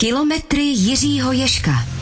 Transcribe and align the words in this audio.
Kilometry 0.00 0.62
Jiřího 0.62 1.32
Ješka. 1.32 1.97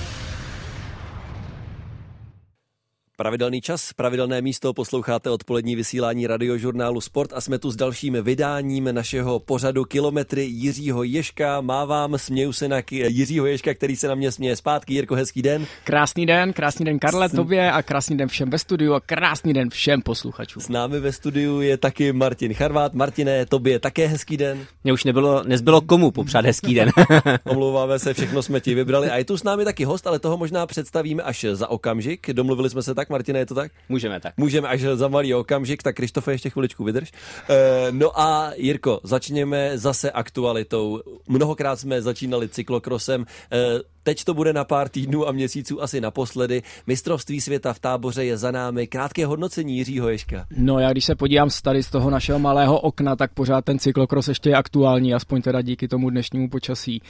Pravidelný 3.18 3.60
čas, 3.60 3.92
pravidelné 3.92 4.42
místo, 4.42 4.74
posloucháte 4.74 5.30
odpolední 5.30 5.76
vysílání 5.76 6.26
radiožurnálu 6.26 7.00
Sport 7.00 7.32
a 7.32 7.40
jsme 7.40 7.58
tu 7.58 7.70
s 7.70 7.76
dalším 7.76 8.16
vydáním 8.22 8.88
našeho 8.92 9.38
pořadu 9.38 9.84
Kilometry 9.84 10.44
Jiřího 10.44 11.02
Ješka. 11.02 11.60
Mávám, 11.60 12.18
směju 12.18 12.52
se 12.52 12.68
na 12.68 12.76
Jiřího 12.90 13.46
Ješka, 13.46 13.74
který 13.74 13.96
se 13.96 14.08
na 14.08 14.14
mě 14.14 14.32
směje 14.32 14.56
zpátky. 14.56 14.94
Jirko, 14.94 15.14
hezký 15.14 15.42
den. 15.42 15.66
Krásný 15.84 16.26
den, 16.26 16.52
krásný 16.52 16.84
den 16.84 16.98
Karle, 16.98 17.28
tobě 17.28 17.72
a 17.72 17.82
krásný 17.82 18.16
den 18.16 18.28
všem 18.28 18.50
ve 18.50 18.58
studiu 18.58 18.94
a 18.94 19.00
krásný 19.00 19.52
den 19.52 19.70
všem 19.70 20.02
posluchačům. 20.02 20.62
S 20.62 20.68
námi 20.68 21.00
ve 21.00 21.12
studiu 21.12 21.60
je 21.60 21.76
taky 21.76 22.12
Martin 22.12 22.54
Charvát. 22.54 22.94
Martine, 22.94 23.46
tobě 23.46 23.78
také 23.78 24.06
hezký 24.06 24.36
den. 24.36 24.66
Mně 24.84 24.92
už 24.92 25.04
nebylo, 25.04 25.42
nezbylo 25.42 25.80
komu 25.80 26.10
popřát 26.10 26.44
hezký 26.44 26.74
den. 26.74 26.90
Omlouváme 27.44 27.98
se, 27.98 28.14
všechno 28.14 28.42
jsme 28.42 28.60
ti 28.60 28.74
vybrali. 28.74 29.10
A 29.10 29.16
je 29.16 29.24
tu 29.24 29.36
s 29.36 29.42
námi 29.42 29.64
taky 29.64 29.84
host, 29.84 30.06
ale 30.06 30.18
toho 30.18 30.36
možná 30.36 30.66
představíme 30.66 31.22
až 31.22 31.46
za 31.52 31.68
okamžik. 31.68 32.32
Domluvili 32.32 32.70
jsme 32.70 32.82
se 32.82 32.94
tak 32.94 33.05
tak, 33.06 33.10
Martina, 33.10 33.38
je 33.38 33.46
to 33.46 33.54
tak? 33.54 33.72
Můžeme 33.88 34.20
tak. 34.20 34.34
Můžeme 34.36 34.68
až 34.68 34.80
za 34.80 35.08
malý 35.08 35.34
okamžik, 35.34 35.82
tak 35.82 35.96
Krištofe 35.96 36.32
ještě 36.32 36.50
chviličku 36.50 36.84
vydrž. 36.84 37.12
E, 37.48 37.86
no 37.90 38.20
a 38.20 38.52
Jirko, 38.56 39.00
začněme 39.02 39.78
zase 39.78 40.10
aktualitou. 40.10 41.00
Mnohokrát 41.28 41.80
jsme 41.80 42.02
začínali 42.02 42.48
cyklokrosem. 42.48 43.26
E, 43.52 43.96
Teď 44.06 44.24
to 44.24 44.34
bude 44.34 44.52
na 44.52 44.64
pár 44.64 44.88
týdnů 44.88 45.28
a 45.28 45.32
měsíců 45.32 45.82
asi 45.82 46.00
naposledy. 46.00 46.62
Mistrovství 46.86 47.40
světa 47.40 47.72
v 47.72 47.78
táboře 47.78 48.24
je 48.24 48.36
za 48.36 48.50
námi. 48.50 48.86
Krátké 48.86 49.26
hodnocení 49.26 49.76
Jiřího 49.76 50.08
Ješka. 50.08 50.46
No 50.56 50.78
já 50.78 50.92
když 50.92 51.04
se 51.04 51.14
podívám 51.14 51.48
tady 51.62 51.82
z 51.82 51.90
toho 51.90 52.10
našeho 52.10 52.38
malého 52.38 52.80
okna, 52.80 53.16
tak 53.16 53.34
pořád 53.34 53.64
ten 53.64 53.78
cyklokros 53.78 54.28
ještě 54.28 54.50
je 54.50 54.56
aktuální, 54.56 55.14
aspoň 55.14 55.42
teda 55.42 55.62
díky 55.62 55.88
tomu 55.88 56.10
dnešnímu 56.10 56.48
počasí. 56.48 57.02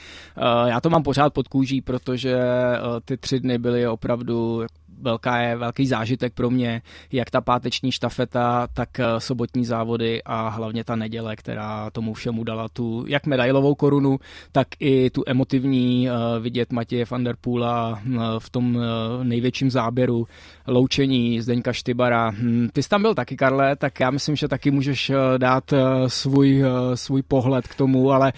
Já 0.67 0.81
to 0.81 0.89
mám 0.89 1.03
pořád 1.03 1.33
pod 1.33 1.47
kůží, 1.47 1.81
protože 1.81 2.37
ty 3.05 3.17
tři 3.17 3.39
dny 3.39 3.57
byly 3.57 3.87
opravdu 3.87 4.65
velká 5.01 5.37
je, 5.37 5.55
velký 5.55 5.87
zážitek 5.87 6.33
pro 6.33 6.49
mě, 6.49 6.81
jak 7.11 7.29
ta 7.29 7.41
páteční 7.41 7.91
štafeta, 7.91 8.67
tak 8.73 8.99
eh, 8.99 9.05
sobotní 9.17 9.65
závody 9.65 10.23
a 10.23 10.49
hlavně 10.49 10.83
ta 10.83 10.95
neděle, 10.95 11.35
která 11.35 11.89
tomu 11.89 12.13
všemu 12.13 12.43
dala 12.43 12.69
tu 12.69 13.05
jak 13.07 13.25
medailovou 13.25 13.75
korunu, 13.75 14.19
tak 14.51 14.67
i 14.79 15.09
tu 15.09 15.23
emotivní 15.27 16.09
uh, 16.09 16.43
vidět 16.43 16.71
Matěje 16.71 17.05
van 17.11 17.23
der 17.23 17.35
Poola 17.41 18.01
uh, 18.05 18.21
v 18.39 18.49
tom 18.49 18.79
největším 19.23 19.71
záběru, 19.71 20.27
loučení 20.67 21.41
Zdeňka 21.41 21.73
Štybara. 21.73 22.29
Hm, 22.29 22.67
ty 22.73 22.83
jsi 22.83 22.89
tam 22.89 23.01
byl 23.01 23.15
taky, 23.15 23.35
Karle, 23.35 23.75
tak 23.75 23.99
já 23.99 24.11
myslím, 24.11 24.35
že 24.35 24.47
taky 24.47 24.71
můžeš 24.71 25.11
dát 25.37 25.73
svůj, 26.07 26.63
svůj 26.93 27.21
pohled 27.21 27.67
k 27.67 27.75
tomu, 27.75 28.11
ale 28.11 28.33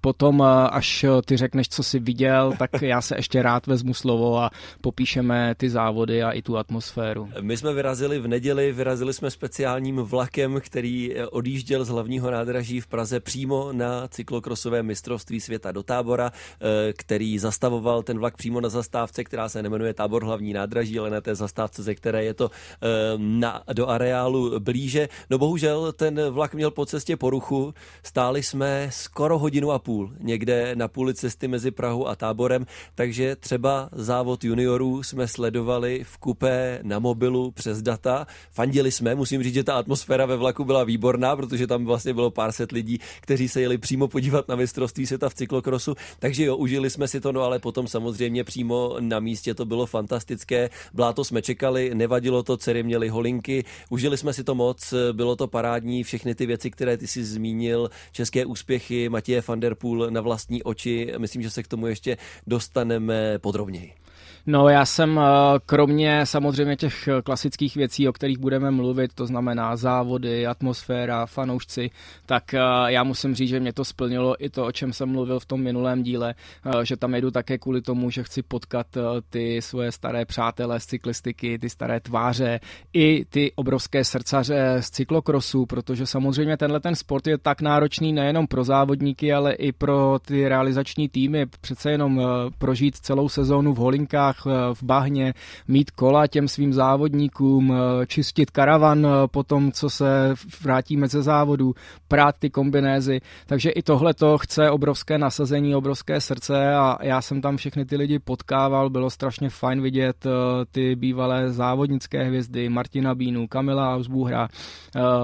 potom, 0.00 0.42
až 0.70 1.04
ty 1.24 1.36
řekneš, 1.36 1.68
co 1.68 1.82
jsi 1.82 1.98
viděl, 1.98 2.52
tak 2.58 2.70
já 2.82 3.00
se 3.00 3.16
ještě 3.16 3.42
rád 3.42 3.66
vezmu 3.66 3.94
slovo 3.94 4.38
a 4.38 4.50
popíšeme 4.80 5.54
ty 5.56 5.70
závody 5.76 6.22
a 6.22 6.30
i 6.30 6.42
tu 6.42 6.56
atmosféru. 6.56 7.28
My 7.40 7.56
jsme 7.56 7.72
vyrazili 7.72 8.18
v 8.18 8.28
neděli, 8.28 8.72
vyrazili 8.72 9.12
jsme 9.12 9.30
speciálním 9.30 9.96
vlakem, 9.96 10.60
který 10.60 11.12
eh, 11.12 11.26
odjížděl 11.26 11.84
z 11.84 11.88
hlavního 11.88 12.30
nádraží 12.30 12.80
v 12.80 12.86
Praze 12.86 13.20
přímo 13.20 13.72
na 13.72 14.08
cyklokrosové 14.08 14.82
mistrovství 14.82 15.40
světa 15.40 15.72
do 15.72 15.82
tábora, 15.82 16.32
eh, 16.32 16.92
který 16.92 17.38
zastavoval 17.38 18.02
ten 18.02 18.18
vlak 18.18 18.36
přímo 18.36 18.60
na 18.60 18.68
zastávce, 18.68 19.24
která 19.24 19.48
se 19.48 19.62
nemenuje 19.62 19.94
tábor 19.94 20.24
hlavní 20.24 20.52
nádraží, 20.52 20.98
ale 20.98 21.10
na 21.10 21.20
té 21.20 21.34
zastávce, 21.34 21.82
ze 21.82 21.94
které 21.94 22.24
je 22.24 22.34
to 22.34 22.48
eh, 22.48 22.86
na, 23.16 23.62
do 23.72 23.88
areálu 23.88 24.60
blíže. 24.60 25.08
No 25.30 25.38
bohužel 25.38 25.92
ten 25.92 26.30
vlak 26.30 26.54
měl 26.54 26.70
po 26.70 26.86
cestě 26.86 27.16
poruchu, 27.16 27.74
stáli 28.02 28.42
jsme 28.42 28.88
skoro 28.92 29.38
hodinu 29.38 29.72
a 29.72 29.78
půl 29.78 30.12
někde 30.20 30.76
na 30.76 30.88
půli 30.88 31.14
cesty 31.14 31.48
mezi 31.48 31.70
Prahou 31.70 32.06
a 32.06 32.16
táborem, 32.16 32.66
takže 32.94 33.36
třeba 33.36 33.88
závod 33.92 34.44
juniorů 34.44 35.02
jsme 35.02 35.28
sledovali 35.28 35.65
sledovali 35.66 36.04
v 36.04 36.18
kupé 36.18 36.80
na 36.82 36.98
mobilu 36.98 37.50
přes 37.50 37.82
data. 37.82 38.26
Fandili 38.50 38.92
jsme, 38.92 39.14
musím 39.14 39.42
říct, 39.42 39.54
že 39.54 39.64
ta 39.64 39.74
atmosféra 39.74 40.26
ve 40.26 40.36
vlaku 40.36 40.64
byla 40.64 40.84
výborná, 40.84 41.36
protože 41.36 41.66
tam 41.66 41.84
vlastně 41.84 42.14
bylo 42.14 42.30
pár 42.30 42.52
set 42.52 42.72
lidí, 42.72 42.98
kteří 43.20 43.48
se 43.48 43.60
jeli 43.60 43.78
přímo 43.78 44.08
podívat 44.08 44.48
na 44.48 44.56
mistrovství 44.56 45.06
světa 45.06 45.28
v 45.28 45.34
cyklokrosu. 45.34 45.94
Takže 46.18 46.44
jo, 46.44 46.56
užili 46.56 46.90
jsme 46.90 47.08
si 47.08 47.20
to, 47.20 47.32
no 47.32 47.42
ale 47.42 47.58
potom 47.58 47.88
samozřejmě 47.88 48.44
přímo 48.44 48.96
na 49.00 49.20
místě 49.20 49.54
to 49.54 49.64
bylo 49.64 49.86
fantastické. 49.86 50.70
Bláto 50.94 51.24
jsme 51.24 51.42
čekali, 51.42 51.90
nevadilo 51.94 52.42
to, 52.42 52.56
dcery 52.56 52.82
měli 52.82 53.08
holinky, 53.08 53.64
užili 53.90 54.18
jsme 54.18 54.32
si 54.32 54.44
to 54.44 54.54
moc, 54.54 54.94
bylo 55.12 55.36
to 55.36 55.46
parádní, 55.46 56.04
všechny 56.04 56.34
ty 56.34 56.46
věci, 56.46 56.70
které 56.70 56.96
ty 56.96 57.06
si 57.06 57.24
zmínil, 57.24 57.90
české 58.12 58.46
úspěchy 58.46 59.08
Matěje 59.08 59.42
van 59.48 59.60
der 59.60 59.74
Poel 59.74 60.10
na 60.10 60.20
vlastní 60.20 60.62
oči, 60.62 61.12
myslím, 61.18 61.42
že 61.42 61.50
se 61.50 61.62
k 61.62 61.68
tomu 61.68 61.86
ještě 61.86 62.16
dostaneme 62.46 63.38
podrobněji. 63.38 64.05
No 64.48 64.68
já 64.68 64.84
jsem 64.84 65.18
eh, 65.18 65.22
kromě 65.66 66.26
samozřejmě 66.26 66.76
těch 66.76 67.08
eh, 67.08 67.22
klasických 67.22 67.76
věcí, 67.76 68.08
o 68.08 68.12
kterých 68.12 68.38
budeme 68.38 68.70
mluvit, 68.70 69.14
to 69.14 69.26
znamená 69.26 69.76
závody, 69.76 70.46
atmosféra, 70.46 71.26
fanoušci, 71.26 71.90
tak 72.26 72.54
eh, 72.54 72.60
já 72.86 73.04
musím 73.04 73.34
říct, 73.34 73.48
že 73.48 73.60
mě 73.60 73.72
to 73.72 73.84
splnilo 73.84 74.44
i 74.44 74.50
to, 74.50 74.66
o 74.66 74.72
čem 74.72 74.92
jsem 74.92 75.08
mluvil 75.08 75.40
v 75.40 75.46
tom 75.46 75.62
minulém 75.62 76.02
díle, 76.02 76.34
že 76.82 76.96
tam 76.96 77.14
jedu 77.14 77.30
také 77.30 77.58
kvůli 77.58 77.82
tomu, 77.82 78.10
že 78.10 78.22
chci 78.22 78.42
potkat 78.42 78.86
ty 79.30 79.62
svoje 79.62 79.92
staré 79.92 80.24
přátelé 80.24 80.80
z 80.80 80.86
cyklistiky, 80.86 81.58
ty 81.58 81.70
staré 81.70 82.00
tváře, 82.00 82.60
i 82.92 83.24
ty 83.24 83.52
obrovské 83.56 84.04
srdcaře 84.04 84.76
z 84.80 84.90
cyklokrosu, 84.90 85.66
protože 85.66 86.06
samozřejmě 86.06 86.56
tenhle 86.56 86.80
ten 86.80 86.94
sport 86.94 87.26
je 87.26 87.38
tak 87.38 87.60
náročný 87.60 88.12
nejenom 88.12 88.46
pro 88.46 88.64
závodníky, 88.64 89.32
ale 89.32 89.52
i 89.52 89.72
pro 89.72 90.18
ty 90.26 90.48
realizační 90.48 91.08
týmy. 91.08 91.46
Přece 91.60 91.90
jenom 91.90 92.22
prožít 92.58 92.96
celou 92.96 93.28
sezónu 93.28 93.74
v 93.74 93.76
holinkách, 93.76 94.35
horách, 94.44 94.70
eh, 94.70 94.74
v 94.74 94.82
bahně, 94.82 95.34
mít 95.68 95.90
kola 95.90 96.26
těm 96.26 96.48
svým 96.48 96.72
závodníkům, 96.72 97.72
eh, 97.72 98.06
čistit 98.06 98.50
karavan 98.50 99.06
eh, 99.06 99.10
po 99.30 99.42
tom, 99.42 99.72
co 99.72 99.90
se 99.90 100.34
vrátíme 100.62 101.08
ze 101.08 101.22
závodu, 101.22 101.74
prát 102.08 102.34
ty 102.38 102.50
kombinézy. 102.50 103.20
Takže 103.46 103.70
i 103.70 103.82
tohle 103.82 104.14
to 104.14 104.38
chce 104.38 104.70
obrovské 104.70 105.18
nasazení, 105.18 105.74
obrovské 105.74 106.20
srdce 106.20 106.74
a 106.74 106.98
já 107.02 107.22
jsem 107.22 107.40
tam 107.40 107.56
všechny 107.56 107.84
ty 107.84 107.96
lidi 107.96 108.18
potkával, 108.18 108.90
bylo 108.90 109.10
strašně 109.10 109.50
fajn 109.50 109.82
vidět 109.82 110.26
ty 110.70 110.96
bývalé 110.96 111.52
závodnické 111.52 112.24
hvězdy, 112.24 112.68
Martina 112.68 113.14
Bínu, 113.14 113.48
Kamila 113.48 113.94
Ausbuhra, 113.94 114.48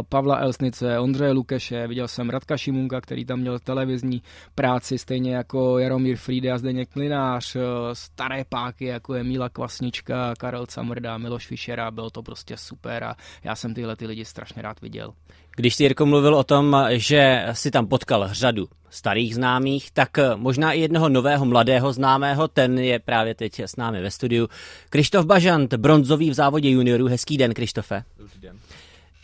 Pavla 0.09 0.37
Elsnice, 0.37 0.99
Ondřeje 0.99 1.33
Lukeše, 1.33 1.87
viděl 1.87 2.09
jsem 2.09 2.31
Radka 2.31 2.57
Šimunka, 2.57 3.01
který 3.01 3.25
tam 3.25 3.41
měl 3.41 3.59
televizní 3.59 4.23
práci, 4.55 4.99
stejně 4.99 5.37
jako 5.37 5.79
Jaromír 5.79 6.17
Friede 6.17 6.53
a 6.53 6.59
Zdeněk 6.59 6.89
Klinář, 6.89 7.57
staré 7.93 8.45
páky, 8.49 8.85
jako 9.03 9.15
je 9.15 9.25
Míla 9.25 9.49
Kvasnička, 9.49 10.35
Karel 10.39 10.67
Camrda, 10.67 11.19
Miloš 11.19 11.47
Fischera, 11.47 11.91
bylo 11.91 12.11
to 12.11 12.23
prostě 12.23 12.57
super 12.57 13.05
a 13.05 13.17
já 13.45 13.57
jsem 13.57 13.75
tyhle 13.75 13.97
ty 13.97 14.07
lidi 14.07 14.25
strašně 14.25 14.63
rád 14.63 14.81
viděl. 14.81 15.13
Když 15.57 15.75
jsi 15.75 15.83
Jirko 15.83 16.07
mluvil 16.07 16.35
o 16.35 16.45
tom, 16.45 16.77
že 16.91 17.47
si 17.53 17.71
tam 17.71 17.87
potkal 17.87 18.29
řadu 18.33 18.69
starých 18.91 19.35
známých, 19.35 19.91
tak 19.91 20.11
možná 20.37 20.73
i 20.73 20.81
jednoho 20.81 21.09
nového 21.09 21.45
mladého 21.45 21.93
známého, 21.93 22.49
ten 22.49 22.79
je 22.79 22.99
právě 22.99 23.35
teď 23.35 23.61
s 23.61 23.77
námi 23.77 24.03
ve 24.03 24.11
studiu. 24.11 24.49
Krištof 24.91 25.27
Bažant, 25.27 25.75
bronzový 25.75 26.31
v 26.31 26.35
závodě 26.35 26.71
juniorů. 26.71 27.07
Hezký 27.07 27.37
den, 27.37 27.55
Krištofe. 27.55 28.05
Dobrý 28.19 28.41
den. 28.41 28.59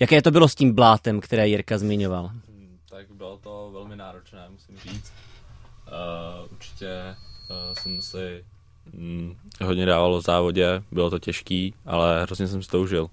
Jaké 0.00 0.22
to 0.22 0.30
bylo 0.30 0.48
s 0.48 0.54
tím 0.54 0.74
blátem, 0.74 1.20
které 1.20 1.48
Jirka 1.48 1.78
zmiňoval? 1.78 2.26
Hmm, 2.26 2.78
tak 2.90 3.06
bylo 3.12 3.38
to 3.38 3.70
velmi 3.72 3.96
náročné, 3.96 4.48
musím 4.50 4.78
říct. 4.78 5.12
Uh, 5.86 6.52
určitě 6.52 6.88
uh, 7.50 7.74
jsem 7.74 8.02
si 8.02 8.44
hodně 9.62 9.86
dávalo 9.86 10.20
v 10.20 10.24
závodě, 10.24 10.82
bylo 10.92 11.10
to 11.10 11.18
těžký, 11.18 11.74
ale 11.86 12.22
hrozně 12.22 12.48
jsem 12.48 12.62
si 12.62 12.68
to 12.68 12.80
užil. 12.80 13.08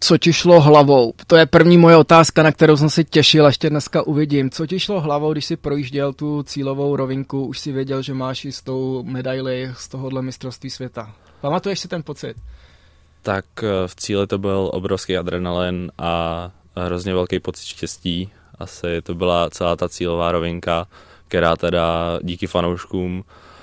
Co 0.00 0.18
ti 0.18 0.32
šlo 0.32 0.60
hlavou? 0.60 1.12
To 1.26 1.36
je 1.36 1.46
první 1.46 1.78
moje 1.78 1.96
otázka, 1.96 2.42
na 2.42 2.52
kterou 2.52 2.76
jsem 2.76 2.90
si 2.90 3.04
těšil, 3.04 3.46
ještě 3.46 3.70
dneska 3.70 4.02
uvidím. 4.02 4.50
Co 4.50 4.66
ti 4.66 4.80
šlo 4.80 5.00
hlavou, 5.00 5.32
když 5.32 5.44
si 5.44 5.56
projížděl 5.56 6.12
tu 6.12 6.42
cílovou 6.42 6.96
rovinku, 6.96 7.46
už 7.46 7.58
si 7.58 7.72
věděl, 7.72 8.02
že 8.02 8.14
máš 8.14 8.44
i 8.44 8.52
s 8.52 8.62
tou 8.62 9.02
medaili 9.02 9.72
z 9.76 9.88
tohohle 9.88 10.22
mistrovství 10.22 10.70
světa? 10.70 11.14
Pamatuješ 11.40 11.80
si 11.80 11.88
ten 11.88 12.02
pocit? 12.02 12.36
Tak 13.22 13.44
eh, 13.62 13.88
v 13.88 13.96
cíli 13.96 14.26
to 14.26 14.38
byl 14.38 14.70
obrovský 14.72 15.16
adrenalin 15.16 15.92
a 15.98 16.50
hrozně 16.76 17.14
velký 17.14 17.40
pocit 17.40 17.66
štěstí. 17.66 18.30
Asi 18.58 19.02
to 19.02 19.14
byla 19.14 19.50
celá 19.50 19.76
ta 19.76 19.88
cílová 19.88 20.32
rovinka, 20.32 20.86
která 21.28 21.56
teda 21.56 22.18
díky 22.22 22.46
fanouškům 22.46 23.24
Eh, 23.24 23.53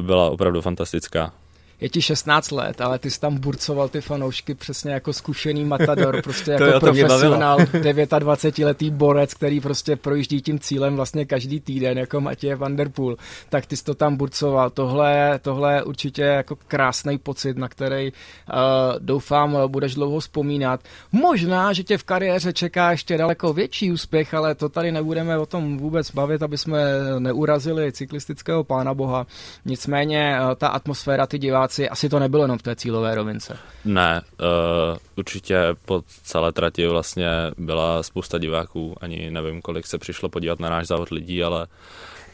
byla 0.00 0.30
opravdu 0.30 0.60
fantastická. 0.60 1.32
Je 1.80 1.88
ti 1.88 2.02
16 2.02 2.50
let, 2.50 2.80
ale 2.80 2.98
ty 2.98 3.10
jsi 3.10 3.20
tam 3.20 3.38
burcoval 3.38 3.88
ty 3.88 4.00
fanoušky 4.00 4.54
přesně 4.54 4.92
jako 4.92 5.12
zkušený 5.12 5.64
matador, 5.64 6.22
prostě 6.24 6.50
jako 6.50 6.72
to 6.72 6.80
profesionál, 6.80 7.58
29-letý 7.58 8.90
borec, 8.90 9.34
který 9.34 9.60
prostě 9.60 9.96
projíždí 9.96 10.42
tím 10.42 10.58
cílem 10.58 10.96
vlastně 10.96 11.24
každý 11.24 11.60
týden, 11.60 11.98
jako 11.98 12.20
Matěj 12.20 12.54
Van 12.54 12.76
Der 12.76 12.88
Poel, 12.88 13.16
tak 13.48 13.66
ty 13.66 13.76
jsi 13.76 13.84
to 13.84 13.94
tam 13.94 14.16
burcoval. 14.16 14.70
Tohle, 14.70 15.38
tohle 15.42 15.74
je 15.74 15.82
určitě 15.82 16.22
jako 16.22 16.56
krásný 16.68 17.18
pocit, 17.18 17.56
na 17.56 17.68
který 17.68 18.12
uh, 18.12 18.58
doufám 18.98 19.56
budeš 19.66 19.94
dlouho 19.94 20.20
vzpomínat. 20.20 20.80
Možná, 21.12 21.72
že 21.72 21.82
tě 21.82 21.98
v 21.98 22.04
kariéře 22.04 22.52
čeká 22.52 22.90
ještě 22.90 23.18
daleko 23.18 23.52
větší 23.52 23.92
úspěch, 23.92 24.34
ale 24.34 24.54
to 24.54 24.68
tady 24.68 24.92
nebudeme 24.92 25.38
o 25.38 25.46
tom 25.46 25.78
vůbec 25.78 26.10
bavit, 26.10 26.42
aby 26.42 26.58
jsme 26.58 26.84
neurazili 27.18 27.92
cyklistického 27.92 28.64
pána 28.64 28.94
boha. 28.94 29.26
Nicméně 29.64 30.38
uh, 30.40 30.54
ta 30.54 30.68
atmosféra, 30.68 31.26
ty 31.26 31.38
diváci, 31.38 31.69
asi 31.90 32.08
to 32.08 32.18
nebylo 32.18 32.44
jenom 32.44 32.58
v 32.58 32.62
té 32.62 32.76
cílové 32.76 33.14
rovince. 33.14 33.58
Ne, 33.84 34.22
uh, 34.40 34.98
určitě 35.16 35.58
po 35.84 36.02
celé 36.22 36.52
trati 36.52 36.86
vlastně 36.86 37.28
byla 37.58 38.02
spousta 38.02 38.38
diváků, 38.38 38.94
ani 39.00 39.30
nevím, 39.30 39.62
kolik 39.62 39.86
se 39.86 39.98
přišlo 39.98 40.28
podívat 40.28 40.60
na 40.60 40.70
náš 40.70 40.86
závod 40.86 41.10
lidí, 41.10 41.44
ale 41.44 41.66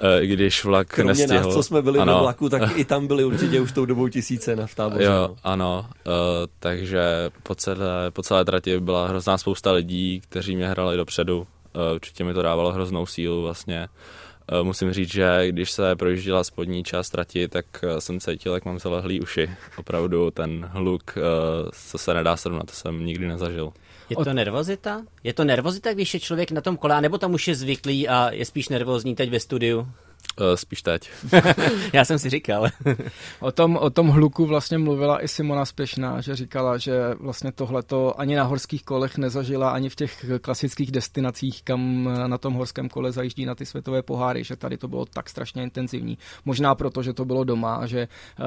uh, 0.02 0.24
i 0.24 0.26
když 0.26 0.64
vlak 0.64 0.88
Kromě 0.88 1.08
nestihl... 1.08 1.44
nás, 1.44 1.54
co 1.54 1.62
jsme 1.62 1.82
byli 1.82 1.98
ano. 1.98 2.14
ve 2.14 2.20
vlaku, 2.20 2.48
tak 2.48 2.62
i 2.76 2.84
tam 2.84 3.06
byli 3.06 3.24
určitě 3.24 3.60
už 3.60 3.72
tou 3.72 3.84
dobou 3.84 4.08
tisíce 4.08 4.56
na 4.56 4.66
v 4.66 4.74
táboře. 4.74 5.04
Jo, 5.04 5.12
no. 5.12 5.36
ano, 5.44 5.86
uh, 5.88 6.12
takže 6.58 7.30
po 7.42 7.54
celé, 7.54 8.10
po 8.10 8.22
celé 8.22 8.44
trati 8.44 8.80
byla 8.80 9.08
hrozná 9.08 9.38
spousta 9.38 9.72
lidí, 9.72 10.20
kteří 10.28 10.56
mě 10.56 10.68
hrali 10.68 10.96
dopředu. 10.96 11.38
Uh, 11.38 11.94
určitě 11.94 12.24
mi 12.24 12.34
to 12.34 12.42
dávalo 12.42 12.72
hroznou 12.72 13.06
sílu 13.06 13.42
vlastně. 13.42 13.80
Uh, 13.80 14.25
musím 14.62 14.93
říct, 14.93 15.12
že 15.12 15.48
když 15.48 15.70
se 15.70 15.96
projížděla 15.96 16.44
spodní 16.44 16.84
část 16.84 17.10
trati, 17.10 17.48
tak 17.48 17.66
uh, 17.82 17.98
jsem 17.98 18.20
cítil, 18.20 18.54
jak 18.54 18.64
mám 18.64 18.78
zalehlý 18.78 19.20
uši. 19.20 19.50
Opravdu 19.76 20.31
ten 20.31 20.69
hluk, 20.72 21.02
uh, 21.16 21.70
co 21.90 21.98
se 21.98 22.14
nedá 22.14 22.37
srovnat, 22.37 22.66
to 22.66 22.72
jsem 22.72 23.06
nikdy 23.06 23.28
nezažil. 23.28 23.72
Je 24.10 24.16
to 24.16 24.32
nervozita? 24.32 25.02
Je 25.25 25.32
to 25.32 25.44
nervozita, 25.44 25.93
když 25.93 26.14
je 26.14 26.20
člověk 26.20 26.50
na 26.50 26.60
tom 26.60 26.76
kole, 26.76 27.00
nebo 27.00 27.19
tam 27.19 27.34
už 27.34 27.48
je 27.48 27.54
zvyklý 27.54 28.08
a 28.08 28.31
je 28.32 28.44
spíš 28.44 28.69
nervózní 28.69 29.14
teď 29.14 29.31
ve 29.31 29.40
studiu? 29.40 29.88
Uh, 30.40 30.54
spíš 30.54 30.82
teď. 30.82 31.10
Já 31.92 32.04
jsem 32.04 32.18
si 32.18 32.30
říkal. 32.30 32.66
O 33.40 33.52
tom, 33.52 33.76
o 33.76 33.90
tom 33.90 34.08
hluku 34.08 34.46
vlastně 34.46 34.78
mluvila 34.78 35.24
i 35.24 35.28
Simona 35.28 35.64
Spěšná, 35.64 36.20
že 36.20 36.36
říkala, 36.36 36.78
že 36.78 37.14
vlastně 37.20 37.52
tohleto 37.52 38.20
ani 38.20 38.36
na 38.36 38.44
horských 38.44 38.84
kolech 38.84 39.18
nezažila, 39.18 39.70
ani 39.70 39.88
v 39.88 39.94
těch 39.94 40.24
klasických 40.40 40.90
destinacích, 40.90 41.62
kam 41.62 42.10
na 42.26 42.38
tom 42.38 42.54
horském 42.54 42.88
kole 42.88 43.12
zajíždí 43.12 43.46
na 43.46 43.54
ty 43.54 43.66
světové 43.66 44.02
poháry, 44.02 44.44
že 44.44 44.56
tady 44.56 44.76
to 44.76 44.88
bylo 44.88 45.04
tak 45.04 45.28
strašně 45.28 45.62
intenzivní. 45.62 46.19
Možná 46.44 46.74
proto, 46.74 47.02
že 47.02 47.12
to 47.12 47.24
bylo 47.24 47.44
doma 47.44 47.86
že 47.86 48.08
uh, 48.38 48.46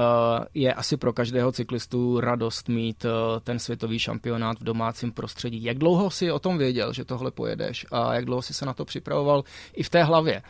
je 0.53 0.73
asi 0.73 0.97
pro 0.97 1.13
každého 1.13 1.51
cyklistu 1.51 2.19
radost 2.19 2.69
mít 2.69 3.05
uh, 3.05 3.11
ten 3.43 3.59
světový 3.59 3.99
šampionát 3.99 4.59
v 4.59 4.63
domácím 4.63 5.11
prostředí. 5.11 5.63
Jak 5.63 5.77
dlouho 5.77 6.09
si 6.09 6.31
o 6.31 6.39
tom 6.39 6.57
věděl, 6.57 6.93
že 6.93 7.05
tohle 7.05 7.31
pojedeš 7.31 7.85
a 7.91 8.13
jak 8.13 8.25
dlouho 8.25 8.41
si 8.41 8.53
se 8.53 8.65
na 8.65 8.73
to 8.73 8.85
připravoval 8.85 9.43
i 9.73 9.83
v 9.83 9.89
té 9.89 10.03
hlavě? 10.03 10.41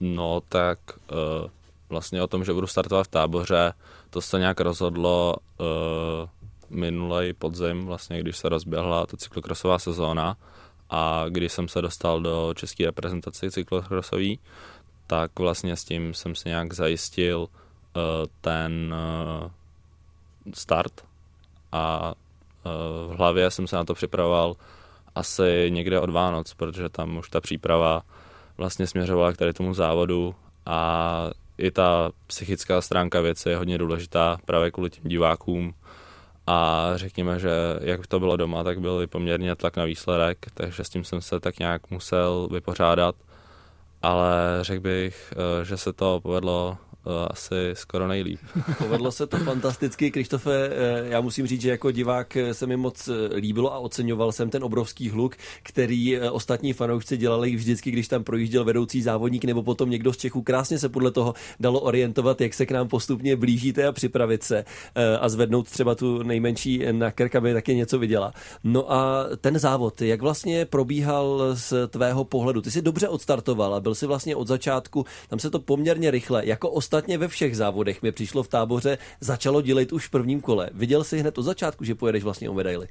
No 0.00 0.40
tak 0.48 0.78
uh, 1.12 1.50
vlastně 1.88 2.22
o 2.22 2.26
tom, 2.26 2.44
že 2.44 2.52
budu 2.52 2.66
startovat 2.66 3.06
v 3.06 3.10
táboře, 3.10 3.72
to 4.10 4.20
se 4.20 4.38
nějak 4.38 4.60
rozhodlo 4.60 5.36
uh, 5.58 5.66
minulý 6.70 7.32
podzim, 7.32 7.86
vlastně 7.86 8.20
když 8.20 8.36
se 8.36 8.48
rozběhla 8.48 9.06
ta 9.06 9.16
cyklokrosová 9.16 9.78
sezóna 9.78 10.36
a 10.90 11.24
když 11.28 11.52
jsem 11.52 11.68
se 11.68 11.82
dostal 11.82 12.20
do 12.20 12.54
české 12.56 12.86
reprezentace 12.86 13.50
cyklokrosový, 13.50 14.38
tak 15.06 15.38
vlastně 15.38 15.76
s 15.76 15.84
tím 15.84 16.14
jsem 16.14 16.34
si 16.34 16.48
nějak 16.48 16.72
zajistil 16.72 17.38
uh, 17.40 17.48
ten 18.40 18.94
uh, 19.42 19.50
start 20.54 21.04
a 21.72 22.14
uh, 22.64 23.14
v 23.14 23.16
hlavě 23.18 23.50
jsem 23.50 23.66
se 23.66 23.76
na 23.76 23.84
to 23.84 23.94
připravoval 23.94 24.56
asi 25.14 25.66
někde 25.68 26.00
od 26.00 26.10
Vánoc, 26.10 26.54
protože 26.54 26.88
tam 26.88 27.16
už 27.16 27.30
ta 27.30 27.40
příprava 27.40 28.02
vlastně 28.60 28.86
směřovala 28.86 29.32
k 29.32 29.36
tady 29.36 29.52
tomu 29.52 29.74
závodu 29.74 30.34
a 30.66 31.30
i 31.58 31.70
ta 31.70 32.10
psychická 32.26 32.80
stránka 32.80 33.20
věci 33.20 33.48
je 33.48 33.56
hodně 33.56 33.78
důležitá 33.78 34.38
právě 34.44 34.70
kvůli 34.70 34.90
těm 34.90 35.04
divákům. 35.04 35.74
A 36.46 36.90
řekněme, 36.94 37.38
že 37.38 37.50
jak 37.80 38.06
to 38.06 38.20
bylo 38.20 38.36
doma, 38.36 38.64
tak 38.64 38.80
byl 38.80 39.00
i 39.02 39.06
poměrně 39.06 39.56
tlak 39.56 39.76
na 39.76 39.84
výsledek, 39.84 40.38
takže 40.54 40.84
s 40.84 40.88
tím 40.88 41.04
jsem 41.04 41.20
se 41.20 41.40
tak 41.40 41.58
nějak 41.58 41.90
musel 41.90 42.48
vypořádat, 42.52 43.14
ale 44.02 44.58
řekl 44.60 44.80
bych, 44.80 45.32
eh, 45.32 45.64
že 45.64 45.76
se 45.76 45.92
to 45.92 46.20
povedlo 46.22 46.78
asi 47.04 47.54
skoro 47.72 48.08
nejlíp. 48.08 48.40
Povedlo 48.78 49.12
se 49.12 49.26
to 49.26 49.38
fantasticky. 49.38 50.10
Krištofe, 50.10 50.70
eh, 50.72 51.08
já 51.08 51.20
musím 51.20 51.46
říct, 51.46 51.60
že 51.60 51.70
jako 51.70 51.90
divák 51.90 52.36
se 52.52 52.66
mi 52.66 52.76
moc 52.76 53.08
eh, 53.08 53.36
líbilo 53.36 53.74
a 53.74 53.78
oceňoval 53.78 54.32
jsem 54.32 54.50
ten 54.50 54.64
obrovský 54.64 55.10
hluk, 55.10 55.36
který 55.62 56.16
eh, 56.16 56.30
ostatní 56.30 56.72
fanoušci 56.72 57.16
dělali 57.16 57.56
vždycky, 57.56 57.90
když 57.90 58.08
tam 58.08 58.24
projížděl 58.24 58.64
vedoucí 58.64 59.02
závodník 59.02 59.44
nebo 59.44 59.62
potom 59.62 59.90
někdo 59.90 60.12
z 60.12 60.16
Čechů. 60.16 60.42
Krásně 60.42 60.78
se 60.78 60.88
podle 60.88 61.10
toho 61.10 61.34
dalo 61.60 61.80
orientovat, 61.80 62.40
jak 62.40 62.54
se 62.54 62.66
k 62.66 62.70
nám 62.70 62.88
postupně 62.88 63.36
blížíte 63.36 63.86
a 63.86 63.92
připravit 63.92 64.42
se 64.42 64.64
a 65.20 65.28
zvednout 65.28 65.70
třeba 65.70 65.94
tu 65.94 66.22
nejmenší 66.22 66.82
na 66.92 67.10
krk, 67.10 67.34
aby 67.34 67.52
taky 67.52 67.74
něco 67.74 67.98
viděla. 67.98 68.32
No 68.64 68.92
a 68.92 69.24
ten 69.40 69.58
závod, 69.58 70.02
jak 70.02 70.20
vlastně 70.22 70.64
probíhal 70.64 71.50
z 71.54 71.88
tvého 71.88 72.24
pohledu? 72.24 72.60
Ty 72.60 72.70
jsi 72.70 72.82
dobře 72.82 73.08
odstartoval 73.08 73.74
a 73.74 73.80
byl 73.80 73.94
si 73.94 74.06
vlastně 74.06 74.36
od 74.36 74.48
začátku, 74.48 75.06
tam 75.28 75.38
se 75.38 75.50
to 75.50 75.58
poměrně 75.58 76.10
rychle, 76.10 76.46
jako 76.46 76.70
Ostatně 76.90 77.18
ve 77.18 77.28
všech 77.28 77.56
závodech 77.56 78.02
mi 78.02 78.12
přišlo 78.12 78.42
v 78.42 78.48
táboře, 78.48 78.98
začalo 79.20 79.62
dělat 79.62 79.92
už 79.92 80.06
v 80.06 80.10
prvním 80.10 80.40
kole. 80.40 80.70
Viděl 80.74 81.04
jsi 81.04 81.18
hned 81.18 81.38
od 81.38 81.42
začátku, 81.42 81.84
že 81.84 81.94
pojedeš 81.94 82.24
vlastně 82.24 82.50
o 82.50 82.54
medaily? 82.54 82.88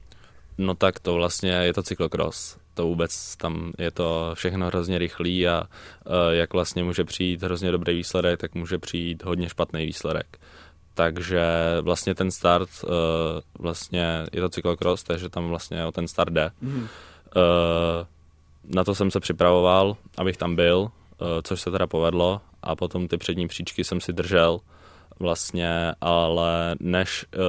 No 0.57 0.75
tak 0.75 0.99
to 0.99 1.13
vlastně 1.13 1.51
je 1.51 1.73
to 1.73 1.83
cyklokros. 1.83 2.57
To 2.73 2.85
vůbec 2.85 3.35
tam 3.35 3.71
je 3.77 3.91
to 3.91 4.31
všechno 4.33 4.67
hrozně 4.67 4.97
rychlý 4.97 5.47
a 5.47 5.61
uh, 5.61 6.13
jak 6.31 6.53
vlastně 6.53 6.83
může 6.83 7.03
přijít 7.03 7.43
hrozně 7.43 7.71
dobrý 7.71 7.95
výsledek, 7.95 8.39
tak 8.39 8.55
může 8.55 8.77
přijít 8.77 9.23
hodně 9.23 9.49
špatný 9.49 9.85
výsledek. 9.85 10.39
Takže 10.93 11.43
vlastně 11.81 12.15
ten 12.15 12.31
start, 12.31 12.69
uh, 12.83 12.89
vlastně 13.59 14.25
je 14.31 14.41
to 14.41 14.49
cyklokros, 14.49 15.03
takže 15.03 15.29
tam 15.29 15.47
vlastně 15.47 15.85
o 15.85 15.91
ten 15.91 16.07
start 16.07 16.33
jde. 16.33 16.51
Mm. 16.61 16.87
Na 18.63 18.83
to 18.83 18.95
jsem 18.95 19.11
se 19.11 19.19
připravoval, 19.19 19.97
abych 20.17 20.37
tam 20.37 20.55
byl, 20.55 20.91
což 21.43 21.61
se 21.61 21.71
teda 21.71 21.87
povedlo 21.87 22.41
a 22.63 22.75
potom 22.75 23.07
ty 23.07 23.17
přední 23.17 23.47
příčky 23.47 23.83
jsem 23.83 24.01
si 24.01 24.13
držel 24.13 24.59
vlastně, 25.19 25.93
ale 26.01 26.75
než 26.79 27.25
uh, 27.25 27.41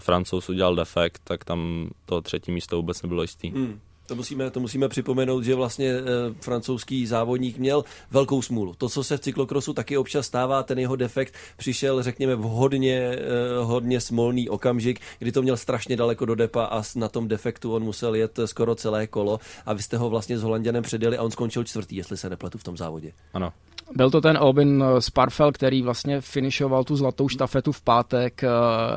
francouz 0.00 0.48
udělal 0.48 0.74
defekt, 0.74 1.20
tak 1.24 1.44
tam 1.44 1.90
to 2.06 2.20
třetí 2.20 2.52
místo 2.52 2.76
vůbec 2.76 3.02
nebylo 3.02 3.22
jistý. 3.22 3.50
Hmm. 3.50 3.80
To 4.06 4.14
musíme, 4.14 4.50
to 4.50 4.60
musíme 4.60 4.88
připomenout, 4.88 5.44
že 5.44 5.54
vlastně 5.54 5.90
e, 5.90 6.02
francouzský 6.40 7.06
závodník 7.06 7.58
měl 7.58 7.84
velkou 8.10 8.42
smůlu. 8.42 8.74
To, 8.78 8.88
co 8.88 9.04
se 9.04 9.16
v 9.16 9.20
cyklokrosu 9.20 9.72
taky 9.72 9.96
občas 9.96 10.26
stává, 10.26 10.62
ten 10.62 10.78
jeho 10.78 10.96
defekt 10.96 11.34
přišel, 11.56 12.02
řekněme, 12.02 12.36
v 12.36 12.42
hodně, 12.42 12.98
e, 12.98 13.18
hodně 13.62 14.00
smolný 14.00 14.48
okamžik, 14.48 15.00
kdy 15.18 15.32
to 15.32 15.42
měl 15.42 15.56
strašně 15.56 15.96
daleko 15.96 16.24
do 16.24 16.34
depa 16.34 16.64
a 16.64 16.82
na 16.96 17.08
tom 17.08 17.28
defektu 17.28 17.74
on 17.74 17.82
musel 17.82 18.14
jet 18.14 18.38
skoro 18.44 18.74
celé 18.74 19.06
kolo 19.06 19.40
a 19.66 19.72
vy 19.72 19.82
jste 19.82 19.96
ho 19.96 20.10
vlastně 20.10 20.38
s 20.38 20.42
Holanděnem 20.42 20.82
předjeli 20.82 21.18
a 21.18 21.22
on 21.22 21.30
skončil 21.30 21.64
čtvrtý, 21.64 21.96
jestli 21.96 22.16
se 22.16 22.30
nepletu 22.30 22.58
v 22.58 22.64
tom 22.64 22.76
závodě. 22.76 23.12
Ano. 23.34 23.52
Byl 23.92 24.10
to 24.10 24.20
ten 24.20 24.38
Albin 24.38 24.84
Sparfel, 24.98 25.52
který 25.52 25.82
vlastně 25.82 26.20
finišoval 26.20 26.84
tu 26.84 26.96
zlatou 26.96 27.28
štafetu 27.28 27.72
v 27.72 27.82
pátek 27.82 28.44
eh, 28.44 28.48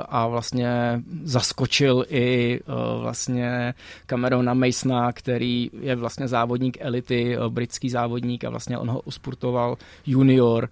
a 0.10 0.28
vlastně 0.28 1.02
zaskočil 1.24 2.06
i 2.10 2.60
eh, 2.60 3.02
vlastně 3.02 3.74
Camerona 4.08 4.54
Masona, 4.54 5.12
který 5.12 5.70
je 5.82 5.96
vlastně 5.96 6.28
závodník 6.28 6.78
elity, 6.80 7.38
eh, 7.38 7.50
britský 7.50 7.90
závodník 7.90 8.44
a 8.44 8.50
vlastně 8.50 8.78
on 8.78 8.90
ho 8.90 9.00
uspurtoval 9.00 9.78
junior. 10.06 10.70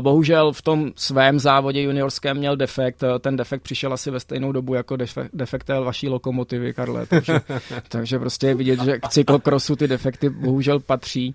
Bohužel 0.00 0.52
v 0.52 0.62
tom 0.62 0.92
svém 0.96 1.38
závodě 1.38 1.82
juniorském 1.82 2.36
měl 2.36 2.56
defekt, 2.56 3.04
ten 3.20 3.36
defekt 3.36 3.62
přišel 3.62 3.92
asi 3.92 4.10
ve 4.10 4.20
stejnou 4.20 4.52
dobu 4.52 4.74
jako 4.74 4.96
defekt 5.32 5.64
té 5.64 5.80
vaší 5.80 6.08
lokomotivy, 6.08 6.74
Karle, 6.74 7.06
takže, 7.06 7.40
takže 7.88 8.18
prostě 8.18 8.46
je 8.46 8.54
vidět, 8.54 8.80
že 8.80 8.98
k 8.98 9.08
cyklokrosu 9.08 9.76
ty 9.76 9.88
defekty 9.88 10.30
bohužel 10.30 10.80
patří. 10.80 11.34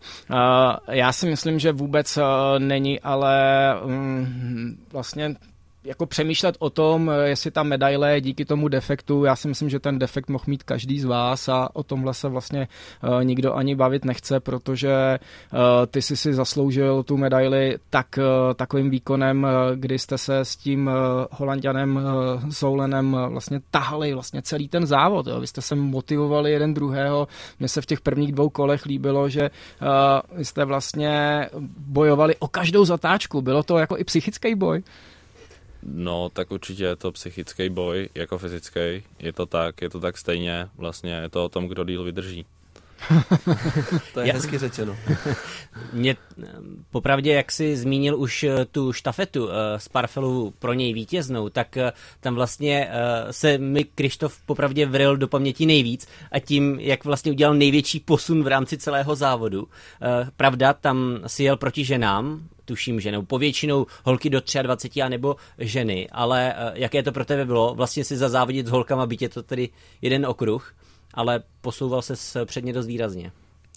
Já 0.91 1.11
si 1.11 1.29
myslím, 1.29 1.59
že 1.59 1.71
vůbec 1.71 2.18
není, 2.57 2.99
ale 2.99 3.35
um, 3.83 4.77
vlastně 4.91 5.35
jako 5.83 6.05
přemýšlet 6.05 6.55
o 6.59 6.69
tom, 6.69 7.09
eh, 7.09 7.29
jestli 7.29 7.51
ta 7.51 7.63
medaile 7.63 8.21
díky 8.21 8.45
tomu 8.45 8.67
defektu, 8.67 9.23
já 9.23 9.35
si 9.35 9.47
myslím, 9.47 9.69
že 9.69 9.79
ten 9.79 9.99
defekt 9.99 10.29
mohl 10.29 10.43
mít 10.47 10.63
každý 10.63 10.99
z 10.99 11.05
vás 11.05 11.49
a 11.49 11.69
o 11.73 11.83
tomhle 11.83 12.13
se 12.13 12.29
vlastně 12.29 12.67
uh, 13.03 13.23
nikdo 13.23 13.53
ani 13.53 13.75
bavit 13.75 14.05
nechce, 14.05 14.39
protože 14.39 15.19
uh, 15.53 15.59
ty 15.91 16.01
jsi 16.01 16.17
si 16.17 16.33
zasloužil 16.33 17.03
tu 17.03 17.17
medaili 17.17 17.77
tak, 17.89 18.19
takovým 18.55 18.89
výkonem, 18.89 19.47
kdy 19.75 19.99
jste 19.99 20.17
se 20.17 20.39
s 20.39 20.55
tím 20.55 20.89
holanděnem 21.31 21.99
Soulenem 22.49 23.17
vlastně 23.29 23.59
tahali 23.71 24.13
vlastně 24.13 24.41
celý 24.41 24.67
ten 24.67 24.85
závod. 24.85 25.27
Jo. 25.27 25.39
Vy 25.39 25.47
jste 25.47 25.61
se 25.61 25.75
motivovali 25.75 26.51
jeden 26.51 26.73
druhého. 26.73 27.27
Mně 27.59 27.67
se 27.67 27.81
v 27.81 27.85
těch 27.85 28.01
prvních 28.01 28.31
dvou 28.31 28.49
kolech 28.49 28.85
líbilo, 28.85 29.29
že 29.29 29.49
jste 30.41 30.65
vlastně 30.65 31.45
bojovali 31.77 32.35
o 32.39 32.47
každou 32.47 32.85
zatáčku. 32.85 33.41
Bylo 33.41 33.63
to 33.63 33.77
jako 33.77 33.97
i 33.97 34.03
psychický 34.03 34.55
boj. 34.55 34.83
No, 35.83 36.29
tak 36.29 36.51
určitě 36.51 36.83
je 36.83 36.95
to 36.95 37.11
psychický 37.11 37.69
boj, 37.69 38.09
jako 38.15 38.37
fyzický. 38.37 39.03
Je 39.19 39.33
to 39.33 39.45
tak, 39.45 39.81
je 39.81 39.89
to 39.89 39.99
tak 39.99 40.17
stejně. 40.17 40.67
Vlastně 40.77 41.13
je 41.13 41.29
to 41.29 41.45
o 41.45 41.49
tom, 41.49 41.67
kdo 41.67 41.83
díl 41.83 42.03
vydrží. 42.03 42.45
to 44.13 44.19
je 44.19 44.27
Já... 44.27 44.33
hezky 44.33 44.57
řečeno. 44.57 44.97
Mě 45.93 46.15
popravdě, 46.91 47.33
jak 47.33 47.51
jsi 47.51 47.77
zmínil 47.77 48.19
už 48.19 48.43
eh, 48.43 48.65
tu 48.65 48.93
štafetu 48.93 49.45
uh, 49.45 49.51
z 49.77 49.87
Parfelu 49.87 50.53
pro 50.59 50.73
něj 50.73 50.93
vítěznou, 50.93 51.49
tak 51.49 51.77
uh, 51.77 51.89
tam 52.19 52.35
vlastně 52.35 52.87
uh, 52.87 53.31
se 53.31 53.57
mi 53.57 53.83
Krištof 53.83 54.41
popravdě 54.45 54.85
vril 54.85 55.17
do 55.17 55.27
paměti 55.27 55.65
nejvíc 55.65 56.07
a 56.31 56.39
tím, 56.39 56.79
jak 56.79 57.05
vlastně 57.05 57.31
udělal 57.31 57.55
největší 57.55 57.99
posun 57.99 58.43
v 58.43 58.47
rámci 58.47 58.77
celého 58.77 59.15
závodu. 59.15 59.63
Uh, 59.63 59.67
pravda, 60.37 60.73
tam 60.73 61.19
si 61.27 61.43
jel 61.43 61.57
proti 61.57 61.85
ženám, 61.85 62.49
tuším, 62.69 62.99
že 62.99 63.11
nebo 63.11 63.25
povětšinou 63.25 63.85
holky 64.05 64.29
do 64.29 64.41
23 64.61 65.01
a 65.01 65.09
nebo 65.09 65.35
ženy, 65.57 66.07
ale 66.11 66.53
uh, 66.53 66.77
jaké 66.77 67.03
to 67.03 67.11
pro 67.11 67.25
tebe 67.25 67.45
bylo 67.45 67.73
vlastně 67.75 68.05
si 68.05 68.17
zazávodit 68.17 68.67
s 68.67 68.69
holkama, 68.69 69.09
byť 69.09 69.21
je 69.21 69.29
to 69.29 69.43
tedy 69.43 69.69
jeden 70.01 70.25
okruh, 70.25 70.73
ale 71.13 71.43
posouval 71.61 72.01
se 72.01 72.45
předně 72.45 72.73
dost 72.73 72.85
výrazně. 72.85 73.31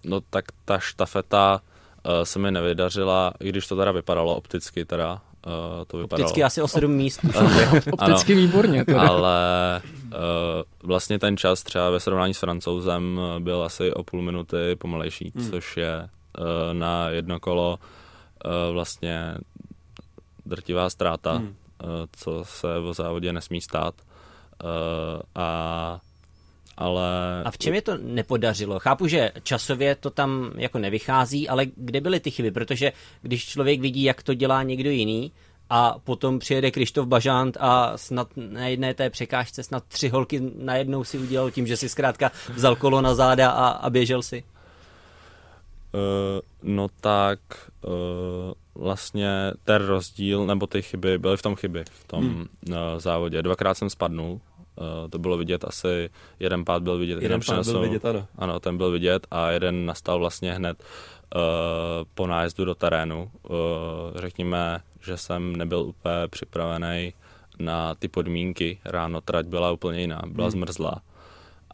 No 0.05 0.21
tak 0.21 0.45
ta 0.65 0.79
štafeta 0.79 1.61
uh, 1.61 2.13
se 2.23 2.39
mi 2.39 2.51
nevydařila, 2.51 3.33
i 3.41 3.49
když 3.49 3.67
to 3.67 3.77
teda 3.77 3.93
vypadalo 3.93 4.37
opticky 4.37 4.85
teda, 4.85 5.21
Uh, 5.47 5.85
to 5.87 5.99
vypadalo. 5.99 6.25
Opticky 6.25 6.45
asi 6.45 6.63
o 6.63 6.69
sedm 6.69 6.93
míst. 6.93 7.21
Opticky 7.93 8.35
výborně. 8.35 8.85
Teda. 8.85 9.01
Ale 9.01 9.41
uh, 10.07 10.13
vlastně 10.83 11.19
ten 11.19 11.37
čas 11.37 11.63
třeba 11.63 11.91
ve 11.91 12.01
srovnání 12.01 12.35
s 12.35 12.39
francouzem 12.39 13.21
byl 13.39 13.63
asi 13.63 13.93
o 13.93 14.03
půl 14.03 14.23
minuty 14.23 14.77
pomalejší, 14.79 15.33
hmm. 15.35 15.51
což 15.51 15.77
je 15.77 15.99
uh, 15.99 16.45
na 16.73 17.09
jedno 17.09 17.41
kolo 17.41 17.71
uh, 17.71 17.87
vlastně 18.73 19.35
drtivá 20.47 20.91
ztráta, 20.91 21.33
hmm. 21.33 21.47
uh, 21.47 21.55
co 22.13 22.45
se 22.45 22.67
v 22.81 22.93
závodě 22.93 23.33
nesmí 23.33 23.61
stát. 23.61 23.95
Uh, 24.65 25.21
a 25.35 26.01
ale... 26.77 27.43
A 27.45 27.51
v 27.51 27.59
čem 27.59 27.75
je 27.75 27.83
to 27.83 27.99
nepodařilo? 27.99 28.79
Chápu, 28.79 29.07
že 29.07 29.33
časově 29.43 29.95
to 29.95 30.11
tam 30.11 30.53
jako 30.57 30.79
nevychází, 30.79 31.49
ale 31.49 31.67
kde 31.77 32.01
byly 32.01 32.21
ty 32.21 32.31
chyby? 32.31 32.51
Protože 32.51 32.93
když 33.23 33.47
člověk 33.47 33.81
vidí, 33.81 34.03
jak 34.03 34.23
to 34.23 34.35
dělá 34.35 34.63
někdo 34.63 34.91
jiný, 34.91 35.33
a 35.71 35.99
potom 36.05 36.39
přijede 36.39 36.71
Krištof 36.71 37.07
Bažant 37.07 37.57
a 37.61 37.97
snad 37.97 38.29
na 38.37 38.67
jedné 38.67 38.95
té 38.95 39.11
překážce 39.11 39.63
snad 39.63 39.85
tři 39.89 40.09
holky 40.09 40.43
najednou 40.59 41.05
si 41.05 41.19
udělal 41.19 41.51
tím, 41.51 41.67
že 41.67 41.77
si 41.77 41.89
zkrátka 41.89 42.33
vzal 42.55 42.77
kolo 42.77 43.01
na 43.01 43.15
záda 43.15 43.51
a, 43.51 43.69
a 43.69 43.91
běžel 43.91 44.23
si? 44.23 44.45
Uh, 45.95 46.41
no 46.63 46.87
tak 47.01 47.39
uh, 47.85 47.93
vlastně 48.85 49.53
ten 49.65 49.87
rozdíl, 49.87 50.47
nebo 50.47 50.67
ty 50.67 50.83
chyby, 50.83 51.19
byly 51.19 51.37
v 51.37 51.43
tom 51.43 51.57
chyby, 51.57 51.85
v 51.91 52.05
tom 52.05 52.25
hmm. 52.25 52.47
uh, 52.69 52.77
závodě. 52.99 53.43
Dvakrát 53.43 53.75
jsem 53.75 53.91
spadnul, 53.91 54.41
Uh, 54.77 55.11
to 55.11 55.19
bylo 55.19 55.37
vidět 55.37 55.65
asi, 55.65 56.11
jeden 56.41 56.65
pád 56.65 56.83
byl 56.83 56.99
vidět. 56.99 57.23
Jeden 57.23 57.41
pád 57.47 57.67
byl 57.67 57.81
vidět, 57.81 58.05
ano. 58.05 58.27
Ano, 58.37 58.61
ten 58.61 58.77
byl 58.77 58.91
vidět 58.91 59.27
a 59.31 59.51
jeden 59.51 59.87
nastal 59.87 60.19
vlastně 60.19 60.53
hned 60.53 60.85
uh, 61.35 61.41
po 62.15 62.27
nájezdu 62.27 62.65
do 62.65 62.75
terénu. 62.75 63.31
Uh, 63.43 63.57
řekněme, 64.15 64.81
že 65.01 65.17
jsem 65.17 65.57
nebyl 65.57 65.79
úplně 65.79 66.29
připravený 66.31 67.15
na 67.59 67.95
ty 67.95 68.09
podmínky. 68.09 68.79
Ráno 68.85 69.21
trať 69.21 69.47
byla 69.47 69.71
úplně 69.71 70.01
jiná, 70.01 70.23
byla 70.27 70.47
hmm. 70.47 70.53
zmrzlá 70.53 71.03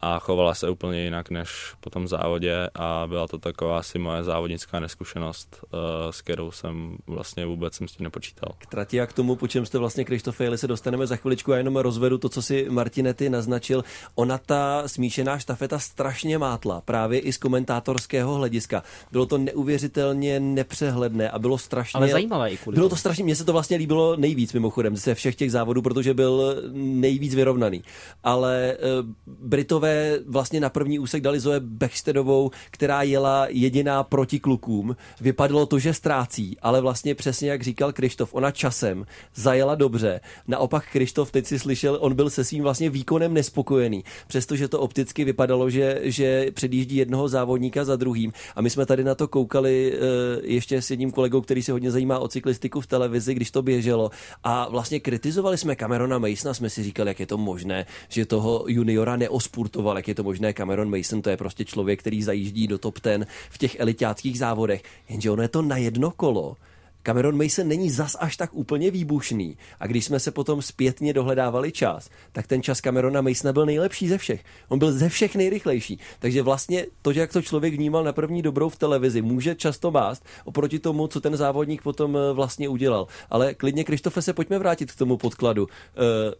a 0.01 0.19
chovala 0.19 0.53
se 0.53 0.69
úplně 0.69 1.03
jinak 1.03 1.29
než 1.29 1.73
po 1.79 1.89
tom 1.89 2.07
závodě 2.07 2.69
a 2.75 3.03
byla 3.07 3.27
to 3.27 3.37
taková 3.37 3.79
asi 3.79 3.99
moje 3.99 4.23
závodnická 4.23 4.79
neskušenost, 4.79 5.57
eh, 5.63 5.77
s 6.13 6.21
kterou 6.21 6.51
jsem 6.51 6.97
vlastně 7.07 7.45
vůbec 7.45 7.73
jsem 7.73 7.87
s 7.87 7.91
tím 7.91 8.03
nepočítal. 8.03 8.55
K 8.57 8.65
trati 8.65 9.01
a 9.01 9.05
k 9.05 9.13
tomu, 9.13 9.35
po 9.35 9.47
čem 9.47 9.65
jste 9.65 9.77
vlastně 9.77 10.05
Krištofe 10.05 10.57
se 10.57 10.67
dostaneme 10.67 11.07
za 11.07 11.15
chviličku 11.15 11.53
a 11.53 11.57
jenom 11.57 11.75
rozvedu 11.75 12.17
to, 12.17 12.29
co 12.29 12.41
si 12.41 12.67
Martinety 12.69 13.29
naznačil. 13.29 13.83
Ona 14.15 14.37
ta 14.37 14.83
smíšená 14.85 15.39
štafeta 15.39 15.79
strašně 15.79 16.37
mátla, 16.37 16.81
právě 16.81 17.19
i 17.19 17.33
z 17.33 17.37
komentátorského 17.37 18.35
hlediska. 18.35 18.83
Bylo 19.11 19.25
to 19.25 19.37
neuvěřitelně 19.37 20.39
nepřehledné 20.39 21.29
a 21.29 21.39
bylo 21.39 21.57
strašně... 21.57 21.97
Ale 21.97 22.07
zajímavé 22.07 22.51
i 22.51 22.57
kvůli 22.57 22.75
Bylo 22.75 22.89
to 22.89 22.95
strašně, 22.95 23.23
mně 23.23 23.35
se 23.35 23.45
to 23.45 23.53
vlastně 23.53 23.77
líbilo 23.77 24.15
nejvíc 24.15 24.53
mimochodem 24.53 24.95
ze 24.95 25.15
všech 25.15 25.35
těch 25.35 25.51
závodů, 25.51 25.81
protože 25.81 26.13
byl 26.13 26.63
nejvíc 26.73 27.35
vyrovnaný. 27.35 27.83
Ale 28.23 28.77
uh, 29.01 29.09
Britové 29.25 29.88
Britové 29.89 30.19
vlastně 30.27 30.59
na 30.59 30.69
první 30.69 30.99
úsek 30.99 31.23
dali 31.23 31.39
Zoe 31.39 31.59
Bechstedovou, 31.59 32.51
která 32.71 33.03
jela 33.03 33.47
jediná 33.49 34.03
proti 34.03 34.39
klukům. 34.39 34.95
Vypadalo 35.21 35.65
to, 35.65 35.79
že 35.79 35.93
ztrácí, 35.93 36.57
ale 36.61 36.81
vlastně 36.81 37.15
přesně 37.15 37.49
jak 37.49 37.63
říkal 37.63 37.93
Krištof, 37.93 38.33
ona 38.33 38.51
časem 38.51 39.05
zajela 39.35 39.75
dobře. 39.75 40.21
Naopak 40.47 40.83
Krištof, 40.91 41.31
teď 41.31 41.45
si 41.45 41.59
slyšel, 41.59 41.97
on 42.01 42.13
byl 42.13 42.29
se 42.29 42.43
svým 42.43 42.63
vlastně 42.63 42.89
výkonem 42.89 43.33
nespokojený, 43.33 44.03
přestože 44.27 44.67
to 44.67 44.79
opticky 44.79 45.25
vypadalo, 45.25 45.69
že, 45.69 45.99
že 46.03 46.51
předjíždí 46.51 46.95
jednoho 46.95 47.27
závodníka 47.27 47.85
za 47.85 47.95
druhým. 47.95 48.33
A 48.55 48.61
my 48.61 48.69
jsme 48.69 48.85
tady 48.85 49.03
na 49.03 49.15
to 49.15 49.27
koukali 49.27 49.93
uh, 49.93 49.99
ještě 50.43 50.81
s 50.81 50.89
jedním 50.91 51.11
kolegou, 51.11 51.41
který 51.41 51.63
se 51.63 51.71
hodně 51.71 51.91
zajímá 51.91 52.19
o 52.19 52.27
cyklistiku 52.27 52.81
v 52.81 52.87
televizi, 52.87 53.33
když 53.33 53.51
to 53.51 53.61
běželo. 53.61 54.11
A 54.43 54.69
vlastně 54.69 54.99
kritizovali 54.99 55.57
jsme 55.57 55.75
Camerona 55.75 56.19
Masona, 56.19 56.53
jsme 56.53 56.69
si 56.69 56.83
říkali, 56.83 57.09
jak 57.09 57.19
je 57.19 57.25
to 57.25 57.37
možné, 57.37 57.85
že 58.09 58.25
toho 58.25 58.65
juniora 58.67 59.15
neospurtoval 59.15 59.78
diskutoval, 59.79 59.97
jak 59.97 60.07
je 60.07 60.15
to 60.15 60.23
možné. 60.23 60.53
Cameron 60.53 60.89
Mason 60.89 61.21
to 61.21 61.29
je 61.29 61.37
prostě 61.37 61.65
člověk, 61.65 61.99
který 61.99 62.23
zajíždí 62.23 62.67
do 62.67 62.77
top 62.77 62.99
ten 62.99 63.27
v 63.49 63.57
těch 63.57 63.79
elitáckých 63.79 64.39
závodech, 64.39 64.83
jenže 65.09 65.31
ono 65.31 65.41
je 65.41 65.47
to 65.47 65.61
na 65.61 65.77
jedno 65.77 66.11
kolo 66.11 66.57
Cameron 67.03 67.43
Mason 67.43 67.67
není 67.67 67.89
zas 67.89 68.17
až 68.19 68.37
tak 68.37 68.49
úplně 68.53 68.91
výbušný. 68.91 69.57
A 69.79 69.87
když 69.87 70.05
jsme 70.05 70.19
se 70.19 70.31
potom 70.31 70.61
zpětně 70.61 71.13
dohledávali 71.13 71.71
čas, 71.71 72.09
tak 72.31 72.47
ten 72.47 72.63
čas 72.63 72.81
Camerona 72.81 73.21
Masona 73.21 73.53
byl 73.53 73.65
nejlepší 73.65 74.07
ze 74.07 74.17
všech. 74.17 74.43
On 74.67 74.79
byl 74.79 74.91
ze 74.91 75.09
všech 75.09 75.35
nejrychlejší. 75.35 75.99
Takže 76.19 76.41
vlastně 76.41 76.85
to, 77.01 77.11
jak 77.11 77.33
to 77.33 77.41
člověk 77.41 77.73
vnímal 77.73 78.03
na 78.03 78.13
první 78.13 78.41
dobrou 78.41 78.69
v 78.69 78.77
televizi, 78.77 79.21
může 79.21 79.55
často 79.55 79.91
mást 79.91 80.25
oproti 80.45 80.79
tomu, 80.79 81.07
co 81.07 81.21
ten 81.21 81.37
závodník 81.37 81.81
potom 81.81 82.17
eh, 82.17 82.33
vlastně 82.33 82.69
udělal. 82.69 83.07
Ale 83.29 83.53
klidně, 83.53 83.83
Krištofe, 83.83 84.21
se 84.21 84.33
pojďme 84.33 84.59
vrátit 84.59 84.91
k 84.91 84.95
tomu 84.95 85.17
podkladu. 85.17 85.63
Uh, 85.63 85.69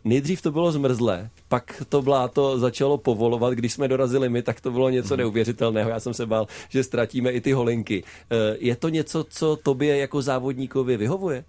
nejdřív 0.04 0.42
to 0.42 0.52
bylo 0.52 0.72
zmrzlé, 0.72 1.30
pak 1.48 1.84
to 1.90 2.02
bláto 2.02 2.60
začalo 2.60 2.98
povolovat, 2.98 3.54
když 3.54 3.74
jsme 3.74 3.88
dorazili 3.88 4.30
my, 4.30 4.42
tak 4.42 4.62
to 4.62 4.72
bylo 4.72 4.90
něco 4.90 5.14
mhm. 5.14 5.18
neuvěřitelného. 5.18 5.90
Já 5.90 6.00
jsem 6.00 6.14
se 6.14 6.26
bál, 6.26 6.48
že 6.70 6.84
ztratíme 6.84 7.32
i 7.32 7.42
ty 7.42 7.52
holinky. 7.52 8.04
Uh, 8.04 8.38
je 8.60 8.76
to 8.76 8.90
něco, 8.90 9.26
co 9.30 9.56
tobě 9.56 9.98
jako 9.98 10.22
závodník 10.22 10.49
závodníkovi 10.50 10.98
vyhovuje? 10.98 11.46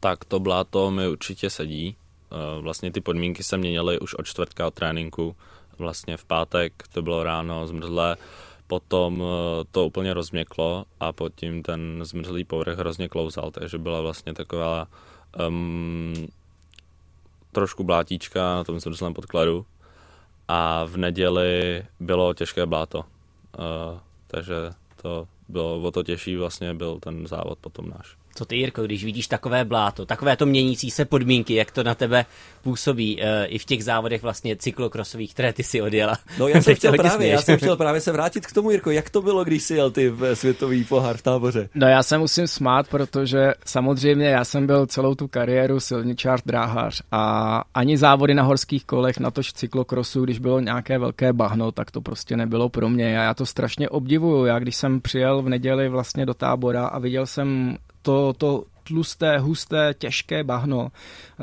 Tak 0.00 0.24
to 0.24 0.40
bláto 0.40 0.90
mi 0.90 1.08
určitě 1.08 1.50
sedí. 1.50 1.96
Eh, 2.30 2.62
vlastně 2.62 2.92
ty 2.92 3.00
podmínky 3.00 3.42
se 3.42 3.56
měnily 3.56 3.98
už 3.98 4.14
od 4.14 4.26
čtvrtka 4.26 4.66
od 4.66 4.74
tréninku. 4.74 5.36
Vlastně 5.78 6.16
v 6.16 6.24
pátek 6.24 6.72
to 6.92 7.02
bylo 7.02 7.22
ráno 7.22 7.66
zmrzlé, 7.66 8.16
potom 8.66 9.22
eh, 9.22 9.64
to 9.70 9.86
úplně 9.86 10.14
rozměklo 10.14 10.84
a 11.00 11.12
pod 11.12 11.34
tím 11.34 11.62
ten 11.62 12.00
zmrzlý 12.02 12.44
povrch 12.44 12.78
hrozně 12.78 13.08
klouzal, 13.08 13.50
takže 13.50 13.78
byla 13.78 14.00
vlastně 14.00 14.34
taková 14.34 14.86
um, 15.48 16.14
trošku 17.52 17.84
blátíčka 17.84 18.54
na 18.54 18.64
tom 18.64 18.80
zmrzlém 18.80 19.14
podkladu 19.14 19.66
a 20.48 20.84
v 20.84 20.96
neděli 20.96 21.82
bylo 22.00 22.34
těžké 22.34 22.66
bláto. 22.66 22.98
Uh, 22.98 23.98
takže 24.26 24.54
to 25.02 25.28
bylo 25.48 25.82
o 25.82 25.90
to 25.90 26.02
těžší 26.02 26.36
vlastně 26.36 26.74
byl 26.74 27.00
ten 27.00 27.26
závod 27.26 27.58
potom 27.58 27.90
náš. 27.90 28.18
Co 28.34 28.44
ty, 28.44 28.56
Jirko, 28.56 28.82
když 28.82 29.04
vidíš 29.04 29.26
takové 29.26 29.64
bláto, 29.64 30.06
takové 30.06 30.36
to 30.36 30.46
měnící 30.46 30.90
se 30.90 31.04
podmínky, 31.04 31.54
jak 31.54 31.70
to 31.70 31.82
na 31.82 31.94
tebe 31.94 32.26
působí 32.62 33.16
uh, 33.16 33.22
i 33.46 33.58
v 33.58 33.64
těch 33.64 33.84
závodech 33.84 34.22
vlastně 34.22 34.56
cyklokrosových, 34.56 35.34
které 35.34 35.52
ty 35.52 35.62
si 35.62 35.82
odjela. 35.82 36.16
No 36.38 36.48
já 36.48 36.62
jsem, 36.62 36.74
chtěl 36.74 36.92
právě, 36.92 37.28
já 37.28 37.42
jsem 37.42 37.56
chtěl 37.56 37.76
právě 37.76 38.00
se 38.00 38.12
vrátit 38.12 38.46
k 38.46 38.52
tomu, 38.52 38.70
Jirko, 38.70 38.90
jak 38.90 39.10
to 39.10 39.22
bylo, 39.22 39.44
když 39.44 39.62
jsi 39.62 39.74
jel 39.74 39.90
ty 39.90 40.10
v 40.10 40.36
světový 40.36 40.84
pohár 40.84 41.16
v 41.16 41.22
táboře? 41.22 41.68
No 41.74 41.88
já 41.88 42.02
se 42.02 42.18
musím 42.18 42.46
smát, 42.46 42.88
protože 42.88 43.52
samozřejmě 43.64 44.26
já 44.26 44.44
jsem 44.44 44.66
byl 44.66 44.86
celou 44.86 45.14
tu 45.14 45.28
kariéru 45.28 45.80
silničář, 45.80 46.42
dráhař 46.46 47.02
a 47.12 47.64
ani 47.74 47.98
závody 47.98 48.34
na 48.34 48.42
horských 48.42 48.84
kolech, 48.84 49.18
na 49.18 49.30
tož 49.30 49.52
cyklokrosu, 49.52 50.24
když 50.24 50.38
bylo 50.38 50.60
nějaké 50.60 50.98
velké 50.98 51.32
bahno, 51.32 51.72
tak 51.72 51.90
to 51.90 52.00
prostě 52.00 52.36
nebylo 52.36 52.68
pro 52.68 52.88
mě. 52.88 53.20
A 53.20 53.22
já 53.22 53.34
to 53.34 53.46
strašně 53.46 53.88
obdivuju. 53.88 54.44
Já 54.44 54.58
když 54.58 54.76
jsem 54.76 55.00
přijel 55.00 55.42
v 55.42 55.48
neděli 55.48 55.88
vlastně 55.88 56.26
do 56.26 56.34
tábora 56.34 56.86
a 56.86 56.98
viděl 56.98 57.26
jsem 57.26 57.76
to, 58.02 58.32
to 58.32 58.64
tlusté, 58.88 59.38
husté, 59.38 59.94
těžké 59.98 60.44
bahno, 60.44 60.88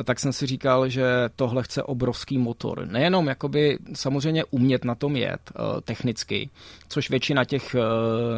tak 0.03 0.19
jsem 0.19 0.33
si 0.33 0.45
říkal, 0.45 0.89
že 0.89 1.05
tohle 1.35 1.63
chce 1.63 1.83
obrovský 1.83 2.37
motor. 2.37 2.87
Nejenom 2.87 3.27
jakoby 3.27 3.77
samozřejmě 3.93 4.43
umět 4.45 4.85
na 4.85 4.95
tom 4.95 5.15
jet 5.15 5.51
uh, 5.59 5.81
technicky, 5.81 6.49
což 6.87 7.09
většina 7.09 7.45
těch 7.45 7.75
uh, 7.75 7.81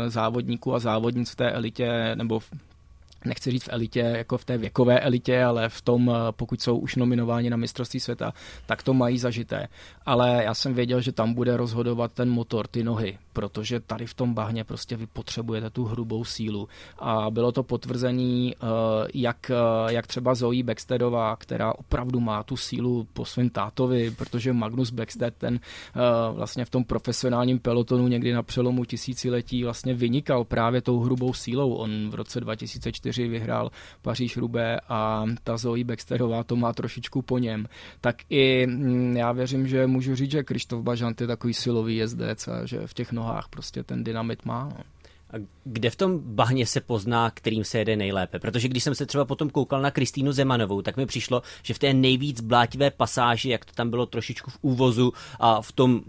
závodníků 0.10 0.76
a 0.76 0.80
závodnic 0.80 1.32
v 1.32 1.36
té 1.36 1.52
elitě 1.52 2.16
nebo 2.16 2.40
v 2.40 2.50
nechci 3.26 3.52
říct 3.52 3.64
v 3.64 3.70
elitě, 3.72 4.00
jako 4.00 4.38
v 4.38 4.46
té 4.46 4.58
věkové 4.58 5.00
elitě, 5.00 5.44
ale 5.44 5.70
v 5.70 5.82
tom, 5.82 6.12
eh, 6.16 6.32
pokud 6.32 6.62
jsou 6.62 6.78
už 6.78 6.96
nominováni 6.96 7.50
na 7.50 7.58
mistrovství 7.58 8.00
světa, 8.00 8.34
tak 8.66 8.84
to 8.84 8.94
mají 8.94 9.18
zažité. 9.18 9.68
Ale 10.06 10.44
já 10.44 10.54
jsem 10.54 10.74
věděl, 10.74 11.02
že 11.02 11.12
tam 11.12 11.34
bude 11.34 11.58
rozhodovat 11.58 12.12
ten 12.12 12.30
motor, 12.30 12.68
ty 12.68 12.84
nohy, 12.84 13.18
protože 13.34 13.80
tady 13.80 14.06
v 14.06 14.14
tom 14.14 14.34
bahně 14.34 14.64
prostě 14.64 14.96
vy 14.96 15.08
potřebujete 15.08 15.70
tu 15.70 15.86
hrubou 15.86 16.26
sílu. 16.26 16.68
A 17.00 17.32
bylo 17.32 17.52
to 17.52 17.64
potvrzení, 17.64 18.56
eh, 18.56 18.58
jak, 19.14 19.52
eh, 19.52 19.94
jak 19.94 20.08
třeba 20.08 20.36
Zoe 20.36 20.64
Backsteadová, 20.64 21.36
která 21.36 21.74
opravdu 21.74 22.20
má 22.20 22.44
tu 22.44 22.58
sílu 22.58 23.08
po 23.14 23.26
svém 23.26 23.50
tátovi, 23.50 24.12
protože 24.12 24.54
Magnus 24.54 24.92
Backstead 24.92 25.34
ten 25.38 25.60
vlastně 26.32 26.66
v 26.66 26.70
tom 26.70 26.84
profesionálním 26.84 27.60
pelotonu 27.60 28.08
někdy 28.08 28.34
na 28.34 28.44
přelomu 28.44 28.86
tisíciletí 28.86 29.64
vlastně 29.64 29.94
vynikal 29.94 30.44
právě 30.44 30.82
tou 30.82 31.00
hrubou 31.00 31.34
sílou. 31.34 31.74
On 31.74 32.10
v 32.10 32.16
roce 32.16 32.40
2004 32.40 33.17
4 33.18 33.28
vyhrál 33.28 33.72
Paříž 34.02 34.38
Rubé 34.38 34.80
a 34.90 35.26
ta 35.44 35.58
Zoe 35.58 35.84
Baxterová 35.84 36.44
to 36.44 36.56
má 36.56 36.74
trošičku 36.74 37.22
po 37.22 37.38
něm. 37.38 37.68
Tak 38.02 38.16
i 38.30 38.68
mm, 38.68 39.18
já 39.18 39.32
věřím, 39.32 39.68
že 39.68 39.88
můžu 39.88 40.16
říct, 40.16 40.32
že 40.32 40.44
Krištof 40.44 40.84
Bažant 40.84 41.22
je 41.22 41.28
takový 41.28 41.54
silový 41.54 41.96
jezdec 41.96 42.48
a 42.48 42.66
že 42.66 42.88
v 42.88 42.94
těch 42.94 43.12
nohách 43.12 43.48
prostě 43.50 43.84
ten 43.84 44.04
dynamit 44.04 44.46
má. 44.46 44.70
No. 44.78 44.84
A 45.32 45.36
kde 45.64 45.90
v 45.90 45.96
tom 45.96 46.20
bahně 46.20 46.66
se 46.66 46.82
pozná, 46.82 47.32
kterým 47.32 47.64
se 47.64 47.78
jede 47.78 47.96
nejlépe? 47.96 48.40
Protože 48.40 48.68
když 48.68 48.84
jsem 48.84 48.96
se 48.96 49.06
třeba 49.06 49.26
potom 49.26 49.50
koukal 49.50 49.82
na 49.82 49.92
Kristýnu 49.92 50.32
Zemanovou, 50.32 50.82
tak 50.82 50.98
mi 50.98 51.06
přišlo, 51.06 51.42
že 51.64 51.74
v 51.74 51.80
té 51.80 51.94
nejvíc 51.94 52.42
blátivé 52.42 52.92
pasáži, 52.92 53.50
jak 53.50 53.66
to 53.66 53.72
tam 53.74 53.90
bylo 53.90 54.06
trošičku 54.06 54.52
v 54.52 54.58
úvozu 54.62 55.14
a 55.40 55.62
v 55.62 55.72
tom 55.72 56.02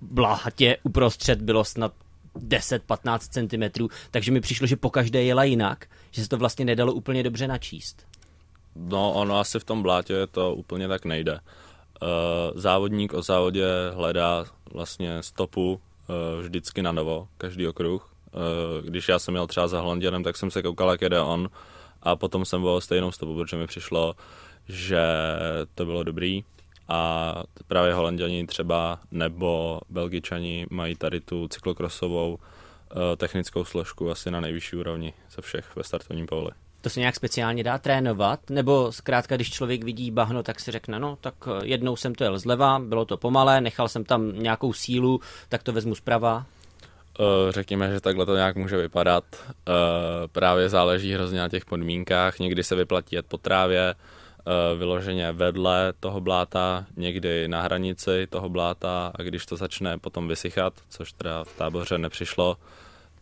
blátě 0.00 0.76
uprostřed 0.82 1.42
bylo 1.42 1.64
snad 1.64 1.92
10-15 2.34 3.18
cm, 3.18 3.88
takže 4.10 4.32
mi 4.32 4.40
přišlo, 4.40 4.66
že 4.66 4.76
po 4.76 4.90
každé 4.90 5.22
jela 5.22 5.44
jinak, 5.44 5.86
že 6.10 6.22
se 6.22 6.28
to 6.28 6.36
vlastně 6.36 6.64
nedalo 6.64 6.92
úplně 6.92 7.22
dobře 7.22 7.48
načíst. 7.48 8.06
No, 8.76 9.12
ono 9.12 9.38
asi 9.38 9.60
v 9.60 9.64
tom 9.64 9.82
blátě 9.82 10.26
to 10.26 10.54
úplně 10.54 10.88
tak 10.88 11.04
nejde. 11.04 11.32
Uh, 11.32 12.08
závodník 12.54 13.14
o 13.14 13.22
závodě 13.22 13.66
hledá 13.94 14.44
vlastně 14.72 15.22
stopu 15.22 15.72
uh, 15.72 16.42
vždycky 16.42 16.82
na 16.82 16.92
novo, 16.92 17.28
každý 17.38 17.66
okruh. 17.66 18.12
Uh, 18.34 18.86
když 18.86 19.08
já 19.08 19.18
jsem 19.18 19.34
jel 19.34 19.46
třeba 19.46 19.68
za 19.68 19.80
Holanděnem, 19.80 20.22
tak 20.22 20.36
jsem 20.36 20.50
se 20.50 20.62
koukal, 20.62 20.90
jak 20.90 21.02
jede 21.02 21.20
on 21.20 21.48
a 22.02 22.16
potom 22.16 22.44
jsem 22.44 22.62
volil 22.62 22.80
stejnou 22.80 23.12
stopu, 23.12 23.34
protože 23.34 23.56
mi 23.56 23.66
přišlo, 23.66 24.14
že 24.68 25.02
to 25.74 25.84
bylo 25.84 26.02
dobrý 26.02 26.44
a 26.88 27.34
právě 27.66 27.94
Holanděni 27.94 28.46
třeba 28.46 28.98
nebo 29.10 29.80
Belgičani 29.88 30.66
mají 30.70 30.96
tady 30.96 31.20
tu 31.20 31.48
cyklokrosovou 31.48 32.38
eh, 32.38 33.16
technickou 33.16 33.64
složku 33.64 34.10
asi 34.10 34.30
na 34.30 34.40
nejvyšší 34.40 34.76
úrovni 34.76 35.12
ze 35.36 35.42
všech 35.42 35.76
ve 35.76 35.84
startovním 35.84 36.26
poli. 36.26 36.50
To 36.80 36.90
se 36.90 37.00
nějak 37.00 37.16
speciálně 37.16 37.64
dá 37.64 37.78
trénovat? 37.78 38.50
Nebo 38.50 38.92
zkrátka, 38.92 39.36
když 39.36 39.50
člověk 39.50 39.84
vidí 39.84 40.10
bahno, 40.10 40.42
tak 40.42 40.60
si 40.60 40.70
řekne, 40.70 40.98
no, 40.98 41.18
tak 41.20 41.34
eh, 41.46 41.66
jednou 41.66 41.96
jsem 41.96 42.14
to 42.14 42.24
jel 42.24 42.38
zleva, 42.38 42.78
bylo 42.78 43.04
to 43.04 43.16
pomalé, 43.16 43.60
nechal 43.60 43.88
jsem 43.88 44.04
tam 44.04 44.32
nějakou 44.38 44.72
sílu, 44.72 45.20
tak 45.48 45.62
to 45.62 45.72
vezmu 45.72 45.94
zprava? 45.94 46.46
Eh, 47.20 47.52
řekněme, 47.52 47.92
že 47.92 48.00
takhle 48.00 48.26
to 48.26 48.34
nějak 48.34 48.56
může 48.56 48.76
vypadat. 48.76 49.24
Právě 50.32 50.68
záleží 50.68 51.14
hrozně 51.14 51.38
na 51.38 51.48
těch 51.48 51.64
podmínkách. 51.64 52.38
Někdy 52.38 52.64
se 52.64 52.74
vyplatí 52.74 53.16
jet 53.16 53.26
po 53.26 53.38
trávě, 53.38 53.94
vyloženě 54.76 55.32
vedle 55.32 55.92
toho 56.00 56.20
bláta, 56.20 56.86
někdy 56.96 57.48
na 57.48 57.62
hranici 57.62 58.26
toho 58.30 58.48
bláta 58.48 59.12
a 59.14 59.22
když 59.22 59.46
to 59.46 59.56
začne 59.56 59.98
potom 59.98 60.28
vysychat, 60.28 60.72
což 60.88 61.12
teda 61.12 61.44
v 61.44 61.56
táboře 61.56 61.98
nepřišlo, 61.98 62.56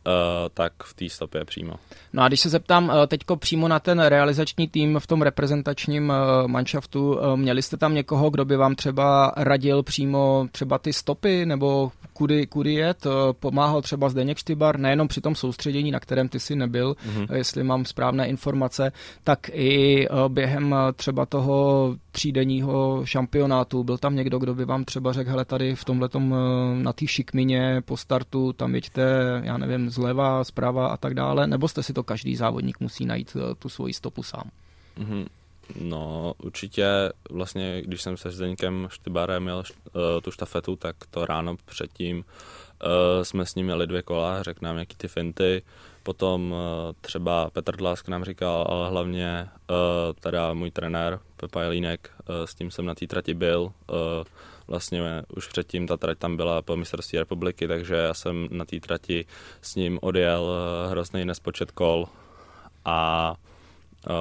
Uh, 0.06 0.48
tak 0.54 0.72
v 0.84 0.94
té 0.94 1.08
stopě 1.08 1.44
přímo. 1.44 1.74
No 2.12 2.22
a 2.22 2.28
když 2.28 2.40
se 2.40 2.48
zeptám 2.48 2.84
uh, 2.84 3.06
teďko 3.06 3.36
přímo 3.36 3.68
na 3.68 3.80
ten 3.80 4.00
realizační 4.00 4.68
tým 4.68 4.98
v 4.98 5.06
tom 5.06 5.22
reprezentačním 5.22 6.12
manšaftu, 6.46 7.18
měli 7.36 7.62
jste 7.62 7.76
tam 7.76 7.94
někoho, 7.94 8.30
kdo 8.30 8.44
by 8.44 8.56
vám 8.56 8.74
třeba 8.74 9.32
radil 9.36 9.82
přímo 9.82 10.46
třeba 10.52 10.78
ty 10.78 10.92
stopy, 10.92 11.46
nebo 11.46 11.92
kudy, 12.20 12.46
kudy 12.46 12.74
jet. 12.74 13.06
Eh, 13.06 13.10
pomáhal 13.32 13.82
třeba 13.82 14.08
Zdeněk 14.08 14.38
Štybar, 14.38 14.78
nejenom 14.78 15.08
při 15.08 15.20
tom 15.20 15.34
soustředění, 15.34 15.90
na 15.90 16.00
kterém 16.00 16.28
ty 16.28 16.40
si 16.40 16.56
nebyl, 16.56 16.92
mm-hmm. 16.92 17.34
jestli 17.34 17.64
mám 17.64 17.84
správné 17.84 18.28
informace, 18.28 18.92
tak 19.24 19.48
i 19.52 20.04
eh, 20.06 20.28
během 20.28 20.74
třeba 20.96 21.26
toho 21.26 21.96
třídenního 22.10 23.02
šampionátu. 23.04 23.84
Byl 23.84 23.98
tam 23.98 24.16
někdo, 24.16 24.38
kdo 24.38 24.54
by 24.54 24.64
vám 24.64 24.84
třeba 24.84 25.12
řekl, 25.12 25.30
hele, 25.30 25.44
tady 25.44 25.74
v 25.74 25.84
tomhletom 25.84 26.34
na 26.82 26.92
té 26.92 27.06
šikmině 27.06 27.82
po 27.84 27.96
startu, 27.96 28.52
tam 28.52 28.74
jeďte, 28.74 29.02
já 29.44 29.56
nevím, 29.56 29.90
zleva, 29.90 30.44
zprava 30.44 30.88
a 30.88 30.96
tak 30.96 31.14
dále, 31.14 31.46
nebo 31.46 31.68
jste 31.68 31.82
si 31.82 31.92
to 31.92 32.02
každý 32.02 32.36
závodník 32.36 32.80
musí 32.80 33.06
najít 33.06 33.36
tu 33.58 33.68
svoji 33.68 33.92
stopu 33.92 34.22
sám? 34.22 34.50
Mm-hmm. 34.98 35.26
No, 35.80 36.34
určitě 36.38 36.86
vlastně, 37.30 37.82
když 37.82 38.02
jsem 38.02 38.16
se 38.16 38.30
Zdeňkem 38.30 38.88
Štybarem 38.90 39.42
měl 39.42 39.56
uh, 39.56 40.02
tu 40.22 40.30
štafetu, 40.30 40.76
tak 40.76 40.96
to 41.10 41.26
ráno 41.26 41.56
předtím 41.64 42.18
uh, 42.18 42.24
jsme 43.22 43.46
s 43.46 43.54
ním 43.54 43.66
měli 43.66 43.86
dvě 43.86 44.02
kola, 44.02 44.42
řekl 44.42 44.58
nám 44.62 44.78
jaký 44.78 44.96
ty 44.96 45.08
finty, 45.08 45.62
potom 46.02 46.52
uh, 46.52 46.58
třeba 47.00 47.50
Petr 47.50 47.76
Dlask 47.76 48.08
nám 48.08 48.24
říkal, 48.24 48.66
ale 48.68 48.90
hlavně 48.90 49.48
teda 50.20 50.54
můj 50.54 50.70
trenér 50.70 51.20
Pepa 51.36 51.62
Jelínek, 51.62 52.10
s 52.44 52.54
tím 52.54 52.70
jsem 52.70 52.86
na 52.86 52.94
té 52.94 53.06
trati 53.06 53.34
byl, 53.34 53.72
vlastně 54.68 55.22
už 55.36 55.46
předtím 55.46 55.86
ta 55.86 55.96
trať 55.96 56.18
tam 56.18 56.36
byla 56.36 56.62
po 56.62 56.76
mistrovství 56.76 57.18
republiky, 57.18 57.68
takže 57.68 57.94
já 57.94 58.14
jsem 58.14 58.48
na 58.50 58.64
té 58.64 58.80
trati 58.80 59.26
s 59.62 59.74
ním 59.74 59.98
odjel 60.02 60.50
hrozný 60.90 61.24
nespočet 61.24 61.70
kol. 61.70 62.08
A 62.84 63.34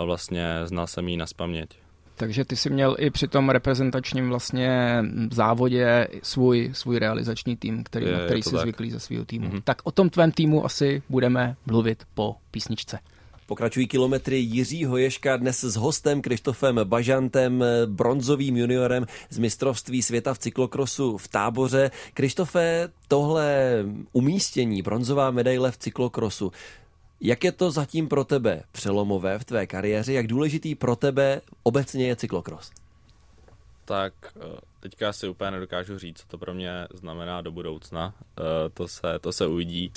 vlastně 0.06 0.54
znal 0.66 0.88
jsem 0.88 1.08
ji 1.08 1.18
na 1.18 1.26
spaměť. 1.26 1.70
Takže 2.16 2.46
ty 2.46 2.56
jsi 2.56 2.70
měl 2.70 2.96
i 3.00 3.10
při 3.10 3.28
tom 3.28 3.50
reprezentačním 3.50 4.30
vlastně 4.30 5.04
závodě 5.32 6.08
svůj, 6.24 6.70
svůj 6.74 7.00
realizační 7.00 7.58
tým, 7.58 7.84
který, 7.84 8.06
je, 8.06 8.12
na 8.12 8.26
který 8.26 8.44
jsi 8.44 8.52
tak. 8.52 8.62
zvyklý 8.62 8.92
ze 8.92 9.00
svého 9.00 9.26
týmu. 9.26 9.50
Mm-hmm. 9.50 9.62
Tak 9.64 9.82
o 9.84 9.92
tom 9.92 10.10
tvém 10.10 10.32
týmu 10.32 10.66
asi 10.66 11.04
budeme 11.10 11.56
mluvit 11.66 12.04
po 12.14 12.36
písničce. 12.52 13.00
Pokračují 13.46 13.88
kilometry 13.88 14.38
Jiří 14.38 14.86
Hoješka 14.86 15.38
dnes 15.38 15.64
s 15.64 15.76
hostem 15.76 16.22
Krištofem 16.22 16.80
Bažantem, 16.84 17.64
bronzovým 17.86 18.58
juniorem 18.58 19.06
z 19.30 19.38
mistrovství 19.38 20.02
světa 20.02 20.34
v 20.34 20.38
cyklokrosu 20.38 21.18
v 21.18 21.28
táboře. 21.28 21.92
Krištofe, 22.14 22.90
tohle 23.08 23.76
umístění, 24.14 24.82
bronzová 24.82 25.32
medaile 25.32 25.72
v 25.72 25.78
cyklokrosu, 25.78 26.52
jak 27.22 27.44
je 27.44 27.52
to 27.52 27.72
zatím 27.72 28.08
pro 28.08 28.24
tebe 28.24 28.64
přelomové 28.72 29.40
v 29.40 29.46
tvé 29.46 29.68
kariéře? 29.68 30.14
Jak 30.14 30.28
důležitý 30.28 30.76
pro 30.76 30.96
tebe 30.96 31.42
obecně 31.64 32.08
je 32.08 32.16
cyklokros? 32.16 32.72
Tak 33.86 34.14
eh, 34.26 34.60
teďka 34.80 35.14
si 35.14 35.28
úplně 35.28 35.52
nedokážu 35.52 35.98
říct, 35.98 36.20
co 36.20 36.28
to 36.28 36.38
pro 36.38 36.54
mě 36.54 36.88
znamená 36.94 37.42
do 37.42 37.52
budoucna. 37.52 38.14
Eh, 38.40 38.70
to 38.74 38.88
se, 38.88 39.20
to 39.22 39.32
se 39.32 39.48
uvidí. 39.48 39.92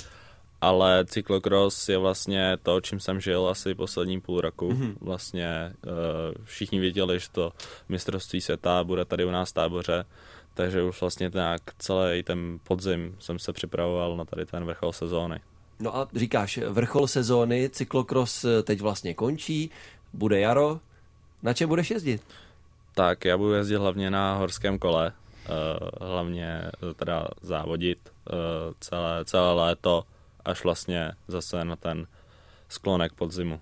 Ale 0.61 1.05
cyklokros 1.05 1.89
je 1.89 1.97
vlastně 1.97 2.57
to, 2.63 2.81
čím 2.81 2.99
jsem 2.99 3.21
žil 3.21 3.47
asi 3.47 3.75
poslední 3.75 4.21
půl 4.21 4.41
roku. 4.41 4.69
Mm-hmm. 4.69 4.95
Vlastně 5.01 5.47
eh, 5.47 5.73
všichni 6.43 6.79
věděli, 6.79 7.19
že 7.19 7.27
to 7.31 7.53
mistrovství 7.89 8.41
světa 8.41 8.83
bude 8.83 9.05
tady 9.05 9.25
u 9.25 9.31
nás 9.31 9.49
v 9.49 9.53
táboře, 9.53 10.05
takže 10.53 10.83
už 10.83 11.01
vlastně 11.01 11.31
nějak 11.33 11.61
celý 11.77 12.23
ten 12.23 12.59
podzim 12.63 13.15
jsem 13.19 13.39
se 13.39 13.53
připravoval 13.53 14.17
na 14.17 14.25
tady 14.25 14.45
ten 14.45 14.65
vrchol 14.65 14.93
sezóny. 14.93 15.39
No 15.83 15.97
a 15.97 16.07
říkáš, 16.15 16.59
vrchol 16.67 17.07
sezóny, 17.07 17.69
cyklokros 17.69 18.45
eh, 18.45 18.63
teď 18.63 18.81
vlastně 18.81 19.13
končí, 19.13 19.71
bude 20.13 20.39
jaro. 20.39 20.79
Na 21.43 21.53
čem 21.53 21.69
budeš 21.69 21.91
jezdit? 21.91 22.21
Tak 22.95 23.25
já 23.25 23.37
budu 23.37 23.53
jezdit 23.53 23.75
hlavně 23.75 24.11
na 24.11 24.35
horském 24.35 24.79
kole, 24.79 25.11
eh, 25.45 26.05
hlavně 26.05 26.61
eh, 26.63 26.93
teda 26.93 27.27
závodit 27.41 27.99
celé, 28.79 29.25
celé 29.25 29.53
léto, 29.53 30.03
až 30.45 30.63
vlastně 30.63 31.11
zase 31.27 31.65
na 31.65 31.75
ten 31.75 32.07
sklonek 32.69 33.13
podzimu. 33.13 33.59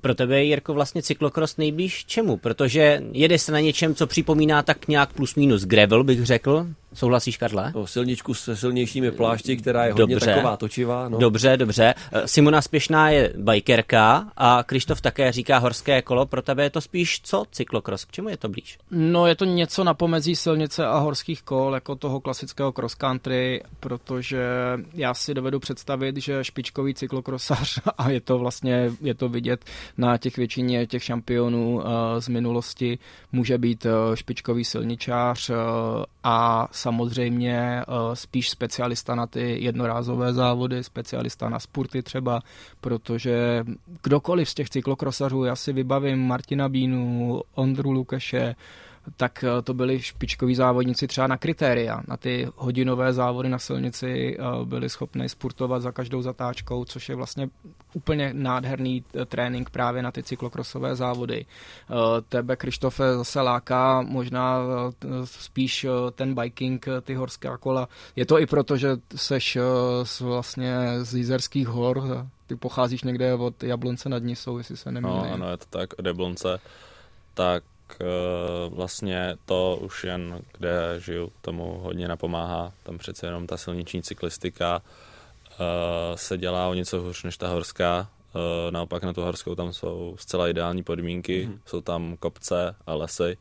Pro 0.00 0.14
tebe 0.14 0.36
je 0.36 0.44
Jirko 0.44 0.74
vlastně 0.74 1.02
cyklokros 1.02 1.56
nejblíž 1.56 2.04
čemu? 2.04 2.36
Protože 2.36 3.02
jede 3.12 3.38
se 3.38 3.52
na 3.52 3.60
něčem, 3.60 3.94
co 3.94 4.06
připomíná 4.06 4.62
tak 4.62 4.88
nějak 4.88 5.12
plus 5.12 5.34
minus 5.34 5.64
gravel, 5.64 6.04
bych 6.04 6.24
řekl, 6.24 6.66
Souhlasíš, 6.94 7.36
Karle? 7.36 7.72
No, 7.74 7.86
silničku 7.86 8.34
se 8.34 8.56
silnějšími 8.56 9.10
plášti, 9.10 9.56
která 9.56 9.84
je 9.84 9.92
hodně 9.92 10.14
dobře, 10.14 10.34
taková 10.34 10.56
točivá. 10.56 11.08
No. 11.08 11.18
Dobře, 11.18 11.56
dobře. 11.56 11.94
Simona 12.26 12.62
Spěšná 12.62 13.10
je 13.10 13.32
bikerka 13.36 14.32
a 14.36 14.62
Krištof 14.62 15.00
také 15.00 15.32
říká 15.32 15.58
horské 15.58 16.02
kolo. 16.02 16.26
Pro 16.26 16.42
tebe 16.42 16.62
je 16.62 16.70
to 16.70 16.80
spíš 16.80 17.20
co 17.22 17.44
cyklokros? 17.50 18.04
K 18.04 18.12
čemu 18.12 18.28
je 18.28 18.36
to 18.36 18.48
blíž? 18.48 18.78
No 18.90 19.26
je 19.26 19.34
to 19.34 19.44
něco 19.44 19.84
na 19.84 19.94
pomezí 19.94 20.36
silnice 20.36 20.86
a 20.86 20.98
horských 20.98 21.42
kol, 21.42 21.74
jako 21.74 21.96
toho 21.96 22.20
klasického 22.20 22.72
cross 22.72 22.94
country, 22.94 23.62
protože 23.80 24.44
já 24.94 25.14
si 25.14 25.34
dovedu 25.34 25.60
představit, 25.60 26.16
že 26.16 26.44
špičkový 26.44 26.94
cyklokrosař, 26.94 27.78
a 27.98 28.10
je 28.10 28.20
to 28.20 28.38
vlastně, 28.38 28.90
je 29.00 29.14
to 29.14 29.28
vidět 29.28 29.64
na 29.98 30.18
těch 30.18 30.36
většině 30.36 30.86
těch 30.86 31.04
šampionů 31.04 31.74
uh, 31.74 31.82
z 32.18 32.28
minulosti, 32.28 32.98
může 33.32 33.58
být 33.58 33.86
uh, 33.86 34.14
špičkový 34.14 34.64
silničář 34.64 35.50
a 36.24 36.68
samozřejmě 36.84 37.82
spíš 38.14 38.50
specialista 38.50 39.14
na 39.14 39.26
ty 39.26 39.64
jednorázové 39.64 40.32
závody, 40.32 40.84
specialista 40.84 41.48
na 41.48 41.58
sporty 41.58 42.02
třeba, 42.02 42.40
protože 42.80 43.64
kdokoliv 44.02 44.48
z 44.48 44.54
těch 44.54 44.70
cyklokrosařů, 44.70 45.44
já 45.44 45.56
si 45.56 45.72
vybavím 45.72 46.26
Martina 46.26 46.68
Bínu, 46.68 47.40
Ondru 47.54 47.90
Lukeše, 47.90 48.54
tak 49.16 49.44
eh, 49.44 49.62
to 49.62 49.74
byli 49.74 50.02
špičkoví 50.02 50.54
závodníci 50.54 51.06
třeba 51.06 51.26
na 51.26 51.36
kritéria, 51.36 52.02
na 52.08 52.16
ty 52.16 52.48
hodinové 52.56 53.12
závody 53.12 53.48
na 53.48 53.58
silnici 53.58 54.36
eh, 54.38 54.64
byli 54.64 54.88
schopni 54.88 55.28
sportovat 55.28 55.82
za 55.82 55.92
každou 55.92 56.22
zatáčkou, 56.22 56.84
což 56.84 57.08
je 57.08 57.14
vlastně 57.16 57.48
úplně 57.94 58.30
nádherný 58.32 59.04
eh, 59.14 59.24
trénink 59.24 59.70
právě 59.70 60.02
na 60.02 60.10
ty 60.10 60.22
cyklokrosové 60.22 60.96
závody. 60.96 61.46
Tebe, 62.28 62.56
Krištofe, 62.56 63.14
zase 63.16 63.40
láká 63.40 64.02
možná 64.02 64.58
spíš 65.24 65.86
ten 66.12 66.34
biking, 66.34 66.86
ty 67.02 67.14
horská 67.14 67.56
kola. 67.56 67.88
Je 68.16 68.26
to 68.26 68.40
i 68.40 68.46
proto, 68.46 68.76
že 68.76 68.96
seš 69.16 69.58
vlastně 70.20 70.76
z 71.02 71.14
Jízerských 71.14 71.68
hor, 71.68 72.26
ty 72.46 72.56
pocházíš 72.56 73.02
někde 73.02 73.34
od 73.34 73.62
Jablonce 73.62 74.08
nad 74.08 74.22
Nisou, 74.22 74.58
jestli 74.58 74.76
se 74.76 74.92
nemýlím. 74.92 75.16
No, 75.16 75.32
ano, 75.32 75.50
je 75.50 75.56
to 75.56 75.64
tak, 75.70 75.90
od 75.98 76.06
Jablonce. 76.06 76.60
Tak 77.34 77.64
vlastně 78.68 79.36
to 79.44 79.78
už 79.80 80.04
jen, 80.04 80.40
kde 80.58 81.00
žiju, 81.00 81.32
tomu 81.40 81.78
hodně 81.82 82.08
napomáhá. 82.08 82.72
Tam 82.82 82.98
přece 82.98 83.26
jenom 83.26 83.46
ta 83.46 83.56
silniční 83.56 84.02
cyklistika 84.02 84.82
eh, 85.50 85.56
se 86.14 86.38
dělá 86.38 86.68
o 86.68 86.74
něco 86.74 87.00
hůř 87.00 87.22
než 87.22 87.36
ta 87.36 87.48
horská. 87.48 88.08
Eh, 88.34 88.70
naopak 88.70 89.02
na 89.02 89.12
tu 89.12 89.22
horskou 89.22 89.54
tam 89.54 89.72
jsou 89.72 90.16
zcela 90.18 90.48
ideální 90.48 90.82
podmínky. 90.82 91.46
Mm. 91.46 91.60
Jsou 91.66 91.80
tam 91.80 92.16
kopce 92.16 92.74
a 92.86 92.94
lesy, 92.94 93.38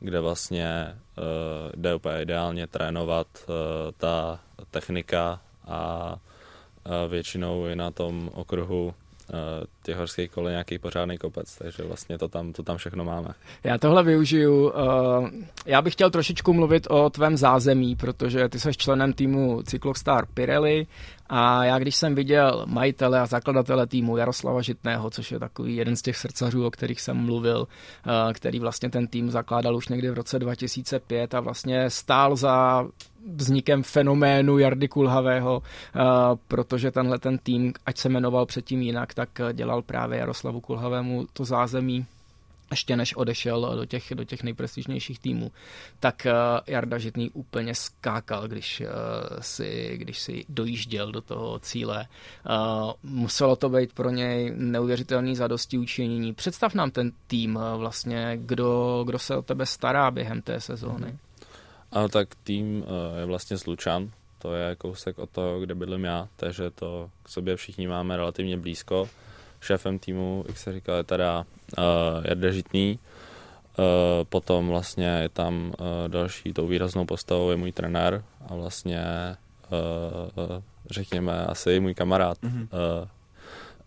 kde 0.00 0.20
vlastně 0.20 0.96
jde 1.76 1.94
úplně 1.94 2.22
ideálně 2.22 2.66
trénovat 2.66 3.26
ta 3.96 4.40
technika 4.70 5.40
a 5.66 6.16
většinou 7.08 7.66
i 7.66 7.76
na 7.76 7.90
tom 7.90 8.30
okruhu 8.34 8.94
Eh, 9.30 9.66
těch 9.90 9.98
horských 9.98 10.30
kol 10.30 10.50
nějaký 10.50 10.78
pořádný 10.78 11.18
kopec, 11.18 11.58
takže 11.58 11.82
vlastně 11.82 12.18
to 12.18 12.28
tam, 12.28 12.52
to 12.52 12.62
tam 12.62 12.76
všechno 12.76 13.04
máme. 13.04 13.28
Já 13.64 13.78
tohle 13.78 14.02
využiju. 14.02 14.72
Eh, 14.72 15.30
já 15.66 15.82
bych 15.82 15.92
chtěl 15.92 16.10
trošičku 16.10 16.52
mluvit 16.52 16.86
o 16.90 17.10
tvém 17.10 17.36
zázemí, 17.36 17.96
protože 17.96 18.48
ty 18.48 18.60
jsi 18.60 18.72
členem 18.72 19.12
týmu 19.12 19.62
Cyclostar 19.62 20.26
Pirelli 20.34 20.86
a 21.28 21.64
já 21.64 21.78
když 21.78 21.96
jsem 21.96 22.14
viděl 22.14 22.64
majitele 22.66 23.20
a 23.20 23.26
zakladatele 23.26 23.86
týmu 23.86 24.16
Jaroslava 24.16 24.62
Žitného, 24.62 25.10
což 25.10 25.32
je 25.32 25.38
takový 25.38 25.76
jeden 25.76 25.96
z 25.96 26.02
těch 26.02 26.16
srdcařů, 26.16 26.66
o 26.66 26.70
kterých 26.70 27.00
jsem 27.00 27.16
mluvil, 27.16 27.66
eh, 27.66 28.32
který 28.32 28.58
vlastně 28.58 28.90
ten 28.90 29.06
tým 29.06 29.30
zakládal 29.30 29.76
už 29.76 29.88
někdy 29.88 30.10
v 30.10 30.14
roce 30.14 30.38
2005 30.38 31.34
a 31.34 31.40
vlastně 31.40 31.90
stál 31.90 32.36
za 32.36 32.86
vznikem 33.26 33.82
fenoménu 33.82 34.58
Jardy 34.58 34.88
Kulhavého, 34.88 35.62
uh, 35.62 36.02
protože 36.48 36.90
tenhle 36.90 37.18
ten 37.18 37.38
tým, 37.38 37.72
ať 37.86 37.98
se 37.98 38.08
jmenoval 38.08 38.46
předtím 38.46 38.82
jinak, 38.82 39.14
tak 39.14 39.28
dělal 39.52 39.79
právě 39.82 40.18
Jaroslavu 40.18 40.60
Kulhavému 40.60 41.26
to 41.32 41.44
zázemí 41.44 42.06
ještě 42.70 42.96
než 42.96 43.16
odešel 43.16 43.76
do 43.76 43.84
těch, 43.84 44.12
do 44.14 44.24
těch 44.24 44.42
nejprestižnějších 44.42 45.18
týmů, 45.18 45.52
tak 46.00 46.26
uh, 46.26 46.32
Jarda 46.66 46.98
Žitný 46.98 47.30
úplně 47.30 47.74
skákal, 47.74 48.48
když, 48.48 48.80
uh, 48.80 48.86
si, 49.40 49.92
když 49.96 50.18
si 50.18 50.44
dojížděl 50.48 51.12
do 51.12 51.20
toho 51.20 51.58
cíle. 51.58 52.06
Uh, 52.50 52.92
muselo 53.02 53.56
to 53.56 53.68
být 53.68 53.92
pro 53.92 54.10
něj 54.10 54.52
neuvěřitelný 54.56 55.36
zadosti 55.36 55.78
učinění. 55.78 56.34
Představ 56.34 56.74
nám 56.74 56.90
ten 56.90 57.12
tým 57.26 57.58
vlastně, 57.76 58.32
kdo, 58.36 59.02
kdo 59.06 59.18
se 59.18 59.36
o 59.36 59.42
tebe 59.42 59.66
stará 59.66 60.10
během 60.10 60.42
té 60.42 60.60
sezóny. 60.60 61.06
Mm-hmm. 61.06 61.30
Ano, 61.92 62.08
tak 62.08 62.34
tým 62.34 62.84
eh, 62.86 63.20
je 63.20 63.26
vlastně 63.26 63.56
z 63.56 63.66
Lučan, 63.66 64.10
to 64.38 64.54
je 64.54 64.76
kousek 64.76 65.18
od 65.18 65.30
toho, 65.30 65.60
kde 65.60 65.74
bydlím 65.74 66.04
já, 66.04 66.28
takže 66.36 66.70
to 66.70 67.10
k 67.22 67.28
sobě 67.28 67.56
všichni 67.56 67.88
máme 67.88 68.16
relativně 68.16 68.56
blízko. 68.56 69.08
Šéfem 69.60 69.98
týmu, 69.98 70.44
jak 70.48 70.58
se 70.58 70.72
říká, 70.72 70.96
je 70.96 71.04
teda 71.04 71.44
uh, 71.78 71.84
Jarda 72.24 72.50
Žitný, 72.50 72.98
uh, 73.78 73.84
potom 74.28 74.68
vlastně 74.68 75.06
je 75.06 75.28
tam 75.28 75.66
uh, 75.66 75.86
další 76.08 76.52
tou 76.52 76.66
výraznou 76.66 77.04
postavou 77.04 77.50
je 77.50 77.56
můj 77.56 77.72
trenér 77.72 78.24
a 78.48 78.54
vlastně 78.54 79.02
uh, 79.70 80.62
řekněme 80.90 81.46
asi 81.46 81.80
můj 81.80 81.94
kamarád 81.94 82.38
mm-hmm. 82.38 82.68
uh, 83.02 83.08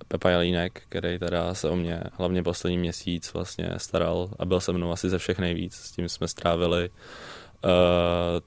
Pepa 0.08 0.30
Jelínek, 0.30 0.82
který 0.90 1.20
teda 1.20 1.54
se 1.54 1.70
o 1.70 1.76
mě 1.76 2.04
hlavně 2.14 2.44
poslední 2.44 2.78
měsíc 2.78 3.34
vlastně 3.34 3.70
staral 3.78 4.30
a 4.40 4.46
byl 4.46 4.60
se 4.60 4.74
mnou 4.74 4.92
asi 4.92 5.10
ze 5.10 5.18
všech 5.18 5.40
nejvíc. 5.40 5.76
S 5.76 5.92
tím 5.92 6.10
jsme 6.10 6.28
strávili 6.28 6.90
uh, 6.90 7.70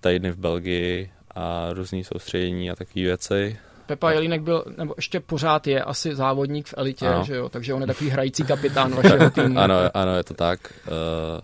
týdny 0.01 0.31
v 0.31 0.39
Belgii 0.39 1.11
a 1.35 1.73
různý 1.73 2.05
soustředění 2.05 2.71
a 2.71 2.77
takové 2.77 3.05
věci. 3.05 3.59
Pepa 3.87 4.11
Jelínek 4.11 4.43
byl, 4.43 4.65
nebo 4.77 4.95
ještě 4.97 5.21
pořád 5.21 5.67
je 5.67 5.83
asi 5.83 6.15
závodník 6.15 6.67
v 6.67 6.75
elitě, 6.77 7.09
ano. 7.09 7.25
že 7.25 7.37
jo? 7.37 7.49
takže 7.49 7.75
on 7.75 7.81
je 7.81 7.87
takový 7.87 8.11
hrající 8.11 8.45
kapitán 8.45 8.95
vašeho 9.03 9.31
týmu. 9.31 9.59
ano, 9.59 9.77
ano, 9.95 10.17
je 10.17 10.25
to 10.25 10.35
tak. 10.35 10.73
Uh, 10.87 11.41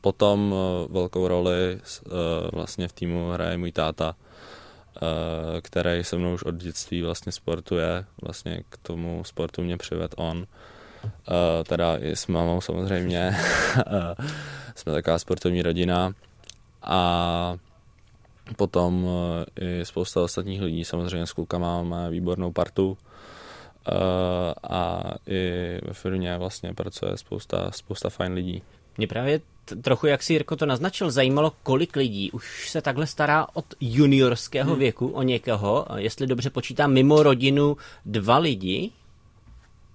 potom 0.00 0.52
uh, 0.52 0.92
velkou 0.92 1.28
roli 1.28 1.80
uh, 1.80 2.12
vlastně 2.52 2.88
v 2.88 2.92
týmu 2.92 3.30
hraje 3.30 3.56
můj 3.56 3.72
táta, 3.72 4.14
který 5.62 6.04
se 6.04 6.16
mnou 6.16 6.34
už 6.34 6.42
od 6.42 6.54
dětství 6.54 7.02
vlastně 7.02 7.32
sportuje. 7.32 8.04
Vlastně 8.22 8.62
k 8.68 8.76
tomu 8.76 9.24
sportu 9.24 9.62
mě 9.62 9.76
přived 9.76 10.14
on. 10.16 10.46
Teda 11.66 11.96
i 11.96 12.16
s 12.16 12.26
mamou 12.26 12.60
samozřejmě. 12.60 13.36
Jsme 14.74 14.92
taková 14.92 15.18
sportovní 15.18 15.62
rodina. 15.62 16.12
A 16.82 17.56
potom 18.56 19.06
eh, 19.56 19.80
i 19.80 19.84
spousta 19.84 20.22
ostatních 20.22 20.62
lidí, 20.62 20.84
samozřejmě 20.84 21.26
s 21.26 21.32
klukama 21.32 21.82
máme 21.82 22.10
výbornou 22.10 22.52
partu 22.52 22.98
eh, 23.88 23.94
a 24.70 25.02
i 25.26 25.78
ve 25.82 25.92
firmě 25.92 26.38
vlastně 26.38 26.74
pracuje 26.74 27.16
spousta, 27.16 27.70
spousta 27.70 28.10
fajn 28.10 28.32
lidí. 28.32 28.62
Mě 28.96 29.06
právě 29.06 29.40
trochu, 29.82 30.06
jak 30.06 30.22
si 30.22 30.32
Jirko 30.32 30.56
to 30.56 30.66
naznačil, 30.66 31.10
zajímalo, 31.10 31.52
kolik 31.62 31.96
lidí 31.96 32.30
už 32.30 32.70
se 32.70 32.82
takhle 32.82 33.06
stará 33.06 33.46
od 33.54 33.64
juniorského 33.80 34.70
hmm. 34.70 34.78
věku 34.78 35.08
o 35.08 35.22
někoho, 35.22 35.86
jestli 35.96 36.26
dobře 36.26 36.50
počítám, 36.50 36.92
mimo 36.92 37.22
rodinu 37.22 37.76
dva 38.06 38.38
lidi, 38.38 38.90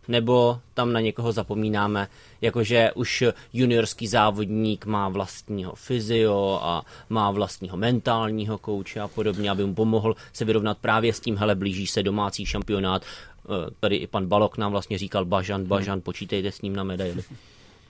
nebo 0.07 0.59
tam 0.73 0.93
na 0.93 0.99
někoho 0.99 1.31
zapomínáme, 1.31 2.07
jakože 2.41 2.91
už 2.95 3.23
juniorský 3.53 4.07
závodník 4.07 4.85
má 4.85 5.09
vlastního 5.09 5.75
fyzio 5.75 6.59
a 6.61 6.85
má 7.09 7.31
vlastního 7.31 7.77
mentálního 7.77 8.57
kouče 8.57 8.99
a 8.99 9.07
podobně, 9.07 9.51
aby 9.51 9.65
mu 9.65 9.75
pomohl 9.75 10.15
se 10.33 10.45
vyrovnat 10.45 10.77
právě 10.77 11.13
s 11.13 11.19
tím, 11.19 11.37
hele, 11.37 11.55
blíží 11.55 11.87
se 11.87 12.03
domácí 12.03 12.45
šampionát. 12.45 13.01
Eh, 13.01 13.71
tady 13.79 13.95
i 13.95 14.07
pan 14.07 14.25
Balok 14.25 14.57
nám 14.57 14.71
vlastně 14.71 14.97
říkal, 14.97 15.25
Bažan, 15.25 15.65
Bažan, 15.65 16.01
počítejte 16.01 16.51
s 16.51 16.61
ním 16.61 16.75
na 16.75 16.83
medaili. 16.83 17.23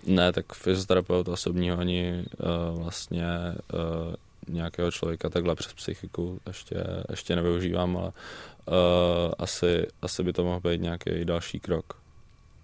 Ne, 0.05 0.31
tak 0.31 0.53
fyzioterapeut 0.53 1.27
osobního 1.27 1.79
ani 1.79 2.25
uh, 2.73 2.81
vlastně 2.83 3.25
uh, 3.73 4.13
nějakého 4.47 4.91
člověka 4.91 5.29
takhle 5.29 5.55
přes 5.55 5.73
psychiku 5.73 6.39
ještě, 6.47 6.75
ještě 7.09 7.35
nevyužívám, 7.35 7.97
ale 7.97 8.07
uh, 8.07 8.13
asi, 9.37 9.87
asi 10.01 10.23
by 10.23 10.33
to 10.33 10.43
mohl 10.43 10.59
být 10.59 10.81
nějaký 10.81 11.11
další 11.25 11.59
krok. 11.59 12.04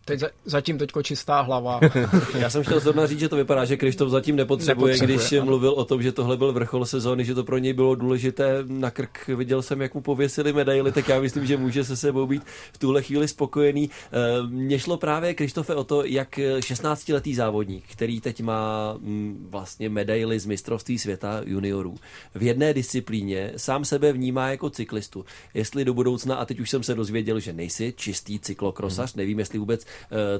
Teď 0.05 0.19
za, 0.19 0.29
zatím 0.45 0.77
teďko 0.77 1.03
čistá 1.03 1.41
hlava. 1.41 1.79
Já 2.39 2.49
jsem 2.49 2.63
chtěl 2.63 2.79
zrovna 2.79 3.07
říct, 3.07 3.19
že 3.19 3.29
to 3.29 3.35
vypadá, 3.35 3.65
že 3.65 3.77
Krištof 3.77 4.09
zatím 4.09 4.35
nepotřebuje, 4.35 4.93
nepotřebuje 4.93 5.17
když 5.17 5.33
ano. 5.33 5.45
mluvil 5.45 5.71
o 5.71 5.85
tom, 5.85 6.01
že 6.01 6.11
tohle 6.11 6.37
byl 6.37 6.53
vrchol 6.53 6.85
sezóny, 6.85 7.25
že 7.25 7.35
to 7.35 7.43
pro 7.43 7.57
něj 7.57 7.73
bylo 7.73 7.95
důležité 7.95 8.63
na 8.67 8.91
krk. 8.91 9.27
Viděl 9.27 9.61
jsem, 9.61 9.81
jak 9.81 9.93
mu 9.93 10.01
pověsili 10.01 10.53
medaily, 10.53 10.91
tak 10.91 11.07
já 11.07 11.21
myslím, 11.21 11.45
že 11.45 11.57
může 11.57 11.83
se 11.83 11.97
sebou 11.97 12.27
být 12.27 12.43
v 12.73 12.77
tuhle 12.77 13.01
chvíli 13.01 13.27
spokojený. 13.27 13.89
Eh, 13.89 14.17
mně 14.47 14.79
šlo 14.79 14.97
právě, 14.97 15.33
Krištofe, 15.33 15.75
o 15.75 15.83
to, 15.83 16.05
jak 16.05 16.37
16-letý 16.37 17.35
závodník, 17.35 17.83
který 17.91 18.21
teď 18.21 18.41
má 18.41 18.93
mm, 18.99 19.47
vlastně 19.49 19.89
medaily 19.89 20.39
z 20.39 20.45
mistrovství 20.45 20.99
světa 20.99 21.41
juniorů, 21.45 21.95
v 22.35 22.43
jedné 22.43 22.73
disciplíně 22.73 23.53
sám 23.57 23.85
sebe 23.85 24.13
vnímá 24.13 24.49
jako 24.49 24.69
cyklistu. 24.69 25.25
Jestli 25.53 25.85
do 25.85 25.93
budoucna, 25.93 26.35
a 26.35 26.45
teď 26.45 26.59
už 26.59 26.69
jsem 26.69 26.83
se 26.83 26.95
dozvěděl, 26.95 27.39
že 27.39 27.53
nejsi 27.53 27.93
čistý 27.97 28.39
cyklokrosař, 28.39 29.13
hmm. 29.13 29.19
nevím, 29.19 29.39
jestli 29.39 29.59
vůbec 29.59 29.85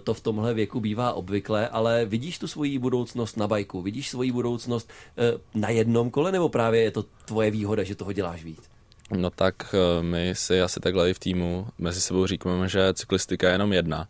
to 0.03 0.13
v 0.13 0.21
tomhle 0.21 0.53
věku 0.53 0.79
bývá 0.79 1.13
obvyklé, 1.13 1.67
ale 1.67 2.05
vidíš 2.05 2.39
tu 2.39 2.47
svoji 2.47 2.79
budoucnost 2.79 3.37
na 3.37 3.47
bajku, 3.47 3.81
vidíš 3.81 4.09
svoji 4.09 4.31
budoucnost 4.31 4.89
eh, 5.17 5.37
na 5.55 5.69
jednom 5.69 6.11
kole, 6.11 6.31
nebo 6.31 6.49
právě 6.49 6.81
je 6.81 6.91
to 6.91 7.03
tvoje 7.25 7.51
výhoda, 7.51 7.83
že 7.83 7.95
toho 7.95 8.13
děláš 8.13 8.43
víc? 8.43 8.69
No 9.17 9.29
tak 9.29 9.75
eh, 9.75 10.03
my 10.03 10.35
si 10.35 10.61
asi 10.61 10.79
takhle 10.79 11.09
i 11.09 11.13
v 11.13 11.19
týmu 11.19 11.67
mezi 11.77 12.01
sebou 12.01 12.27
říkáme, 12.27 12.69
že 12.69 12.93
cyklistika 12.93 13.47
je 13.47 13.53
jenom 13.53 13.73
jedna. 13.73 14.07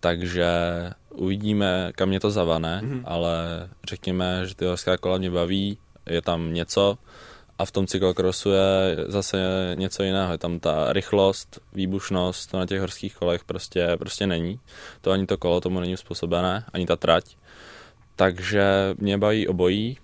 takže 0.00 0.46
uvidíme, 1.10 1.92
kam 1.94 2.08
mě 2.08 2.20
to 2.20 2.30
zavane, 2.30 2.80
mm-hmm. 2.84 3.02
ale 3.04 3.68
řekněme, 3.88 4.46
že 4.46 4.54
ty 4.54 4.64
horská 4.64 4.96
kola 4.96 5.18
mě 5.18 5.30
baví, 5.30 5.78
je 6.06 6.22
tam 6.22 6.54
něco, 6.54 6.98
a 7.58 7.64
v 7.64 7.70
tom 7.70 7.86
cyklokrosu 7.86 8.50
je 8.50 8.96
zase 9.06 9.38
něco 9.74 10.02
jiného. 10.02 10.32
Je 10.32 10.38
tam 10.38 10.60
ta 10.60 10.92
rychlost, 10.92 11.60
výbušnost, 11.72 12.50
to 12.50 12.58
na 12.58 12.66
těch 12.66 12.80
horských 12.80 13.14
kolech 13.16 13.44
prostě, 13.44 13.96
prostě 13.98 14.26
není. 14.26 14.60
To 15.00 15.10
ani 15.10 15.26
to 15.26 15.38
kolo 15.38 15.60
tomu 15.60 15.80
není 15.80 15.96
způsobené, 15.96 16.64
ani 16.72 16.86
ta 16.86 16.96
trať. 16.96 17.24
Takže 18.16 18.94
mě 18.98 19.18
baví 19.18 19.48
obojí 19.48 19.98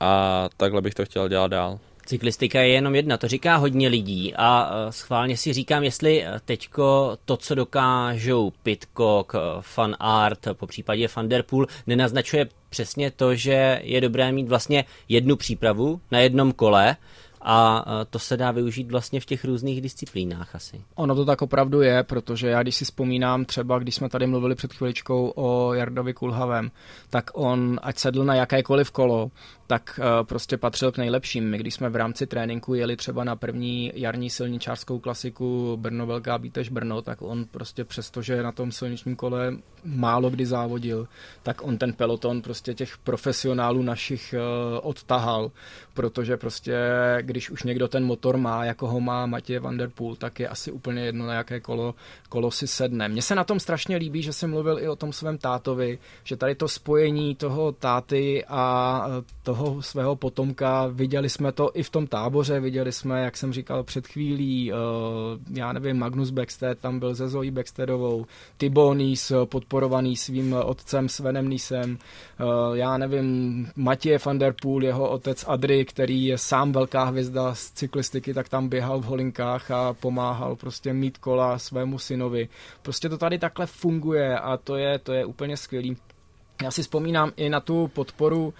a 0.00 0.48
takhle 0.56 0.82
bych 0.82 0.94
to 0.94 1.04
chtěl 1.04 1.28
dělat 1.28 1.48
dál. 1.48 1.78
Cyklistika 2.06 2.60
je 2.60 2.68
jenom 2.68 2.94
jedna, 2.94 3.16
to 3.16 3.28
říká 3.28 3.56
hodně 3.56 3.88
lidí 3.88 4.34
a 4.34 4.70
e, 4.70 4.92
schválně 4.92 5.36
si 5.36 5.52
říkám, 5.52 5.84
jestli 5.84 6.24
e, 6.24 6.40
teďko 6.44 7.18
to, 7.24 7.36
co 7.36 7.54
dokážou 7.54 8.52
Pitcock, 8.62 9.34
e, 9.34 9.38
Fan 9.60 9.96
Art, 10.00 10.48
po 10.52 10.66
případě 10.66 11.08
Van 11.16 11.28
Der 11.28 11.42
Poel, 11.42 11.66
nenaznačuje 11.86 12.48
přesně 12.68 13.10
to, 13.10 13.34
že 13.34 13.80
je 13.82 14.00
dobré 14.00 14.32
mít 14.32 14.48
vlastně 14.48 14.84
jednu 15.08 15.36
přípravu 15.36 16.00
na 16.10 16.18
jednom 16.18 16.52
kole, 16.52 16.96
a 17.48 17.84
to 18.10 18.18
se 18.18 18.36
dá 18.36 18.50
využít 18.50 18.90
vlastně 18.90 19.20
v 19.20 19.24
těch 19.24 19.44
různých 19.44 19.80
disciplínách 19.80 20.54
asi. 20.54 20.80
Ono 20.94 21.14
to 21.14 21.24
tak 21.24 21.42
opravdu 21.42 21.80
je, 21.80 22.02
protože 22.02 22.48
já 22.48 22.62
když 22.62 22.74
si 22.74 22.84
vzpomínám 22.84 23.44
třeba, 23.44 23.78
když 23.78 23.94
jsme 23.94 24.08
tady 24.08 24.26
mluvili 24.26 24.54
před 24.54 24.72
chviličkou 24.72 25.32
o 25.36 25.74
Jardovi 25.74 26.14
Kulhavem, 26.14 26.70
tak 27.10 27.30
on, 27.34 27.80
ať 27.82 27.98
sedl 27.98 28.24
na 28.24 28.34
jakékoliv 28.34 28.90
kolo, 28.90 29.30
tak 29.66 30.00
uh, 30.02 30.26
prostě 30.26 30.56
patřil 30.56 30.92
k 30.92 30.98
nejlepším. 30.98 31.50
My 31.50 31.58
když 31.58 31.74
jsme 31.74 31.88
v 31.88 31.96
rámci 31.96 32.26
tréninku 32.26 32.74
jeli 32.74 32.96
třeba 32.96 33.24
na 33.24 33.36
první 33.36 33.92
jarní 33.94 34.30
silničářskou 34.30 34.98
klasiku 34.98 35.76
Brno 35.80 36.06
Velká 36.06 36.38
Bítež 36.38 36.68
Brno, 36.68 37.02
tak 37.02 37.22
on 37.22 37.44
prostě 37.44 37.84
přesto, 37.84 38.22
že 38.22 38.42
na 38.42 38.52
tom 38.52 38.72
silničním 38.72 39.16
kole 39.16 39.56
málo 39.84 40.30
kdy 40.30 40.46
závodil, 40.46 41.08
tak 41.42 41.64
on 41.64 41.78
ten 41.78 41.92
peloton 41.92 42.42
prostě 42.42 42.74
těch 42.74 42.98
profesionálů 42.98 43.82
našich 43.82 44.34
uh, 44.34 44.80
odtahal, 44.82 45.50
protože 45.94 46.36
prostě 46.36 46.76
když 47.20 47.50
už 47.50 47.62
někdo 47.62 47.88
ten 47.88 48.04
motor 48.04 48.36
má, 48.36 48.64
jako 48.64 48.88
ho 48.88 49.00
má 49.00 49.26
Matěj 49.26 49.58
Van 49.58 49.76
Der 49.76 49.88
Poel, 49.88 50.16
tak 50.16 50.40
je 50.40 50.48
asi 50.48 50.72
úplně 50.72 51.02
jedno, 51.02 51.26
na 51.26 51.34
jaké 51.34 51.60
kolo, 51.60 51.94
kolo 52.28 52.50
si 52.50 52.66
sedne. 52.66 53.08
Mně 53.08 53.22
se 53.22 53.34
na 53.34 53.44
tom 53.44 53.60
strašně 53.60 53.96
líbí, 53.96 54.22
že 54.22 54.32
jsem 54.32 54.50
mluvil 54.50 54.78
i 54.78 54.88
o 54.88 54.96
tom 54.96 55.12
svém 55.12 55.38
tátovi, 55.38 55.98
že 56.24 56.36
tady 56.36 56.54
to 56.54 56.68
spojení 56.68 57.34
toho 57.34 57.72
táty 57.72 58.44
a 58.48 59.06
toho 59.42 59.55
toho 59.56 59.82
svého 59.82 60.16
potomka. 60.16 60.86
Viděli 60.86 61.28
jsme 61.28 61.52
to 61.52 61.70
i 61.74 61.82
v 61.82 61.90
tom 61.90 62.06
táboře, 62.06 62.60
viděli 62.60 62.92
jsme, 62.92 63.20
jak 63.20 63.36
jsem 63.36 63.52
říkal 63.52 63.82
před 63.82 64.06
chvílí, 64.06 64.72
uh, 64.72 64.78
já 65.50 65.72
nevím, 65.72 65.98
Magnus 65.98 66.30
Beckstead 66.30 66.78
tam 66.78 66.98
byl 66.98 67.14
ze 67.14 67.28
Zoe 67.28 67.50
Becksteadovou, 67.50 68.26
Tibonís 68.56 69.32
podporovaný 69.44 70.16
svým 70.16 70.56
otcem 70.64 71.08
Svenem 71.08 71.48
Nisem, 71.48 71.98
uh, 72.40 72.76
já 72.76 72.98
nevím, 72.98 73.68
Matěje 73.76 74.18
van 74.26 74.38
der 74.38 74.54
Poel, 74.62 74.82
jeho 74.82 75.10
otec 75.10 75.44
Adry, 75.48 75.84
který 75.84 76.26
je 76.26 76.38
sám 76.38 76.72
velká 76.72 77.04
hvězda 77.04 77.54
z 77.54 77.70
cyklistiky, 77.70 78.34
tak 78.34 78.48
tam 78.48 78.68
běhal 78.68 79.00
v 79.00 79.04
holinkách 79.04 79.70
a 79.70 79.92
pomáhal 79.92 80.56
prostě 80.56 80.92
mít 80.92 81.18
kola 81.18 81.58
svému 81.58 81.98
synovi. 81.98 82.48
Prostě 82.82 83.08
to 83.08 83.18
tady 83.18 83.38
takhle 83.38 83.66
funguje 83.66 84.38
a 84.38 84.56
to 84.56 84.76
je, 84.76 84.98
to 84.98 85.12
je 85.12 85.24
úplně 85.24 85.56
skvělý. 85.56 85.96
Já 86.62 86.70
si 86.70 86.82
vzpomínám 86.82 87.32
i 87.36 87.48
na 87.48 87.60
tu 87.60 87.88
podporu 87.88 88.44
uh, 88.46 88.52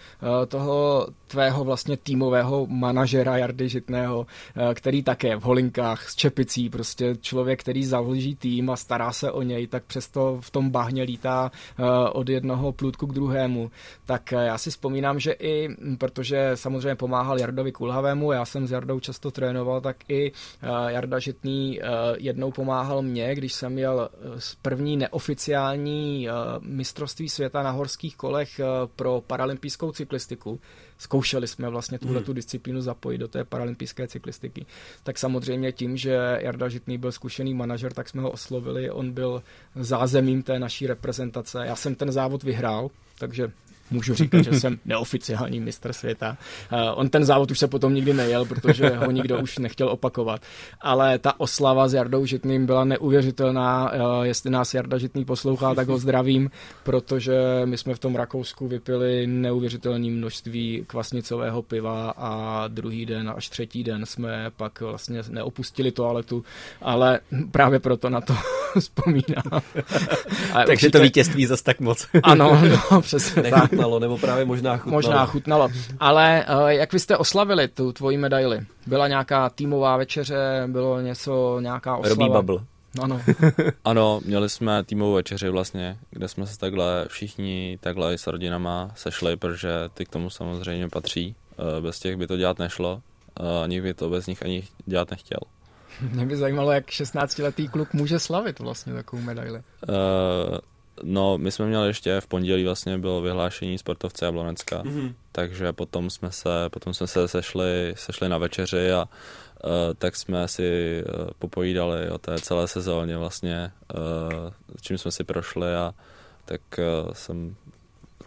toho 0.46 1.06
tvého 1.26 1.64
vlastně 1.64 1.96
týmového 1.96 2.66
manažera 2.66 3.36
Jardy 3.36 3.68
Žitného, 3.68 4.18
uh, 4.18 4.74
který 4.74 5.02
také 5.02 5.36
v 5.36 5.42
holinkách 5.42 6.10
s 6.10 6.14
čepicí, 6.14 6.70
prostě 6.70 7.16
člověk, 7.20 7.60
který 7.60 7.84
zavlží 7.84 8.36
tým 8.36 8.70
a 8.70 8.76
stará 8.76 9.12
se 9.12 9.30
o 9.30 9.42
něj, 9.42 9.66
tak 9.66 9.84
přesto 9.84 10.38
v 10.40 10.50
tom 10.50 10.70
bahně 10.70 11.02
lítá 11.02 11.50
uh, 11.78 11.86
od 12.12 12.28
jednoho 12.28 12.72
plůdku 12.72 13.06
k 13.06 13.14
druhému. 13.14 13.70
Tak 14.06 14.32
já 14.32 14.58
si 14.58 14.70
vzpomínám, 14.70 15.20
že 15.20 15.32
i, 15.32 15.68
protože 15.98 16.50
samozřejmě 16.54 16.94
pomáhal 16.94 17.38
Jardovi 17.38 17.72
Kulhavému, 17.72 18.32
já 18.32 18.44
jsem 18.44 18.66
s 18.66 18.70
Jardou 18.70 19.00
často 19.00 19.30
trénoval, 19.30 19.80
tak 19.80 19.96
i 20.08 20.32
Jarda 20.88 21.18
Žitný 21.18 21.80
jednou 22.18 22.50
pomáhal 22.50 23.02
mě, 23.02 23.34
když 23.34 23.52
jsem 23.52 23.72
měl 23.72 24.08
první 24.62 24.96
neoficiální 24.96 26.28
mistrovství 26.60 27.28
světa 27.28 27.62
na 27.62 27.70
horských 27.86 28.16
kolech 28.16 28.60
eh, 28.60 28.64
pro 28.96 29.22
paralympijskou 29.26 29.92
cyklistiku. 29.92 30.60
Zkoušeli 30.98 31.48
jsme 31.48 31.68
vlastně 31.68 31.98
tuhle 31.98 32.22
tu 32.22 32.32
disciplínu 32.32 32.80
zapojit 32.80 33.18
do 33.18 33.28
té 33.28 33.44
paralympijské 33.44 34.08
cyklistiky. 34.08 34.66
Tak 35.02 35.18
samozřejmě 35.18 35.72
tím, 35.72 35.96
že 35.96 36.38
Jarda 36.42 36.68
Žitný 36.68 36.98
byl 36.98 37.12
zkušený 37.12 37.54
manažer, 37.54 37.92
tak 37.92 38.08
jsme 38.08 38.22
ho 38.22 38.30
oslovili, 38.30 38.90
on 38.90 39.12
byl 39.12 39.42
zázemím 39.74 40.42
té 40.42 40.58
naší 40.58 40.86
reprezentace. 40.86 41.66
Já 41.66 41.76
jsem 41.76 41.94
ten 41.94 42.12
závod 42.12 42.42
vyhrál, 42.42 42.90
takže 43.18 43.52
můžu 43.90 44.14
říkat, 44.14 44.42
že 44.42 44.60
jsem 44.60 44.78
neoficiální 44.84 45.60
mistr 45.60 45.92
světa. 45.92 46.36
Uh, 46.72 46.78
on 46.94 47.08
ten 47.08 47.24
závod 47.24 47.50
už 47.50 47.58
se 47.58 47.68
potom 47.68 47.94
nikdy 47.94 48.14
nejel, 48.14 48.44
protože 48.44 48.88
ho 48.88 49.10
nikdo 49.10 49.38
už 49.38 49.58
nechtěl 49.58 49.88
opakovat. 49.88 50.40
Ale 50.80 51.18
ta 51.18 51.40
oslava 51.40 51.88
s 51.88 51.94
Jardou 51.94 52.26
Žitným 52.26 52.66
byla 52.66 52.84
neuvěřitelná. 52.84 53.92
Uh, 53.92 54.22
jestli 54.22 54.50
nás 54.50 54.74
Jarda 54.74 54.98
Žitný 54.98 55.24
poslouchá, 55.24 55.74
tak 55.74 55.88
ho 55.88 55.98
zdravím, 55.98 56.50
protože 56.82 57.36
my 57.64 57.78
jsme 57.78 57.94
v 57.94 57.98
tom 57.98 58.16
Rakousku 58.16 58.68
vypili 58.68 59.26
neuvěřitelné 59.26 60.10
množství 60.10 60.84
kvasnicového 60.86 61.62
piva 61.62 62.10
a 62.16 62.64
druhý 62.68 63.06
den 63.06 63.32
až 63.36 63.48
třetí 63.48 63.84
den 63.84 64.06
jsme 64.06 64.50
pak 64.56 64.80
vlastně 64.80 65.22
neopustili 65.28 65.92
toaletu, 65.92 66.44
ale 66.82 67.20
právě 67.50 67.80
proto 67.80 68.10
na 68.10 68.20
to 68.20 68.34
vzpomínám. 68.80 69.42
Takže 70.52 70.72
určitě... 70.72 70.90
to 70.90 71.00
vítězství 71.00 71.46
zase 71.46 71.64
tak 71.64 71.80
moc. 71.80 72.08
ano, 72.22 72.62
no, 72.90 73.00
přesně 73.00 73.42
tak 73.50 73.72
chutnalo, 73.76 73.98
nebo 73.98 74.18
právě 74.18 74.44
možná 74.44 74.76
chutnalo. 74.76 74.96
Možná 74.96 75.26
chutnalo. 75.26 75.68
Ale 76.00 76.46
uh, 76.62 76.68
jak 76.68 76.92
vy 76.92 77.00
jste 77.00 77.16
oslavili 77.16 77.68
tu 77.68 77.92
tvoji 77.92 78.16
medaili? 78.16 78.60
Byla 78.86 79.08
nějaká 79.08 79.50
týmová 79.50 79.96
večeře, 79.96 80.64
bylo 80.66 81.00
něco, 81.00 81.60
nějaká 81.60 81.96
oslava? 81.96 82.26
Robí 82.26 82.32
bubble. 82.32 82.64
Ano. 83.02 83.20
ano, 83.84 84.20
měli 84.24 84.48
jsme 84.48 84.84
týmovou 84.84 85.12
večeři 85.12 85.48
vlastně, 85.48 85.98
kde 86.10 86.28
jsme 86.28 86.46
se 86.46 86.58
takhle 86.58 87.04
všichni 87.08 87.78
takhle 87.80 88.14
i 88.14 88.18
s 88.18 88.26
rodinama 88.26 88.90
sešli, 88.94 89.36
protože 89.36 89.70
ty 89.94 90.04
k 90.04 90.08
tomu 90.08 90.30
samozřejmě 90.30 90.88
patří. 90.88 91.34
Eh, 91.58 91.80
bez 91.80 91.98
těch 91.98 92.16
by 92.16 92.26
to 92.26 92.36
dělat 92.36 92.58
nešlo, 92.58 93.02
ani 93.62 93.80
by 93.80 93.94
to 93.94 94.08
bez 94.08 94.26
nich 94.26 94.42
ani 94.42 94.62
dělat 94.86 95.10
nechtěl. 95.10 95.38
Mě 96.12 96.26
by 96.26 96.36
zajímalo, 96.36 96.72
jak 96.72 96.86
16-letý 96.86 97.68
kluk 97.68 97.92
může 97.92 98.18
slavit 98.18 98.58
vlastně 98.58 98.92
takovou 98.92 99.22
medaili. 99.22 99.62
Uh, 99.88 100.58
No, 101.02 101.38
my 101.38 101.52
jsme 101.52 101.66
měli 101.66 101.86
ještě 101.86 102.20
v 102.20 102.26
pondělí 102.26 102.64
vlastně 102.64 102.98
bylo 102.98 103.22
vyhlášení 103.22 103.78
sportovce 103.78 104.24
Jablonecka, 104.24 104.82
mm-hmm. 104.82 105.14
takže 105.32 105.72
potom 105.72 106.10
jsme 106.10 106.32
se, 106.32 106.48
potom 106.70 106.94
jsme 106.94 107.06
se 107.06 107.28
sešli, 107.28 107.94
sešli 107.96 108.28
na 108.28 108.38
večeři 108.38 108.92
a 108.92 109.08
uh, 109.64 109.70
tak 109.98 110.16
jsme 110.16 110.48
si 110.48 111.02
uh, 111.04 111.28
popovídali 111.38 112.10
o 112.10 112.18
té 112.18 112.38
celé 112.38 112.68
sezóně 112.68 113.16
vlastně, 113.16 113.72
uh, 113.94 114.52
čím 114.80 114.98
jsme 114.98 115.10
si 115.10 115.24
prošli 115.24 115.74
a 115.74 115.94
tak 116.44 116.60
uh, 116.78 117.12
jsem 117.12 117.56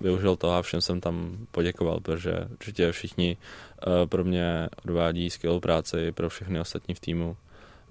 využil 0.01 0.35
toho 0.35 0.53
a 0.53 0.61
všem 0.61 0.81
jsem 0.81 1.01
tam 1.01 1.37
poděkoval, 1.51 1.99
protože 1.99 2.33
určitě 2.51 2.91
všichni 2.91 3.37
uh, 3.37 4.07
pro 4.09 4.23
mě 4.23 4.69
odvádí 4.85 5.29
skvělou 5.29 5.59
práci 5.59 6.11
pro 6.11 6.29
všechny 6.29 6.59
ostatní 6.59 6.95
v 6.95 6.99
týmu 6.99 7.37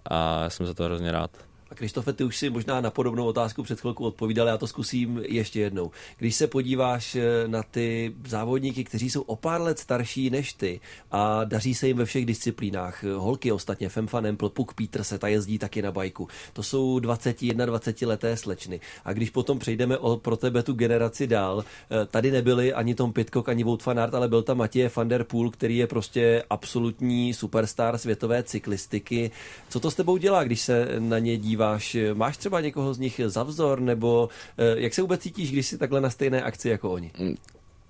a 0.07 0.43
já 0.43 0.51
jsem 0.51 0.67
za 0.67 0.75
to 0.75 0.85
hrozně 0.85 1.13
rád. 1.13 1.48
A 1.71 1.75
Krištofe, 1.75 2.13
ty 2.13 2.25
už 2.25 2.37
si 2.37 2.51
možná 2.51 2.81
na 2.81 2.91
podobnou 2.91 3.27
otázku 3.27 3.63
před 3.63 3.81
chvilkou 3.81 4.05
odpovídal, 4.05 4.47
já 4.47 4.59
to 4.59 4.67
zkusím 4.67 5.23
ještě 5.29 5.61
jednou. 5.61 5.91
Když 6.19 6.35
se 6.35 6.47
podíváš 6.47 7.15
eh, 7.15 7.49
na 7.49 7.63
ty 7.63 8.15
závodníky, 8.27 8.85
kteří 8.85 9.11
jsou 9.11 9.23
o 9.23 9.37
pár 9.37 9.61
let 9.61 9.79
starší 9.79 10.31
než 10.31 10.53
ty 10.53 10.81
a 11.11 11.45
daří 11.45 11.75
se 11.75 11.87
jim 11.87 11.97
ve 11.97 12.05
všech 12.05 12.27
disciplínách, 12.27 13.05
holky 13.05 13.53
ostatně, 13.53 13.89
Femfa 13.89 14.21
Nempl, 14.21 14.49
Puk 14.49 14.75
Peter 14.75 15.05
se 15.05 15.19
ta 15.19 15.29
jezdí 15.29 15.59
taky 15.59 15.83
na 15.83 15.93
bajku, 15.93 16.29
to 16.53 16.63
jsou 16.63 16.99
21, 16.99 17.67
20 17.67 18.03
leté 18.03 18.37
slečny. 18.37 18.81
A 19.05 19.13
když 19.13 19.31
potom 19.31 19.59
přejdeme 19.59 19.99
o, 19.99 20.17
pro 20.17 20.37
tebe 20.37 20.63
tu 20.63 20.73
generaci 20.73 21.27
dál, 21.27 21.65
eh, 21.91 22.07
tady 22.07 22.31
nebyli 22.31 22.75
ani 22.75 22.95
Tom 22.95 23.13
Pitcock, 23.13 23.49
ani 23.49 23.65
Wout 23.65 23.87
van 23.87 24.01
Aert, 24.01 24.15
ale 24.15 24.29
byl 24.29 24.43
tam 24.43 24.59
Matěj 24.59 24.91
van 24.97 25.09
der 25.09 25.25
Poel, 25.25 25.51
který 25.51 25.77
je 25.77 25.87
prostě 25.87 26.43
absolutní 26.51 27.35
superstar 27.35 27.99
světové 27.99 28.43
cyklistiky. 28.43 29.31
Co 29.69 29.81
to 29.81 29.91
s 29.91 29.95
tebou 29.95 30.17
dělá, 30.17 30.45
když 30.45 30.61
se 30.61 30.89
na 30.99 31.19
ně 31.19 31.37
dívá 31.37 31.58
díváš, 31.59 31.97
máš 32.15 32.37
třeba 32.37 32.61
někoho 32.61 32.95
z 32.95 32.99
nich 32.99 33.21
za 33.27 33.43
vzor, 33.43 33.81
nebo 33.81 34.29
eh, 34.59 34.81
jak 34.81 34.95
se 34.95 35.03
vůbec 35.03 35.21
cítíš, 35.21 35.53
když 35.53 35.67
jsi 35.67 35.79
takhle 35.79 36.01
na 36.01 36.11
stejné 36.11 36.43
akci 36.43 36.69
jako 36.69 36.91
oni? 36.91 37.11
Mm, 37.19 37.37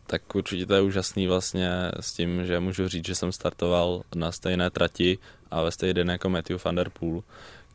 tak 0.07 0.35
určitě 0.35 0.67
to 0.67 0.75
je 0.75 0.81
úžasný 0.81 1.27
vlastně 1.27 1.71
s 2.01 2.13
tím, 2.13 2.47
že 2.47 2.61
můžu 2.61 2.89
říct, 2.89 3.07
že 3.07 3.15
jsem 3.15 3.33
startoval 3.33 4.03
na 4.15 4.33
stejné 4.33 4.71
trati 4.71 5.19
a 5.51 5.63
ve 5.63 5.71
stejné 5.71 6.13
jako 6.13 6.29
Matthew 6.29 6.65
van 6.65 6.75
der 6.75 6.91
Poel, 6.91 7.23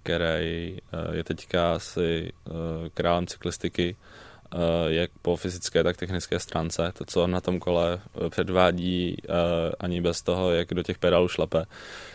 který 0.03 0.77
eh, 0.77 1.17
je 1.17 1.23
teďka 1.23 1.75
asi 1.75 2.32
eh, 2.32 2.51
králem 2.93 3.27
cyklistiky, 3.27 3.95
jak 4.88 5.12
po 5.21 5.36
fyzické, 5.36 5.84
tak 5.84 5.97
technické 5.97 6.39
stránce. 6.39 6.91
To, 6.97 7.06
co 7.06 7.27
na 7.27 7.41
tom 7.41 7.60
kole 7.60 7.99
předvádí, 8.29 9.17
ani 9.79 10.01
bez 10.01 10.21
toho, 10.21 10.51
jak 10.51 10.73
do 10.73 10.84
těch 10.84 10.97
pedálů 10.97 11.27
šlape, 11.27 11.65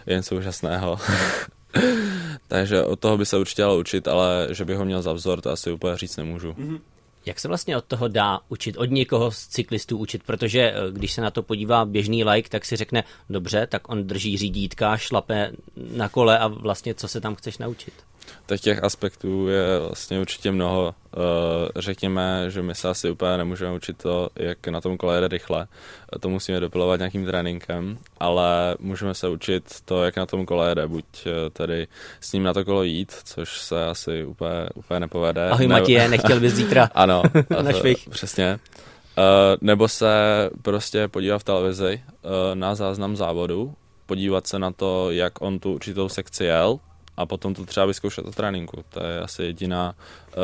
je 0.06 0.16
něco 0.16 0.36
úžasného. 0.36 0.98
Takže 2.48 2.84
od 2.84 3.00
toho 3.00 3.18
by 3.18 3.26
se 3.26 3.38
určitě 3.38 3.62
dalo 3.62 3.78
učit, 3.78 4.08
ale 4.08 4.48
že 4.50 4.64
by 4.64 4.74
ho 4.74 4.84
měl 4.84 5.02
za 5.02 5.12
vzor, 5.12 5.40
to 5.40 5.50
asi 5.50 5.72
úplně 5.72 5.96
říct 5.96 6.16
nemůžu. 6.16 6.52
Mm-hmm. 6.52 6.80
Jak 7.26 7.40
se 7.40 7.48
vlastně 7.48 7.76
od 7.76 7.84
toho 7.84 8.08
dá 8.08 8.40
učit, 8.48 8.76
od 8.76 8.90
někoho 8.90 9.30
z 9.30 9.46
cyklistů 9.46 9.98
učit? 9.98 10.22
Protože 10.26 10.60
eh, 10.60 10.74
když 10.92 11.12
se 11.12 11.20
na 11.20 11.30
to 11.30 11.42
podívá 11.42 11.84
běžný 11.84 12.24
like, 12.24 12.48
tak 12.48 12.64
si 12.64 12.76
řekne, 12.76 13.04
dobře, 13.30 13.66
tak 13.66 13.88
on 13.88 14.04
drží 14.04 14.38
řídítka, 14.38 14.96
šlape 14.96 15.52
na 15.76 16.08
kole 16.08 16.38
a 16.38 16.46
vlastně 16.46 16.94
co 16.94 17.08
se 17.08 17.20
tam 17.20 17.34
chceš 17.34 17.58
naučit? 17.58 17.94
Tak 18.46 18.60
těch 18.60 18.84
aspektů 18.84 19.48
je 19.48 19.78
vlastně 19.78 20.20
určitě 20.20 20.50
mnoho. 20.50 20.94
Eh, 21.16 21.18
řekněme, 21.76 22.50
že 22.50 22.62
my 22.62 22.74
se 22.74 22.88
asi 22.88 23.10
úplně 23.10 23.36
nemůžeme 23.36 23.72
učit 23.72 23.98
to, 23.98 24.28
jak 24.36 24.68
na 24.68 24.80
tom 24.80 24.96
kole 24.96 25.16
jede 25.16 25.28
rychle. 25.28 25.66
To 26.20 26.28
musíme 26.28 26.60
dopilovat 26.60 27.00
nějakým 27.00 27.26
tréninkem, 27.26 27.98
ale 28.20 28.76
můžeme 28.78 29.14
se 29.14 29.28
učit 29.28 29.64
to, 29.84 30.04
jak 30.04 30.16
na 30.16 30.26
tom 30.26 30.46
kole 30.46 30.68
jede. 30.68 30.86
Buď 30.86 31.04
eh, 31.26 31.50
tedy 31.50 31.86
s 32.20 32.32
ním 32.32 32.42
na 32.42 32.54
to 32.54 32.64
kolo 32.64 32.82
jít, 32.82 33.12
což 33.24 33.60
se 33.60 33.86
asi 33.86 34.24
úplně, 34.24 34.68
úplně 34.74 35.00
nepovede. 35.00 35.50
Ahoj 35.50 35.66
ne... 35.66 35.74
Matěje, 35.74 36.08
nechtěl 36.08 36.40
bys 36.40 36.52
zítra 36.52 36.90
ano, 36.94 37.22
na 37.62 37.72
švih. 37.72 38.08
Přesně. 38.10 38.58
Uh, 39.18 39.24
nebo 39.60 39.88
se 39.88 40.10
prostě 40.62 41.08
podívat 41.08 41.38
v 41.38 41.44
televizi 41.44 42.02
na 42.54 42.74
záznam 42.74 43.16
závodu, 43.16 43.74
podívat 44.06 44.46
se 44.46 44.58
na 44.58 44.70
to, 44.70 45.10
jak 45.10 45.42
on 45.42 45.58
tu 45.58 45.74
určitou 45.74 46.08
sekci 46.08 46.44
jel 46.44 46.78
a 47.18 47.26
potom 47.26 47.54
to 47.54 47.64
třeba 47.64 47.86
vyzkoušet 47.86 48.26
o 48.26 48.30
tréninku. 48.30 48.84
To 48.90 49.04
je 49.04 49.20
asi 49.20 49.42
jediná 49.42 49.94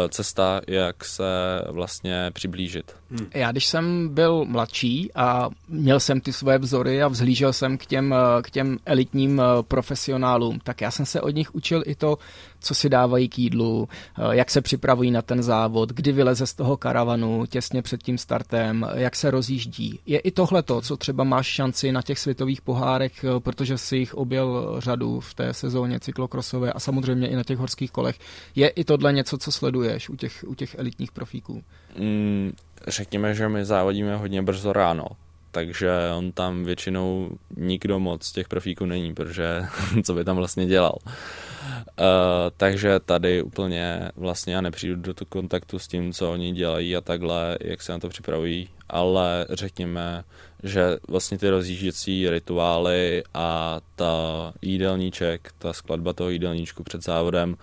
cesta, 0.08 0.60
jak 0.68 1.04
se 1.04 1.24
vlastně 1.70 2.30
přiblížit. 2.32 2.96
Hmm. 3.10 3.26
Já 3.34 3.52
když 3.52 3.66
jsem 3.66 4.08
byl 4.08 4.44
mladší 4.44 5.10
a 5.14 5.48
měl 5.68 6.00
jsem 6.00 6.20
ty 6.20 6.32
svoje 6.32 6.58
vzory 6.58 7.02
a 7.02 7.08
vzhlížel 7.08 7.52
jsem 7.52 7.78
k 7.78 7.86
těm, 7.86 8.14
eh, 8.14 8.42
k 8.42 8.50
těm 8.50 8.78
elitním 8.86 9.40
eh, 9.40 9.62
profesionálům, 9.62 10.58
tak 10.64 10.80
já 10.80 10.90
jsem 10.90 11.06
se 11.06 11.20
od 11.20 11.30
nich 11.30 11.54
učil 11.54 11.82
i 11.86 11.94
to, 11.94 12.18
co 12.60 12.74
si 12.74 12.88
dávají 12.88 13.28
k 13.28 13.38
jídlu, 13.38 13.88
jak 14.30 14.50
se 14.50 14.60
připravují 14.60 15.10
na 15.10 15.22
ten 15.22 15.42
závod, 15.42 15.92
kdy 15.92 16.12
vyleze 16.12 16.46
z 16.46 16.54
toho 16.54 16.76
karavanu 16.76 17.46
těsně 17.46 17.82
před 17.82 18.02
tím 18.02 18.18
startem, 18.18 18.86
jak 18.94 19.16
se 19.16 19.30
rozjíždí. 19.30 20.00
Je 20.06 20.18
i 20.18 20.30
tohle 20.30 20.62
to, 20.62 20.80
co 20.80 20.96
třeba 20.96 21.24
máš 21.24 21.46
šanci 21.46 21.92
na 21.92 22.02
těch 22.02 22.18
světových 22.18 22.62
pohárech, 22.62 23.24
protože 23.38 23.78
si 23.78 23.96
jich 23.96 24.14
objel 24.14 24.76
řadu 24.78 25.20
v 25.20 25.34
té 25.34 25.54
sezóně 25.54 26.00
cyklokrosové 26.00 26.72
a 26.72 26.80
samozřejmě 26.80 27.28
i 27.28 27.36
na 27.36 27.44
těch 27.44 27.58
horských 27.58 27.90
kolech. 27.90 28.18
Je 28.54 28.68
i 28.68 28.84
tohle 28.84 29.12
něco, 29.12 29.38
co 29.38 29.52
sleduje 29.52 29.83
sleduješ 29.84 30.08
u 30.08 30.16
těch, 30.16 30.44
u 30.46 30.54
těch 30.54 30.74
elitních 30.78 31.12
profíků? 31.12 31.64
Mm, 31.98 32.52
řekněme, 32.88 33.34
že 33.34 33.48
my 33.48 33.64
závodíme 33.64 34.16
hodně 34.16 34.42
brzo 34.42 34.72
ráno, 34.72 35.06
takže 35.50 35.90
on 36.16 36.32
tam 36.32 36.64
většinou 36.64 37.30
nikdo 37.56 37.98
moc 37.98 38.24
z 38.24 38.32
těch 38.32 38.48
profíků 38.48 38.86
není, 38.86 39.14
protože 39.14 39.62
co 40.04 40.14
by 40.14 40.24
tam 40.24 40.36
vlastně 40.36 40.66
dělal. 40.66 40.98
Uh, 41.04 41.06
takže 42.56 43.00
tady 43.00 43.42
úplně 43.42 44.10
vlastně 44.16 44.54
já 44.54 44.60
nepřijdu 44.60 44.96
do 44.96 45.14
kontaktu 45.28 45.78
s 45.78 45.88
tím, 45.88 46.12
co 46.12 46.32
oni 46.32 46.52
dělají 46.52 46.96
a 46.96 47.00
takhle, 47.00 47.58
jak 47.60 47.82
se 47.82 47.92
na 47.92 47.98
to 47.98 48.08
připravují, 48.08 48.68
ale 48.88 49.46
řekněme, 49.50 50.24
že 50.62 50.96
vlastně 51.08 51.38
ty 51.38 51.50
rozjížděcí 51.50 52.30
rituály 52.30 53.22
a 53.34 53.80
ta 53.96 54.52
jídelníček, 54.62 55.52
ta 55.58 55.72
skladba 55.72 56.12
toho 56.12 56.30
jídelníčku 56.30 56.82
před 56.84 57.04
závodem 57.04 57.50
uh, 57.50 57.56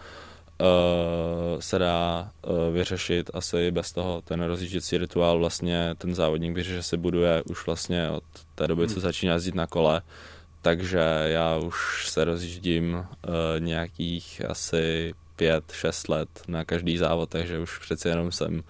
se 1.60 1.80
dá 1.80 2.32
uh, 2.48 2.74
vyřešit 2.74 3.30
asi 3.34 3.72
bez 3.72 3.92
toho. 3.92 4.22
Ten 4.22 4.42
rozjížděcí 4.42 4.98
rituál 4.98 5.40
vlastně 5.40 5.96
ten 5.98 6.16
závodník 6.16 6.56
ví, 6.56 6.64
že 6.64 6.84
se 6.84 6.98
buduje 6.98 7.44
už 7.50 7.66
vlastně 7.66 8.10
od 8.10 8.24
té 8.56 8.68
doby, 8.68 8.88
co 8.88 8.94
hmm. 8.94 9.02
začíná 9.02 9.34
jezdit 9.34 9.56
na 9.56 9.68
kole. 9.68 10.02
Takže 10.62 11.00
já 11.26 11.58
už 11.58 12.08
se 12.10 12.24
rozjíždím 12.24 12.94
uh, 12.94 13.06
nějakých 13.60 14.42
asi 14.50 15.14
pět, 15.36 15.72
šest 15.72 16.10
let 16.10 16.30
na 16.48 16.66
každý 16.66 16.98
závod, 16.98 17.30
takže 17.30 17.60
už 17.60 17.78
přeci 17.78 18.08
jenom 18.08 18.32
jsem 18.32 18.56
uh, 18.56 18.62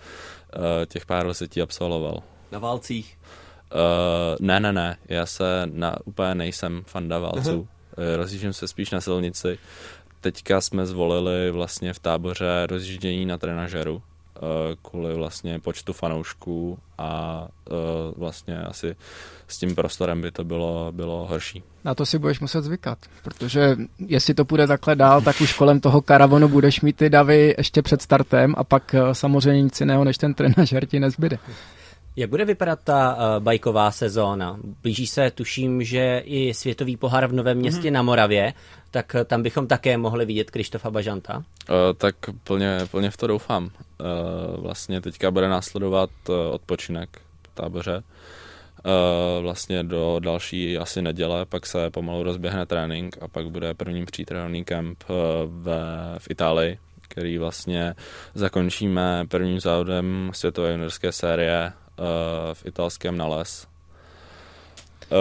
těch 0.88 1.06
pár 1.06 1.28
desetí 1.28 1.62
absolvoval. 1.62 2.24
Na 2.52 2.60
válcích? 2.60 3.18
Uh, 3.74 4.36
ne, 4.40 4.60
ne, 4.60 4.74
ne, 4.74 4.98
já 5.08 5.26
se 5.26 5.64
na, 5.66 5.96
úplně 6.06 6.36
nejsem 6.36 6.84
fanda 6.88 7.20
válců. 7.20 7.68
Rozjíždím 8.16 8.54
se 8.54 8.68
spíš 8.68 8.92
na 8.92 9.02
silnici 9.02 9.58
teďka 10.22 10.62
jsme 10.62 10.86
zvolili 10.86 11.52
vlastně 11.52 11.94
v 11.94 12.00
táboře 12.00 12.68
rozjíždění 12.70 13.26
na 13.26 13.38
trenažeru 13.38 14.02
eh, 14.02 14.40
kvůli 14.82 15.16
vlastně 15.16 15.60
počtu 15.60 15.94
fanoušků 15.94 16.80
a 16.98 17.48
eh, 17.68 17.74
vlastně 18.18 18.62
asi 18.62 18.96
s 19.48 19.58
tím 19.58 19.76
prostorem 19.76 20.22
by 20.22 20.32
to 20.32 20.44
bylo, 20.44 20.92
bylo 20.92 21.26
horší. 21.26 21.64
Na 21.84 21.96
to 21.96 22.06
si 22.06 22.20
budeš 22.20 22.40
muset 22.40 22.62
zvykat, 22.62 22.98
protože 23.24 23.76
jestli 24.08 24.34
to 24.34 24.46
půjde 24.46 24.68
takhle 24.68 24.96
dál, 24.96 25.22
tak 25.22 25.42
už 25.42 25.54
kolem 25.54 25.80
toho 25.80 26.02
karavanu 26.02 26.48
budeš 26.48 26.82
mít 26.82 26.96
ty 26.96 27.10
davy 27.10 27.56
ještě 27.58 27.82
před 27.82 28.02
startem 28.02 28.54
a 28.58 28.64
pak 28.64 28.96
eh, 28.96 29.16
samozřejmě 29.16 29.62
nic 29.62 29.80
jiného 29.80 30.04
než 30.04 30.18
ten 30.18 30.34
trenažer 30.34 30.86
ti 30.86 31.00
nezbyde. 31.00 31.38
Jak 32.16 32.30
bude 32.30 32.46
vypadat 32.46 32.80
ta 32.84 33.16
uh, 33.16 33.44
bajková 33.44 33.92
sezóna? 33.92 34.60
Blíží 34.84 35.08
se, 35.08 35.32
tuším, 35.32 35.84
že 35.84 36.22
i 36.26 36.54
světový 36.54 36.98
pohár 36.98 37.28
v 37.28 37.34
Novém 37.34 37.58
městě 37.58 37.88
mm-hmm. 37.88 37.94
na 37.94 38.02
Moravě, 38.02 38.54
tak 38.92 39.16
uh, 39.16 39.24
tam 39.24 39.44
bychom 39.44 39.68
také 39.68 39.98
mohli 39.98 40.26
vidět 40.26 40.52
Krištofa 40.52 40.92
Bažanta. 40.92 41.38
Uh, 41.38 41.44
tak 41.98 42.16
plně, 42.44 42.78
plně 42.92 43.10
v 43.10 43.18
to 43.18 43.28
doufám. 43.28 43.64
Uh, 43.66 43.70
vlastně 44.64 45.02
teďka 45.02 45.32
bude 45.32 45.50
následovat 45.50 46.10
uh, 46.30 46.36
odpočinek 46.52 47.10
v 47.42 47.56
táboře. 47.56 48.04
Uh, 48.86 49.44
vlastně 49.44 49.84
do 49.84 50.20
další 50.20 50.78
asi 50.78 51.02
neděle, 51.02 51.46
pak 51.46 51.66
se 51.66 51.90
pomalu 51.90 52.24
rozběhne 52.24 52.66
trénink 52.66 53.18
a 53.22 53.28
pak 53.28 53.50
bude 53.50 53.74
první 53.74 54.06
přípravný 54.06 54.64
kemp 54.64 55.04
uh, 55.10 55.16
ve, 55.64 55.80
v 56.18 56.32
Itálii, 56.32 56.80
který 57.02 57.38
vlastně 57.38 57.96
zakončíme 58.34 59.26
prvním 59.28 59.60
závodem 59.60 60.32
světové 60.34 60.72
juniorské 60.72 61.12
série 61.12 61.74
Eh, 61.91 61.91
v 62.54 62.66
italském 62.66 63.18
nales. 63.18 63.68
Uh, 65.12 65.18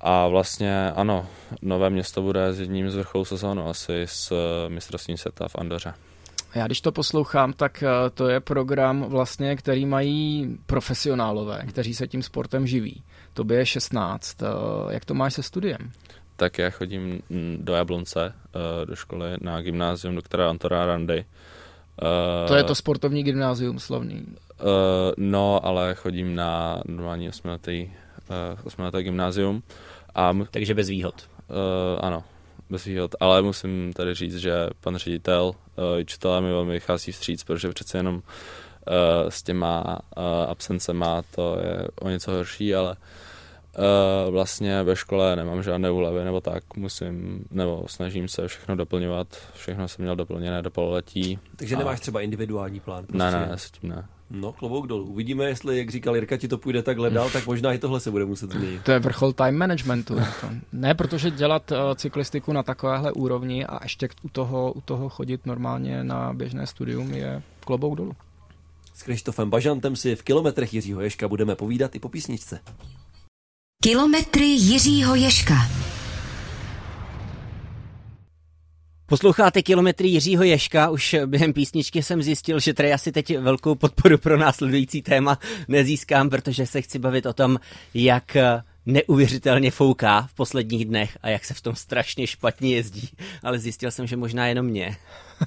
a 0.00 0.28
vlastně 0.28 0.90
ano, 0.90 1.26
Nové 1.62 1.90
město 1.90 2.22
bude 2.22 2.52
s 2.52 2.60
jedním 2.60 2.90
z 2.90 2.94
vrcholů 2.94 3.24
sezónu, 3.24 3.68
asi 3.68 4.02
s 4.02 4.32
uh, 4.32 4.38
mistrovstvím 4.68 5.16
světa 5.16 5.48
v 5.48 5.56
Andoře. 5.58 5.94
Já 6.54 6.66
když 6.66 6.80
to 6.80 6.92
poslouchám, 6.92 7.52
tak 7.52 7.84
to 8.14 8.28
je 8.28 8.40
program 8.40 9.02
vlastně, 9.02 9.56
který 9.56 9.86
mají 9.86 10.56
profesionálové, 10.66 11.62
kteří 11.68 11.94
se 11.94 12.06
tím 12.06 12.22
sportem 12.22 12.66
živí. 12.66 13.02
To 13.32 13.44
by 13.44 13.54
je 13.54 13.66
16. 13.66 14.36
Jak 14.90 15.04
to 15.04 15.14
máš 15.14 15.34
se 15.34 15.42
studiem? 15.42 15.78
Tak 16.36 16.58
já 16.58 16.70
chodím 16.70 17.20
do 17.56 17.74
Jablonce, 17.74 18.34
do 18.84 18.96
školy 18.96 19.36
na 19.40 19.60
gymnázium 19.60 20.14
doktora 20.14 20.50
Antora 20.50 20.86
Randy. 20.86 21.24
To 22.48 22.54
je 22.54 22.64
to 22.64 22.74
sportovní 22.74 23.22
gymnázium 23.22 23.78
slavný. 23.78 24.26
Uh, 24.60 24.66
no, 25.16 25.66
ale 25.66 25.94
chodím 25.94 26.34
na 26.34 26.82
normální 26.84 27.28
osmiletý, 27.28 27.90
uh, 28.30 28.66
osmileté 28.66 29.02
gymnázium. 29.02 29.62
A 30.14 30.30
m- 30.30 30.46
Takže 30.50 30.74
bez 30.74 30.88
výhod. 30.88 31.28
Uh, 31.48 31.56
ano, 32.00 32.24
bez 32.70 32.84
výhod, 32.84 33.14
ale 33.20 33.42
musím 33.42 33.92
tady 33.92 34.14
říct, 34.14 34.36
že 34.36 34.68
pan 34.80 34.96
ředitel 34.96 35.52
uh, 35.76 36.00
učitelé 36.00 36.40
mi 36.40 36.50
velmi 36.50 36.72
vychází 36.72 37.12
vstříc, 37.12 37.44
protože 37.44 37.68
přece 37.68 37.98
jenom 37.98 38.14
uh, 38.14 38.22
s 39.28 39.42
těma 39.42 39.98
uh, 40.16 40.22
absencema 40.48 41.22
to 41.34 41.58
je 41.60 41.88
o 42.00 42.08
něco 42.08 42.30
horší, 42.30 42.74
ale 42.74 42.96
Uh, 44.26 44.32
vlastně 44.32 44.82
ve 44.82 44.96
škole 44.96 45.36
nemám 45.36 45.62
žádné 45.62 45.90
úlevy 45.90 46.24
nebo 46.24 46.40
tak, 46.40 46.76
musím, 46.76 47.44
nebo 47.50 47.84
snažím 47.88 48.28
se 48.28 48.48
všechno 48.48 48.76
doplňovat, 48.76 49.26
všechno 49.54 49.88
jsem 49.88 50.02
měl 50.02 50.16
doplněné 50.16 50.62
do 50.62 50.70
pololetí. 50.70 51.38
Takže 51.56 51.74
a... 51.74 51.78
nemáš 51.78 52.00
třeba 52.00 52.20
individuální 52.20 52.80
plán? 52.80 53.06
Prostě. 53.06 53.18
Ne, 53.18 53.30
ne, 53.30 53.50
s 53.54 53.70
tím 53.70 53.90
ne. 53.90 54.06
No, 54.30 54.52
klobouk 54.52 54.86
dolů. 54.86 55.04
Uvidíme, 55.04 55.44
jestli, 55.44 55.78
jak 55.78 55.90
říkal 55.90 56.14
Jirka, 56.14 56.36
ti 56.36 56.48
to 56.48 56.58
půjde 56.58 56.82
takhle 56.82 57.10
dál, 57.10 57.30
tak 57.30 57.46
možná 57.46 57.72
i 57.72 57.78
tohle 57.78 58.00
se 58.00 58.10
bude 58.10 58.24
muset 58.24 58.52
změnit. 58.52 58.82
To 58.82 58.92
je 58.92 58.98
vrchol 58.98 59.32
time 59.32 59.56
managementu. 59.56 60.16
ne, 60.72 60.94
protože 60.94 61.30
dělat 61.30 61.70
uh, 61.70 61.78
cyklistiku 61.94 62.52
na 62.52 62.62
takovéhle 62.62 63.12
úrovni 63.12 63.66
a 63.66 63.78
ještě 63.82 64.08
u 64.22 64.28
toho, 64.28 64.72
u 64.72 64.80
toho 64.80 65.08
chodit 65.08 65.46
normálně 65.46 66.04
na 66.04 66.32
běžné 66.32 66.66
studium 66.66 67.14
je 67.14 67.42
klobouk 67.60 67.96
dolů. 67.96 68.12
S 68.94 69.02
Krištofem 69.02 69.50
Bažantem 69.50 69.96
si 69.96 70.16
v 70.16 70.22
kilometrech 70.22 70.74
Jiřího 70.74 71.00
Ješka 71.00 71.28
budeme 71.28 71.54
povídat 71.56 71.94
i 71.94 71.98
po 71.98 72.08
písničce. 72.08 72.58
Kilometry 73.82 74.44
Jiřího 74.44 75.14
Ješka. 75.14 75.54
Posloucháte 79.06 79.62
kilometry 79.62 80.08
Jiřího 80.08 80.42
Ješka, 80.42 80.90
už 80.90 81.16
během 81.26 81.52
písničky 81.52 82.02
jsem 82.02 82.22
zjistil, 82.22 82.60
že 82.60 82.74
tady 82.74 82.92
asi 82.92 83.12
teď 83.12 83.38
velkou 83.38 83.74
podporu 83.74 84.18
pro 84.18 84.36
následující 84.36 85.02
téma 85.02 85.38
nezískám, 85.68 86.30
protože 86.30 86.66
se 86.66 86.82
chci 86.82 86.98
bavit 86.98 87.26
o 87.26 87.32
tom, 87.32 87.58
jak 87.94 88.36
neuvěřitelně 88.86 89.70
fouká 89.70 90.22
v 90.22 90.34
posledních 90.34 90.84
dnech 90.84 91.18
a 91.22 91.28
jak 91.28 91.44
se 91.44 91.54
v 91.54 91.60
tom 91.60 91.74
strašně 91.74 92.26
špatně 92.26 92.74
jezdí, 92.74 93.08
ale 93.42 93.58
zjistil 93.58 93.90
jsem, 93.90 94.06
že 94.06 94.16
možná 94.16 94.46
jenom 94.46 94.66
mě. 94.66 94.96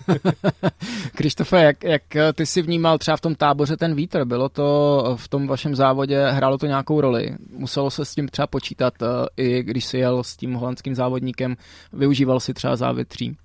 Krištofe, 1.15 1.63
jak, 1.63 1.83
jak 1.83 2.03
ty 2.35 2.45
si 2.45 2.61
vnímal 2.61 2.97
třeba 2.97 3.17
v 3.17 3.21
tom 3.21 3.35
táboře 3.35 3.77
ten 3.77 3.95
vítr? 3.95 4.25
Bylo 4.25 4.49
to 4.49 5.17
v 5.19 5.27
tom 5.27 5.47
vašem 5.47 5.75
závodě, 5.75 6.27
hrálo 6.29 6.57
to 6.57 6.65
nějakou 6.65 7.01
roli? 7.01 7.35
Muselo 7.57 7.91
se 7.91 8.05
s 8.05 8.15
tím 8.15 8.27
třeba 8.27 8.47
počítat, 8.47 8.93
eh, 9.01 9.07
i 9.37 9.63
když 9.63 9.85
si 9.85 9.97
jel 9.97 10.23
s 10.23 10.37
tím 10.37 10.53
holandským 10.53 10.95
závodníkem, 10.95 11.57
využíval 11.93 12.39
si 12.39 12.53
třeba 12.53 12.75
závětří? 12.75 13.37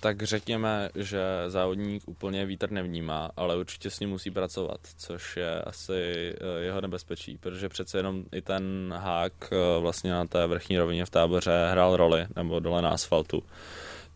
Tak 0.00 0.22
řekněme, 0.22 0.88
že 0.94 1.20
závodník 1.48 2.02
úplně 2.06 2.46
vítr 2.46 2.70
nevnímá, 2.70 3.30
ale 3.36 3.56
určitě 3.56 3.90
s 3.90 4.00
ním 4.00 4.10
musí 4.10 4.30
pracovat, 4.30 4.80
což 4.96 5.36
je 5.36 5.60
asi 5.60 6.34
eh, 6.34 6.64
jeho 6.64 6.80
nebezpečí, 6.80 7.38
protože 7.38 7.68
přece 7.68 7.98
jenom 7.98 8.24
i 8.32 8.42
ten 8.42 8.94
hák 8.96 9.32
eh, 9.52 9.80
vlastně 9.80 10.10
na 10.10 10.26
té 10.26 10.46
vrchní 10.46 10.78
rovině 10.78 11.04
v 11.04 11.10
táboře 11.10 11.68
hrál 11.70 11.96
roli, 11.96 12.26
nebo 12.36 12.60
dole 12.60 12.82
na 12.82 12.90
asfaltu. 12.90 13.42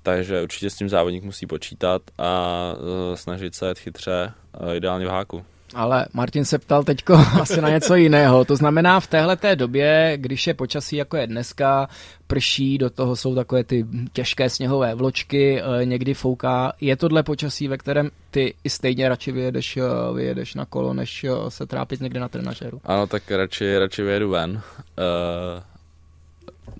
takže 0.02 0.42
určitě 0.42 0.70
s 0.70 0.76
tím 0.76 0.88
závodník 0.88 1.24
musí 1.24 1.46
počítat 1.46 2.02
a 2.18 2.72
uh, 2.72 3.14
snažit 3.14 3.54
se 3.54 3.66
jet 3.66 3.78
chytře, 3.78 4.32
ideálně 4.74 5.06
v 5.06 5.08
háku. 5.08 5.44
Ale 5.74 6.06
Martin 6.12 6.44
se 6.44 6.58
ptal 6.58 6.84
teďko 6.84 7.14
asi 7.40 7.60
na 7.60 7.68
něco 7.68 7.94
jiného. 7.94 8.44
To 8.44 8.56
znamená 8.56 9.00
v 9.00 9.06
téhle 9.06 9.36
té 9.36 9.56
době, 9.56 10.12
když 10.16 10.46
je 10.46 10.54
počasí 10.54 10.96
jako 10.96 11.16
je 11.16 11.26
dneska, 11.26 11.88
prší, 12.26 12.78
do 12.78 12.90
toho 12.90 13.16
jsou 13.16 13.34
takové 13.34 13.64
ty 13.64 13.86
těžké 14.12 14.50
sněhové 14.50 14.94
vločky, 14.94 15.62
eh, 15.62 15.84
někdy 15.84 16.14
fouká. 16.14 16.72
Je 16.80 16.96
tohle 16.96 17.22
počasí, 17.22 17.68
ve 17.68 17.78
kterém 17.78 18.10
ty 18.30 18.54
i 18.64 18.70
stejně 18.70 19.08
radši 19.08 19.32
vyjedeš, 19.32 19.76
eh, 19.76 19.82
vyjedeš 20.14 20.54
na 20.54 20.64
kolo, 20.64 20.94
než 20.94 21.24
eh, 21.24 21.30
se 21.48 21.66
trápit 21.66 22.00
někde 22.00 22.20
na 22.20 22.28
trenažéru? 22.28 22.80
Ano, 22.84 23.06
tak 23.06 23.30
radši, 23.30 23.78
radši 23.78 24.02
vyjedu 24.02 24.30
ven. 24.30 24.62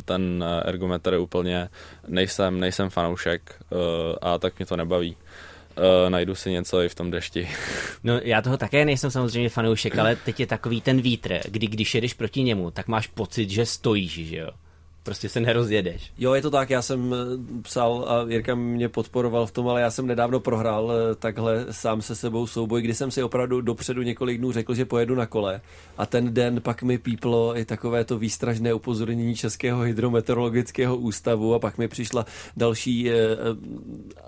ten 0.05 0.45
ergometr 0.65 1.15
úplně 1.15 1.69
nejsem, 2.09 2.61
nejsem 2.61 2.91
fanoušek 2.91 3.63
a 4.23 4.39
tak 4.39 4.59
mě 4.59 4.67
to 4.67 4.77
nebaví 4.77 5.17
uh, 5.77 6.11
najdu 6.11 6.35
si 6.35 6.51
něco 6.51 6.83
i 6.83 6.89
v 6.89 6.95
tom 6.95 7.11
dešti. 7.11 7.49
No 8.05 8.21
já 8.23 8.43
toho 8.43 8.57
také 8.57 8.85
nejsem 8.85 9.11
samozřejmě 9.11 9.49
fanoušek, 9.49 9.99
ale 9.99 10.17
teď 10.17 10.41
je 10.41 10.47
takový 10.47 10.81
ten 10.81 11.01
vítr, 11.01 11.41
kdy 11.49 11.67
když 11.67 11.95
jedeš 11.95 12.15
proti 12.15 12.43
němu, 12.43 12.71
tak 12.71 12.89
máš 12.89 13.07
pocit, 13.07 13.51
že 13.51 13.67
stojíš, 13.67 14.13
že 14.13 14.37
jo? 14.37 14.51
Prostě 15.03 15.29
se 15.29 15.41
nerozjedeš. 15.41 16.13
Jo, 16.19 16.35
je 16.35 16.43
to 16.43 16.51
tak, 16.51 16.71
já 16.71 16.83
jsem 16.83 17.15
eh, 17.15 17.63
psal 17.63 18.05
a 18.09 18.31
Jirka 18.31 18.55
mě 18.55 18.89
podporoval 18.89 19.47
v 19.47 19.51
tom, 19.51 19.69
ale 19.69 19.81
já 19.81 19.91
jsem 19.91 20.07
nedávno 20.07 20.41
prohrál 20.41 20.93
eh, 20.93 21.15
takhle 21.15 21.67
sám 21.71 22.03
se 22.03 22.15
sebou 22.15 22.47
souboj, 22.47 22.83
kdy 22.83 22.95
jsem 22.95 23.11
si 23.11 23.23
opravdu 23.23 23.61
dopředu 23.61 24.03
několik 24.03 24.39
dnů 24.39 24.53
řekl, 24.53 24.75
že 24.75 24.85
pojedu 24.85 25.15
na 25.15 25.27
kole 25.27 25.61
a 25.99 26.07
ten 26.07 26.35
den 26.35 26.61
pak 26.61 26.83
mi 26.83 26.99
píplo 26.99 27.59
i 27.59 27.65
takové 27.65 28.05
to 28.05 28.19
výstražné 28.19 28.75
upozornění 28.75 29.35
Českého 29.35 29.81
hydrometeorologického 29.81 30.97
ústavu 30.97 31.55
a 31.55 31.59
pak 31.59 31.79
mi 31.79 31.89
přišla 31.89 32.27
další 32.57 33.11
e, 33.11 33.15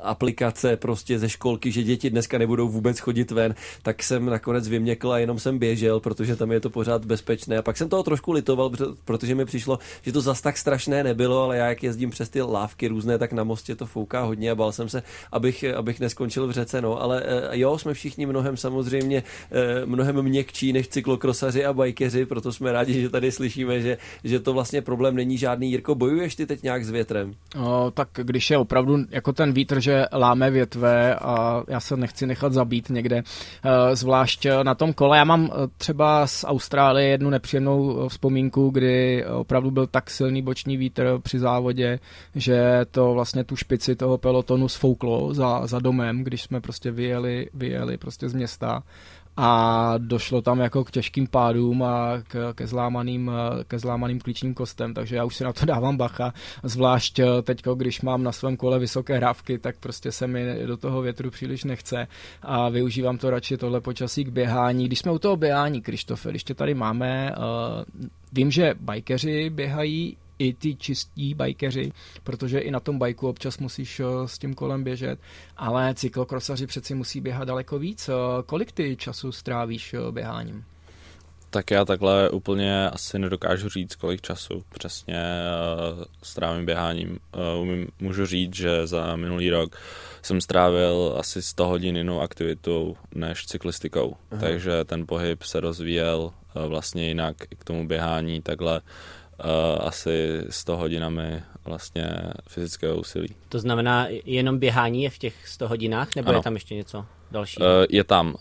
aplikace 0.03 0.77
prostě 0.77 1.18
ze 1.18 1.29
školky, 1.29 1.73
že 1.73 1.83
děti 1.83 2.11
dneska 2.11 2.39
nebudou 2.39 2.68
vůbec 2.68 2.99
chodit 2.99 3.31
ven, 3.31 3.55
tak 3.83 4.03
jsem 4.03 4.27
nakonec 4.27 4.68
vyměkl 4.68 5.12
a 5.12 5.18
jenom 5.18 5.39
jsem 5.39 5.59
běžel, 5.59 6.01
protože 6.01 6.37
tam 6.37 6.53
je 6.53 6.61
to 6.61 6.70
pořád 6.70 7.05
bezpečné 7.05 7.59
a 7.59 7.62
pak 7.62 7.77
jsem 7.77 7.89
toho 7.89 8.03
trošku 8.03 8.33
litoval, 8.33 8.70
protože 9.05 9.35
mi 9.35 9.45
přišlo, 9.45 9.79
že 10.03 10.12
to 10.12 10.20
zas 10.20 10.41
tak 10.41 10.57
strašné 10.73 11.05
nebylo, 11.05 11.43
ale 11.43 11.57
já 11.57 11.68
jak 11.68 11.83
jezdím 11.83 12.11
přes 12.11 12.29
ty 12.29 12.43
lávky 12.43 12.89
různé, 12.89 13.18
tak 13.18 13.33
na 13.33 13.45
mostě 13.45 13.77
to 13.77 13.87
fouká 13.87 14.23
hodně 14.23 14.51
a 14.51 14.55
bál 14.55 14.73
jsem 14.73 14.89
se, 14.89 15.03
abych, 15.33 15.64
abych 15.77 16.01
neskončil 16.01 16.47
v 16.47 16.51
řece. 16.51 16.81
No. 16.81 17.03
Ale 17.03 17.23
eh, 17.25 17.59
jo, 17.59 17.79
jsme 17.79 17.95
všichni 17.95 18.27
mnohem 18.27 18.57
samozřejmě 18.57 19.23
eh, 19.51 19.87
mnohem 19.87 20.23
měkčí 20.23 20.73
než 20.73 20.89
cyklokrosaři 20.89 21.64
a 21.64 21.73
bajkeři, 21.73 22.27
proto 22.27 22.53
jsme 22.53 22.73
rádi, 22.73 23.01
že 23.01 23.09
tady 23.09 23.33
slyšíme, 23.33 23.81
že, 23.81 23.99
že 24.25 24.41
to 24.41 24.53
vlastně 24.53 24.83
problém 24.83 25.16
není 25.16 25.39
žádný. 25.39 25.70
Jirko, 25.70 25.95
bojuješ 25.95 26.35
ty 26.35 26.47
teď 26.47 26.62
nějak 26.62 26.85
s 26.85 26.91
větrem? 26.91 27.35
O, 27.61 27.91
tak 27.95 28.09
když 28.14 28.51
je 28.51 28.59
opravdu 28.59 28.99
jako 29.11 29.33
ten 29.33 29.53
vítr, 29.53 29.81
že 29.81 30.05
láme 30.12 30.51
větve 30.51 31.14
a 31.14 31.62
já 31.68 31.81
se 31.81 31.97
nechci 31.97 32.27
nechat 32.27 32.53
zabít 32.53 32.91
někde, 32.91 33.16
eh, 33.16 33.97
zvlášť 33.97 34.47
na 34.62 34.75
tom 34.75 34.93
kole. 34.93 35.18
Já 35.18 35.25
mám 35.25 35.51
třeba 35.77 36.27
z 36.27 36.45
Austrálie 36.49 37.09
jednu 37.09 37.31
nepříjemnou 37.31 38.09
vzpomínku, 38.09 38.70
kdy 38.70 39.25
opravdu 39.27 39.70
byl 39.70 39.87
tak 39.87 40.11
silný 40.11 40.43
boční 40.53 40.76
vítr 40.76 41.18
při 41.22 41.38
závodě, 41.38 41.98
že 42.34 42.80
to 42.90 43.14
vlastně 43.14 43.44
tu 43.44 43.57
špici 43.57 43.96
toho 43.96 44.18
pelotonu 44.18 44.68
sfouklo 44.68 45.34
za, 45.34 45.66
za 45.66 45.78
domem, 45.78 46.24
když 46.24 46.42
jsme 46.42 46.61
prostě 46.61 46.90
vyjeli, 46.90 47.48
vyjeli 47.55 47.96
prostě 47.96 48.28
z 48.28 48.34
města. 48.34 48.82
A 49.36 49.94
došlo 49.98 50.42
tam 50.42 50.61
jako 50.61 50.84
k 50.84 50.90
těžkým 50.90 51.26
pádům 51.26 51.82
a 51.82 52.20
k, 52.28 52.53
ke, 52.55 52.66
zlámaným, 52.66 53.30
ke 53.66 53.78
zlámaným 53.78 54.20
klíčním 54.20 54.55
kostem, 54.55 54.94
takže 54.94 55.16
já 55.16 55.24
už 55.24 55.36
si 55.36 55.44
na 55.44 55.53
to 55.53 55.66
dávám 55.66 55.96
bacha, 55.96 56.32
zvlášť 56.62 57.20
teď, 57.42 57.62
když 57.74 58.03
mám 58.03 58.22
na 58.22 58.32
svém 58.32 58.57
kole 58.57 58.78
vysoké 58.78 59.16
hrávky, 59.16 59.59
tak 59.59 59.76
prostě 59.80 60.12
se 60.12 60.26
mi 60.26 60.66
do 60.66 60.76
toho 60.76 61.03
větru 61.03 61.30
příliš 61.30 61.64
nechce. 61.64 62.07
A 62.42 62.68
využívám 62.68 63.18
to 63.18 63.30
radši 63.30 63.57
tohle 63.57 63.80
počasí 63.80 64.24
k 64.24 64.28
běhání. 64.28 64.86
Když 64.86 64.98
jsme 64.98 65.12
u 65.12 65.18
toho 65.18 65.36
běhání, 65.36 65.80
Krištofe, 65.80 66.30
když 66.30 66.44
tě 66.44 66.55
tady 66.55 66.74
máme, 66.74 67.32
uh, 67.32 68.05
vím, 68.32 68.50
že 68.50 68.74
bajkeři 68.80 69.50
běhají 69.50 70.16
i 70.39 70.53
ty 70.53 70.74
čistí 70.74 71.35
bajkeři, 71.35 71.93
protože 72.24 72.59
i 72.59 72.70
na 72.70 72.80
tom 72.80 72.99
bajku 72.99 73.28
občas 73.28 73.59
musíš 73.59 74.01
eh, 74.01 74.05
s 74.26 74.39
tím 74.39 74.55
kolem 74.55 74.85
běžet, 74.85 75.18
ale 75.57 75.95
cyklokrosaři 75.95 76.66
přeci 76.66 76.95
musí 76.95 77.20
běhat 77.20 77.49
daleko 77.49 77.78
víc. 77.78 78.09
Eh, 78.09 78.12
kolik 78.47 78.72
ty 78.72 78.97
času 78.97 79.33
strávíš 79.33 79.95
eh, 79.95 80.12
běháním? 80.12 80.64
Tak 81.51 81.70
já 81.70 81.85
takhle 81.85 82.30
úplně 82.30 82.91
asi 82.91 83.18
nedokážu 83.18 83.68
říct, 83.68 83.95
kolik 83.95 84.20
času 84.20 84.64
přesně 84.78 85.22
strávím 86.22 86.66
běháním. 86.66 87.18
Umím, 87.61 87.89
můžu 88.01 88.26
říct, 88.26 88.57
že 88.57 88.87
za 88.87 89.16
minulý 89.16 89.51
rok 89.51 89.76
jsem 90.22 90.41
strávil 90.41 91.14
asi 91.18 91.43
100 91.43 91.66
hodin 91.66 91.97
jinou 91.97 92.20
aktivitou 92.20 92.97
než 93.14 93.47
cyklistikou. 93.47 94.16
Aha. 94.30 94.41
Takže 94.41 94.85
ten 94.85 95.07
pohyb 95.07 95.43
se 95.43 95.61
rozvíjel 95.61 96.33
vlastně 96.68 97.09
jinak 97.09 97.37
k 97.59 97.64
tomu 97.64 97.89
běhání 97.89 98.43
takhle 98.43 98.80
asi 99.80 100.45
100 100.51 100.76
hodinami 100.76 101.43
vlastně 101.64 102.16
fyzického 102.49 102.97
úsilí. 102.97 103.28
To 103.49 103.59
znamená, 103.59 104.07
jenom 104.24 104.59
běhání 104.59 105.03
je 105.03 105.11
v 105.11 105.18
těch 105.18 105.49
100 105.49 105.68
hodinách, 105.68 106.16
nebo 106.16 106.28
ano. 106.28 106.38
je 106.38 106.43
tam 106.43 106.55
ještě 106.55 106.74
něco 106.74 107.07
dalšího? 107.30 107.66
Uh, 107.66 107.86
je 107.90 108.05
tam. 108.05 108.28
Uh, 108.28 108.34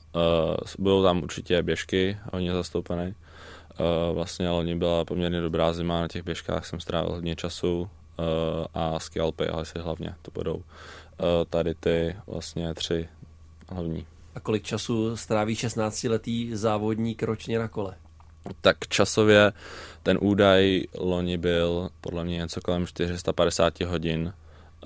budou 0.80 1.04
tam 1.04 1.24
určitě 1.24 1.64
běžky, 1.64 2.18
hodně 2.34 2.54
zastoupené. 2.54 3.16
Uh, 3.80 4.16
vlastně 4.16 4.50
loni 4.50 4.76
byla 4.76 5.06
poměrně 5.06 5.42
dobrá 5.42 5.74
zima, 5.74 6.02
na 6.02 6.08
těch 6.08 6.24
běžkách 6.24 6.66
jsem 6.66 6.80
strávil 6.80 7.12
hodně 7.12 7.36
času 7.36 7.82
uh, 7.82 7.88
a 8.74 9.00
skialpy 9.00 9.48
asi 9.48 9.80
hlavně 9.80 10.16
to 10.22 10.32
budou 10.32 10.56
uh, 10.56 10.64
tady 11.50 11.76
ty 11.76 12.16
vlastně 12.28 12.74
tři 12.74 13.10
hlavní. 13.70 14.06
A 14.36 14.40
kolik 14.40 14.64
času 14.64 15.18
stráví 15.18 15.56
16-letý 15.56 16.56
závodník 16.56 17.24
ročně 17.24 17.60
na 17.60 17.68
kole? 17.68 17.96
Tak 18.62 18.88
časově 18.88 19.54
ten 20.04 20.18
údaj 20.22 20.82
loni 20.98 21.38
byl 21.38 21.90
podle 22.02 22.24
mě 22.24 22.38
něco 22.38 22.62
kolem 22.62 22.88
450 22.88 23.82
hodin, 23.82 24.34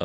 eh, 0.00 0.04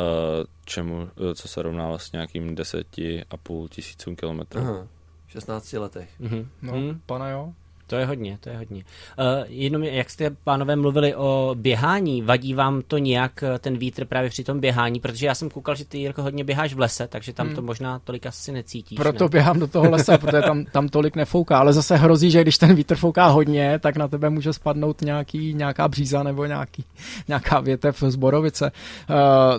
čemu, 0.64 1.08
eh, 1.30 1.34
co 1.34 1.48
se 1.48 1.62
rovná 1.62 1.88
vlastně 1.88 2.16
nějakým 2.16 2.54
10,5 2.54 3.68
tisícům 3.68 4.16
kilometrů. 4.16 4.60
Aha, 4.60 4.86
16 5.28 5.78
letech. 5.78 6.20
Mm-hmm. 6.20 6.46
No, 6.62 6.72
mm. 6.72 7.00
pana 7.06 7.30
jo. 7.30 7.54
To 7.92 7.96
je 7.96 8.06
hodně, 8.06 8.38
to 8.40 8.48
je 8.48 8.56
hodně. 8.56 8.84
Uh, 9.18 9.24
jenom 9.48 9.82
jak 9.82 10.10
jste, 10.10 10.30
pánové, 10.44 10.76
mluvili 10.76 11.14
o 11.14 11.54
běhání, 11.58 12.22
vadí 12.22 12.54
vám 12.54 12.82
to 12.82 12.98
nějak 12.98 13.42
eh, 13.42 13.58
ten 13.58 13.76
vítr 13.78 14.04
právě 14.04 14.30
při 14.30 14.44
tom 14.44 14.60
běhání, 14.60 15.00
protože 15.00 15.26
já 15.26 15.34
jsem 15.34 15.50
koukal, 15.50 15.74
že 15.74 15.84
ty 15.84 15.98
Jirko 15.98 16.22
hodně 16.22 16.44
běháš 16.44 16.74
v 16.74 16.78
lese, 16.78 17.08
takže 17.08 17.32
tam 17.32 17.46
hmm. 17.46 17.56
to 17.56 17.62
možná 17.62 17.98
tolik 17.98 18.26
asi 18.26 18.52
necítíš. 18.52 18.96
Proto 18.96 19.24
ne? 19.24 19.28
běhám 19.28 19.58
do 19.58 19.66
toho 19.66 19.90
lesa, 19.90 20.18
protože 20.18 20.42
tam, 20.42 20.64
tam 20.64 20.88
tolik 20.88 21.16
nefouká, 21.16 21.58
ale 21.58 21.72
zase 21.72 21.96
hrozí, 21.96 22.30
že 22.30 22.42
když 22.42 22.58
ten 22.58 22.74
vítr 22.74 22.96
fouká 22.96 23.26
hodně, 23.26 23.78
tak 23.78 23.96
na 23.96 24.08
tebe 24.08 24.30
může 24.30 24.52
spadnout 24.52 25.02
nějaký, 25.02 25.54
nějaká 25.54 25.88
bříza 25.88 26.22
nebo 26.22 26.44
nějaký, 26.44 26.84
nějaká 27.28 27.60
větev 27.60 28.02
z 28.08 28.16
borovice. 28.16 28.72
Uh, 29.10 29.16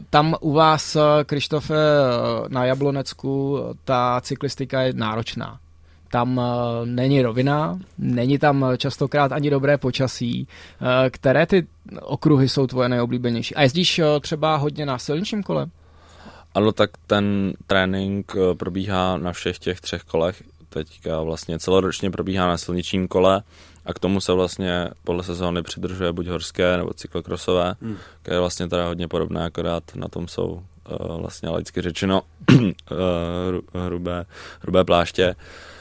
tam 0.10 0.36
u 0.42 0.52
vás, 0.52 0.98
Krištofe, 1.26 1.76
na 2.48 2.66
Jablonecku 2.66 3.60
ta 3.84 4.22
cyklistika 4.22 4.82
je 4.82 4.94
náročná 4.94 5.60
tam 6.14 6.39
eh, 6.39 6.86
není 6.86 7.22
rovina, 7.22 7.80
není 7.97 8.38
tam 8.39 8.66
častokrát 8.78 9.32
ani 9.32 9.49
dobré 9.49 9.78
počasí. 9.78 10.47
Eh, 10.47 11.09
které 11.09 11.45
ty 11.45 11.68
okruhy 12.01 12.49
jsou 12.49 12.68
tvoje 12.68 12.89
nejoblíbenější? 12.89 13.55
A 13.55 13.61
jezdíš 13.61 13.99
eh, 13.99 14.05
třeba 14.22 14.55
hodně 14.55 14.86
na 14.86 14.97
silničním 14.97 15.43
kole? 15.43 15.68
Ano, 16.55 16.72
tak 16.72 16.89
ten 17.07 17.53
trénink 17.68 18.36
probíhá 18.57 19.18
na 19.18 19.32
všech 19.32 19.59
těch 19.59 19.82
třech 19.82 20.03
kolech. 20.03 20.43
Teďka 20.70 21.22
vlastně 21.22 21.59
celoročně 21.59 22.11
probíhá 22.11 22.47
na 22.47 22.57
silničním 22.57 23.07
kole 23.07 23.43
a 23.86 23.93
k 23.93 23.99
tomu 23.99 24.22
se 24.22 24.34
vlastně 24.34 24.88
podle 25.03 25.24
sezóny 25.24 25.64
přidržuje 25.64 26.11
buď 26.14 26.28
horské 26.28 26.78
nebo 26.78 26.93
cyklokrosové, 26.93 27.76
hmm. 27.82 27.97
které 28.22 28.36
je 28.36 28.39
vlastně 28.39 28.68
teda 28.68 28.88
hodně 28.88 29.07
podobné, 29.07 29.45
akorát 29.45 29.84
na 29.95 30.07
tom 30.07 30.28
jsou 30.28 30.47
uh, 30.47 31.22
vlastně 31.22 31.49
laicky 31.49 31.82
řečeno 31.82 32.22
uh, 32.51 32.66
hrubé, 33.74 34.26
hrubé 34.61 34.84
pláště. 34.84 35.28
Uh, 35.28 35.72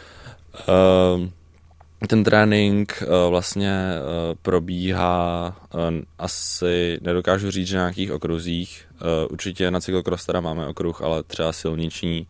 ten 2.08 2.24
trénink 2.24 3.02
uh, 3.02 3.30
vlastně 3.30 3.70
uh, 3.70 4.34
probíhá 4.42 5.56
uh, 5.74 5.80
asi, 6.18 6.98
nedokážu 7.02 7.50
říct, 7.50 7.66
že 7.66 7.76
na 7.76 7.82
nějakých 7.82 8.12
okruzích. 8.12 8.84
Určitě 9.30 9.70
na 9.70 9.80
cyklokros 9.80 10.26
teda 10.26 10.40
máme 10.40 10.66
okruh, 10.66 11.02
ale 11.02 11.22
třeba 11.22 11.52
silniční 11.52 12.26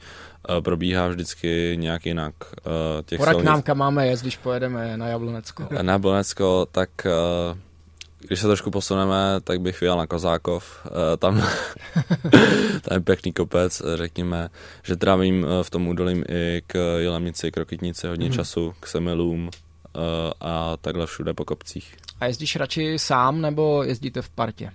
probíhá 0.60 1.08
vždycky 1.08 1.76
nějak 1.80 2.06
jinak. 2.06 2.34
Těch 3.04 3.18
Poraď 3.18 3.34
silnic... 3.34 3.46
nám, 3.46 3.62
kam 3.62 3.78
máme 3.78 4.06
jet, 4.06 4.20
když 4.20 4.36
pojedeme 4.36 4.96
na 4.96 5.08
Jablonecko. 5.08 5.68
Na 5.82 5.92
Jablonecko, 5.92 6.66
tak 6.72 6.90
když 8.28 8.40
se 8.40 8.46
trošku 8.46 8.70
posuneme, 8.70 9.40
tak 9.44 9.60
bych 9.60 9.80
vyjel 9.80 9.96
na 9.96 10.06
Kozákov. 10.06 10.86
Eh, 10.86 11.16
tam, 11.16 11.34
tam 12.82 12.94
je 12.94 13.00
pěkný 13.00 13.32
kopec, 13.32 13.82
řekněme, 13.94 14.48
že 14.82 14.96
trávím 14.96 15.46
eh, 15.46 15.64
v 15.64 15.70
tom 15.70 15.88
údolím 15.88 16.24
i 16.28 16.62
k 16.66 16.98
Jelemnici, 16.98 17.50
k 17.50 17.56
Rokitnici 17.56 18.06
hodně 18.06 18.26
mm. 18.26 18.32
času, 18.32 18.74
k 18.80 18.86
Semilům 18.86 19.50
eh, 19.52 20.00
a 20.40 20.76
takhle 20.80 21.06
všude 21.06 21.34
po 21.34 21.44
kopcích. 21.44 21.96
A 22.20 22.26
jezdíš 22.26 22.56
radši 22.56 22.98
sám 22.98 23.40
nebo 23.40 23.82
jezdíte 23.82 24.22
v 24.22 24.30
partě? 24.30 24.72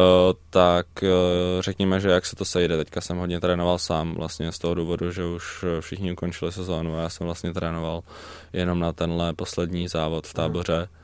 Uh, 0.00 0.04
tak 0.50 0.86
uh, 1.02 1.08
řekněme, 1.60 2.00
že 2.00 2.08
jak 2.08 2.26
se 2.26 2.36
to 2.36 2.44
sejde. 2.44 2.76
Teďka 2.76 3.00
jsem 3.00 3.16
hodně 3.16 3.40
trénoval 3.40 3.78
sám, 3.78 4.14
vlastně 4.14 4.52
z 4.52 4.58
toho 4.58 4.74
důvodu, 4.74 5.10
že 5.10 5.24
už 5.24 5.64
všichni 5.80 6.12
ukončili 6.12 6.52
sezónu 6.52 6.96
a 6.96 7.00
já 7.00 7.08
jsem 7.08 7.24
vlastně 7.24 7.52
trénoval 7.52 8.02
jenom 8.52 8.80
na 8.80 8.92
tenhle 8.92 9.32
poslední 9.32 9.88
závod 9.88 10.26
v 10.26 10.34
táboře. 10.34 10.78
Uh, 10.82 11.03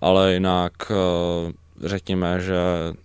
ale 0.00 0.34
jinak 0.34 0.72
uh, 0.90 1.52
řekněme, 1.88 2.40
že 2.40 2.56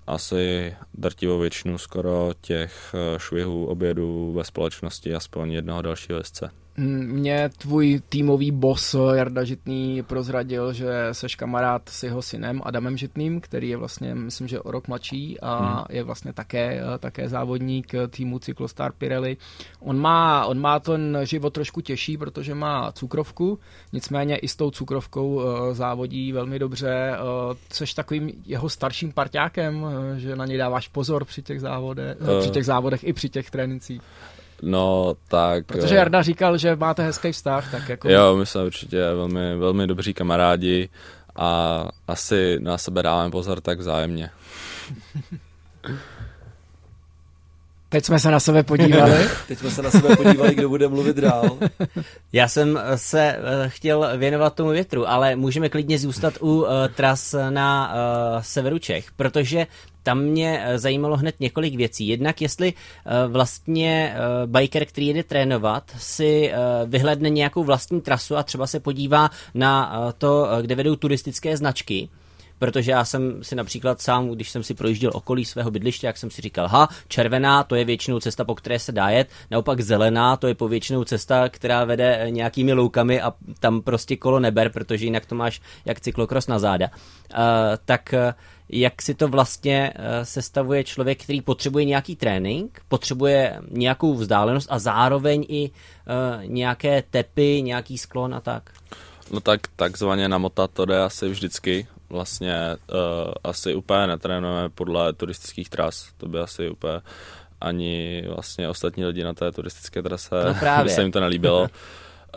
asi 0.07 0.75
drtivou 0.93 1.39
většinu 1.39 1.77
skoro 1.77 2.31
těch 2.41 2.95
švihů 3.17 3.65
obědů 3.65 4.33
ve 4.33 4.43
společnosti 4.43 5.15
aspoň 5.15 5.51
jednoho 5.51 5.81
dalšího 5.81 6.17
jezdce. 6.17 6.61
Mě 6.78 7.49
tvůj 7.57 8.01
týmový 8.09 8.51
boss 8.51 8.95
Jarda 9.13 9.43
Žitný 9.43 10.03
prozradil, 10.03 10.74
že 10.74 11.07
seš 11.11 11.36
kamarád 11.36 11.89
s 11.89 12.03
jeho 12.03 12.22
synem 12.22 12.61
Adamem 12.65 12.97
Žitným, 12.97 13.41
který 13.41 13.69
je 13.69 13.78
vlastně, 13.78 14.15
myslím, 14.15 14.47
že 14.47 14.61
o 14.61 14.72
rok 14.72 14.88
mladší 14.88 15.39
a 15.39 15.57
hmm. 15.57 15.86
je 15.89 16.03
vlastně 16.03 16.34
také, 16.34 16.82
také 16.99 17.30
závodník 17.30 17.91
týmu 18.09 18.39
Cyclostar 18.39 18.91
Pirelli. 18.97 19.38
On 19.80 19.99
má, 19.99 20.45
on 20.45 20.59
má 20.59 20.80
ten 20.80 21.17
život 21.24 21.53
trošku 21.53 21.82
těžší, 21.82 22.17
protože 22.17 22.55
má 22.55 22.91
cukrovku, 22.91 23.59
nicméně 23.93 24.38
i 24.38 24.47
s 24.47 24.55
tou 24.55 24.72
cukrovkou 24.72 25.41
eh, 25.41 25.74
závodí 25.74 26.32
velmi 26.32 26.59
dobře. 26.59 27.11
Eh, 27.13 27.55
seš 27.74 27.93
takovým 27.93 28.32
jeho 28.45 28.69
starším 28.69 29.11
parťákem, 29.11 29.86
eh, 29.86 30.19
že 30.19 30.36
na 30.36 30.45
něj 30.45 30.57
dáváš 30.57 30.88
pozor 30.88 31.26
při 31.26 31.41
těch 31.41 31.61
závodech, 31.61 32.17
uh. 32.22 32.39
při 32.39 32.49
těch 32.49 32.65
závodech 32.65 33.03
i 33.03 33.13
při 33.13 33.30
těch 33.30 33.51
trénincích. 33.51 34.01
No, 34.62 35.14
tak... 35.28 35.66
Protože 35.66 35.95
Jarda 35.95 36.22
říkal, 36.22 36.57
že 36.57 36.76
máte 36.76 37.03
hezký 37.03 37.32
vztah, 37.32 37.72
tak 37.72 37.89
jako... 37.89 38.09
Jo, 38.09 38.36
my 38.36 38.45
jsme 38.45 38.64
určitě 38.64 38.97
velmi, 38.97 39.55
velmi 39.55 39.88
dobří 39.88 40.14
kamarádi 40.14 40.89
a 41.36 41.84
asi 42.07 42.57
na 42.59 42.78
sebe 42.78 43.03
dáváme 43.03 43.32
pozor 43.32 43.62
tak 43.62 43.80
vzájemně. 43.80 44.30
Teď 47.91 48.05
jsme 48.05 48.20
se 48.20 48.32
na 48.32 48.39
sebe 48.39 48.64
podívali. 48.64 49.30
Teď 49.47 49.59
jsme 49.59 49.72
se 49.72 49.82
na 49.82 49.91
sebe 49.91 50.16
podívali, 50.16 50.55
kdo 50.55 50.70
bude 50.70 50.88
mluvit 50.88 51.18
dál. 51.18 51.57
Já 52.34 52.47
jsem 52.47 52.80
se 52.95 53.22
eh, 53.22 53.70
chtěl 53.70 54.18
věnovat 54.18 54.55
tomu 54.55 54.70
větru, 54.70 55.09
ale 55.09 55.36
můžeme 55.36 55.70
klidně 55.70 55.99
zůstat 55.99 56.34
u 56.41 56.62
uh, 56.62 56.68
tras 56.95 57.36
na 57.49 57.93
uh, 57.93 58.41
severu 58.41 58.80
Čech, 58.80 59.12
protože 59.12 59.68
tam 60.04 60.22
mě 60.22 60.66
zajímalo 60.76 61.18
hned 61.18 61.36
několik 61.39 61.76
věcí. 61.76 62.08
Jednak 62.08 62.41
jestli 62.41 62.74
vlastně 63.28 64.16
biker, 64.45 64.86
který 64.86 65.08
jede 65.08 65.24
trénovat, 65.24 65.91
si 65.97 66.52
vyhledne 66.86 67.30
nějakou 67.30 67.64
vlastní 67.64 68.02
trasu 68.02 68.38
a 68.38 68.43
třeba 68.43 68.68
se 68.68 68.80
podívá 68.80 69.30
na 69.54 69.91
to, 70.18 70.47
kde 70.62 70.76
vedou 70.76 70.95
turistické 70.95 71.58
značky 71.58 72.10
protože 72.62 72.91
já 72.91 73.06
jsem 73.06 73.43
si 73.43 73.56
například 73.56 74.02
sám, 74.02 74.30
když 74.30 74.49
jsem 74.49 74.64
si 74.64 74.74
projížděl 74.74 75.12
okolí 75.14 75.45
svého 75.45 75.72
bydliště, 75.72 76.08
jak 76.08 76.18
jsem 76.18 76.32
si 76.32 76.41
říkal, 76.41 76.68
ha, 76.68 76.89
červená, 77.08 77.64
to 77.64 77.76
je 77.76 77.86
většinou 77.86 78.20
cesta, 78.20 78.45
po 78.45 78.56
které 78.56 78.80
se 78.80 78.91
dá 78.91 79.10
jet, 79.10 79.30
naopak 79.52 79.82
zelená, 79.82 80.38
to 80.38 80.47
je 80.47 80.56
povětšinou 80.56 81.04
cesta, 81.04 81.49
která 81.49 81.86
vede 81.86 82.18
eh, 82.18 82.32
nějakými 82.32 82.74
loukami 82.74 83.22
a 83.22 83.34
tam 83.60 83.82
prostě 83.82 84.18
kolo 84.18 84.39
neber, 84.39 84.70
protože 84.70 85.06
jinak 85.06 85.26
to 85.26 85.36
máš 85.36 85.62
jak 85.86 85.99
cyklokros 85.99 86.47
na 86.47 86.60
záda. 86.60 86.88
Uh, 86.88 87.38
tak 87.86 88.14
uh, 88.14 88.34
jak 88.72 89.01
si 89.01 89.13
to 89.15 89.28
vlastně 89.28 89.93
uh, 89.99 90.03
sestavuje 90.24 90.84
člověk, 90.84 91.24
který 91.24 91.41
potřebuje 91.41 91.86
nějaký 91.86 92.15
trénink, 92.15 92.82
potřebuje 92.88 93.59
nějakou 93.72 94.13
vzdálenost 94.13 94.67
a 94.72 94.80
zároveň 94.80 95.45
i 95.49 95.69
uh, 95.72 96.45
nějaké 96.45 97.03
tepy, 97.11 97.61
nějaký 97.61 97.97
sklon 97.97 98.36
a 98.36 98.39
tak? 98.39 98.69
No 99.32 99.39
tak 99.39 99.61
takzvaně 99.76 100.30
namotat 100.30 100.72
to 100.72 100.86
jde 100.86 101.01
asi 101.01 101.30
vždycky 101.30 101.88
vlastně 102.09 102.55
uh, 102.93 103.34
asi 103.43 103.76
úplně 103.76 104.07
netrénujeme 104.07 104.69
podle 104.69 105.13
turistických 105.13 105.69
tras. 105.69 106.07
To 106.17 106.28
by 106.28 106.39
asi 106.39 106.69
úplně 106.69 107.01
ani 107.61 108.24
vlastně 108.28 108.69
ostatní 108.69 109.05
lidi 109.05 109.24
na 109.24 109.34
té 109.34 109.51
turistické 109.51 110.01
trase 110.01 110.36
no 110.45 110.53
právě. 110.59 110.84
by 110.84 110.89
se 110.89 111.01
jim 111.01 111.11
to 111.11 111.19
nelíbilo. 111.19 111.61
uh, 111.61 111.67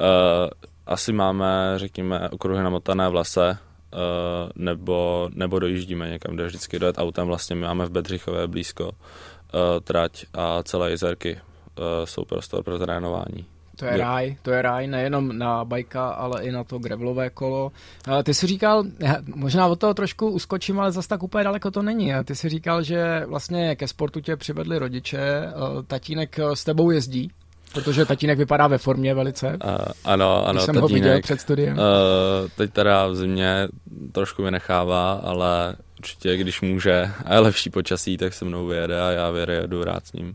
asi 0.87 1.13
máme, 1.13 1.73
řekněme, 1.77 2.29
okruhy 2.29 2.63
namotané 2.63 3.09
v 3.09 3.15
lese, 3.15 3.59
nebo, 4.55 5.29
nebo 5.35 5.59
dojíždíme 5.59 6.11
někam, 6.11 6.35
kde 6.35 6.47
vždycky 6.47 6.79
dojet 6.79 6.99
autem. 6.99 7.27
Vlastně 7.27 7.57
my 7.57 7.63
máme 7.63 7.87
v 7.87 7.91
Bedřichově 7.91 8.47
blízko 8.47 8.85
uh, 8.85 8.91
trať 9.85 10.27
a 10.35 10.63
celé 10.63 10.91
jezerky 10.91 11.35
uh, 11.35 11.85
jsou 12.05 12.25
prostor 12.25 12.63
pro 12.63 12.79
trénování. 12.79 13.47
To 13.77 13.85
je 13.85 13.97
ráj, 13.97 14.37
to 14.43 14.51
je 14.51 14.63
ráj 14.63 14.87
nejenom 14.87 15.39
na 15.39 15.65
bajka, 15.65 16.09
ale 16.09 16.43
i 16.43 16.53
na 16.53 16.65
to 16.65 16.79
gravelové 16.79 17.31
kolo. 17.31 17.73
Ty 18.23 18.35
si 18.35 18.47
říkal, 18.47 18.85
možná 19.35 19.67
od 19.67 19.81
toho 19.81 19.95
trošku 19.95 20.31
uskočím, 20.31 20.81
ale 20.81 20.93
zase 20.93 21.09
tak 21.09 21.23
úplně 21.23 21.45
daleko 21.45 21.71
to 21.71 21.83
není. 21.83 22.13
Ty 22.25 22.35
si 22.35 22.49
říkal, 22.49 22.83
že 22.83 23.27
vlastně 23.27 23.77
ke 23.77 23.89
sportu 23.89 24.21
tě 24.21 24.37
přivedli 24.37 24.79
rodiče, 24.79 25.53
tatínek 25.87 26.39
s 26.55 26.65
tebou 26.65 26.91
jezdí, 26.91 27.31
Protože 27.75 28.05
tatínek 28.05 28.39
vypadá 28.39 28.67
ve 28.67 28.79
formě 28.79 29.15
velice. 29.15 29.47
Uh, 29.49 29.77
ano, 30.05 30.47
ano, 30.47 30.53
Když 30.53 30.65
jsem 30.65 30.75
tatínek, 30.75 30.91
ho 30.91 30.95
viděl 30.95 31.21
před 31.21 31.41
studiem. 31.41 31.79
Uh, 31.79 31.83
teď 32.57 32.73
teda 32.73 33.07
v 33.07 33.17
zimě 33.17 33.69
trošku 34.13 34.43
mi 34.43 34.51
nechává, 34.51 35.13
ale 35.13 35.77
určitě, 35.99 36.37
když 36.37 36.61
může 36.61 37.11
a 37.25 37.35
je 37.35 37.41
lepší 37.41 37.71
počasí, 37.71 38.17
tak 38.17 38.35
se 38.35 38.45
mnou 38.45 38.67
vyjede 38.67 39.01
a 39.01 39.11
já 39.11 39.31
vyjedu 39.31 39.85
rád 39.85 40.07
s 40.07 40.13
ním. 40.13 40.35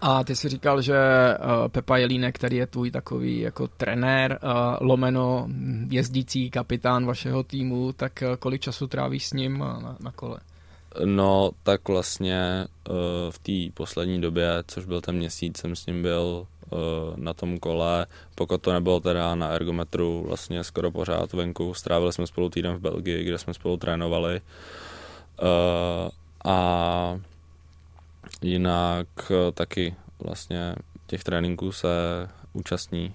A 0.00 0.24
ty 0.24 0.36
si 0.36 0.48
říkal, 0.48 0.82
že 0.82 0.94
uh, 1.38 1.68
Pepa 1.68 1.96
Jelínek, 1.96 2.34
který 2.34 2.56
je 2.56 2.66
tvůj 2.66 2.90
takový 2.90 3.40
jako 3.40 3.68
trenér, 3.68 4.38
uh, 4.42 4.50
lomeno 4.80 5.48
jezdící 5.90 6.50
kapitán 6.50 7.06
vašeho 7.06 7.42
týmu, 7.42 7.92
tak 7.92 8.12
uh, 8.22 8.36
kolik 8.36 8.60
času 8.60 8.86
trávíš 8.86 9.26
s 9.26 9.32
ním 9.32 9.58
na, 9.58 9.96
na 10.00 10.12
kole? 10.12 10.38
No, 11.04 11.50
tak 11.62 11.88
vlastně 11.88 12.66
uh, 12.88 12.96
v 13.30 13.38
té 13.38 13.74
poslední 13.74 14.20
době, 14.20 14.50
což 14.66 14.84
byl 14.84 15.00
ten 15.00 15.16
měsíc, 15.16 15.58
jsem 15.58 15.76
s 15.76 15.86
ním 15.86 16.02
byl 16.02 16.46
uh, 16.70 16.78
na 17.16 17.34
tom 17.34 17.58
kole, 17.58 18.06
pokud 18.34 18.62
to 18.62 18.72
nebylo 18.72 19.00
teda 19.00 19.34
na 19.34 19.48
ergometru, 19.48 20.24
vlastně 20.26 20.64
skoro 20.64 20.90
pořád 20.90 21.32
venku. 21.32 21.74
Strávili 21.74 22.12
jsme 22.12 22.26
spolu 22.26 22.50
týden 22.50 22.76
v 22.76 22.80
Belgii, 22.80 23.24
kde 23.24 23.38
jsme 23.38 23.54
spolu 23.54 23.76
trénovali. 23.76 24.40
Uh, 25.42 26.10
a 26.44 27.20
Jinak 28.42 29.08
eh, 29.30 29.52
taky 29.52 29.94
vlastně 30.18 30.74
těch 31.06 31.24
tréninků 31.24 31.72
se 31.72 31.88
účastní. 32.52 33.14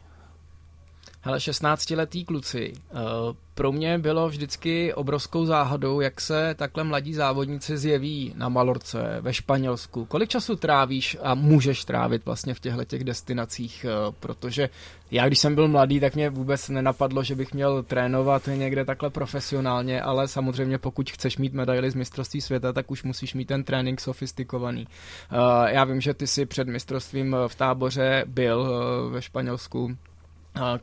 Hele, 1.25 1.37
16-letý 1.37 2.25
kluci, 2.25 2.73
eh, 2.73 2.95
pro 3.53 3.71
mě 3.71 3.97
bylo 3.97 4.29
vždycky 4.29 4.93
obrovskou 4.93 5.45
záhadou, 5.45 6.01
jak 6.01 6.21
se 6.21 6.55
takhle 6.57 6.83
mladí 6.83 7.13
závodníci 7.13 7.77
zjeví 7.77 8.33
na 8.35 8.49
Malorce, 8.49 9.17
ve 9.21 9.33
Španělsku. 9.33 10.05
Kolik 10.05 10.29
času 10.29 10.55
trávíš 10.55 11.17
a 11.21 11.35
můžeš 11.35 11.85
trávit 11.85 12.25
vlastně 12.25 12.53
v 12.53 12.59
těchto 12.59 12.83
těch 12.85 13.03
destinacích, 13.03 13.85
eh, 13.85 14.13
protože 14.19 14.69
já 15.11 15.27
když 15.27 15.39
jsem 15.39 15.55
byl 15.55 15.67
mladý, 15.67 15.99
tak 15.99 16.15
mě 16.15 16.29
vůbec 16.29 16.69
nenapadlo, 16.69 17.23
že 17.23 17.35
bych 17.35 17.53
měl 17.53 17.83
trénovat 17.83 18.49
někde 18.55 18.85
takhle 18.85 19.09
profesionálně, 19.09 20.01
ale 20.01 20.27
samozřejmě 20.27 20.77
pokud 20.77 21.11
chceš 21.11 21.37
mít 21.37 21.53
medaily 21.53 21.91
z 21.91 21.95
mistrovství 21.95 22.41
světa, 22.41 22.73
tak 22.73 22.91
už 22.91 23.03
musíš 23.03 23.33
mít 23.33 23.45
ten 23.45 23.63
trénink 23.63 24.01
sofistikovaný. 24.01 24.87
Eh, 24.87 25.35
já 25.73 25.83
vím, 25.83 26.01
že 26.01 26.13
ty 26.13 26.27
si 26.27 26.45
před 26.45 26.67
mistrovstvím 26.67 27.35
v 27.47 27.55
táboře 27.55 28.23
byl 28.27 28.69
ve 29.09 29.21
Španělsku 29.21 29.97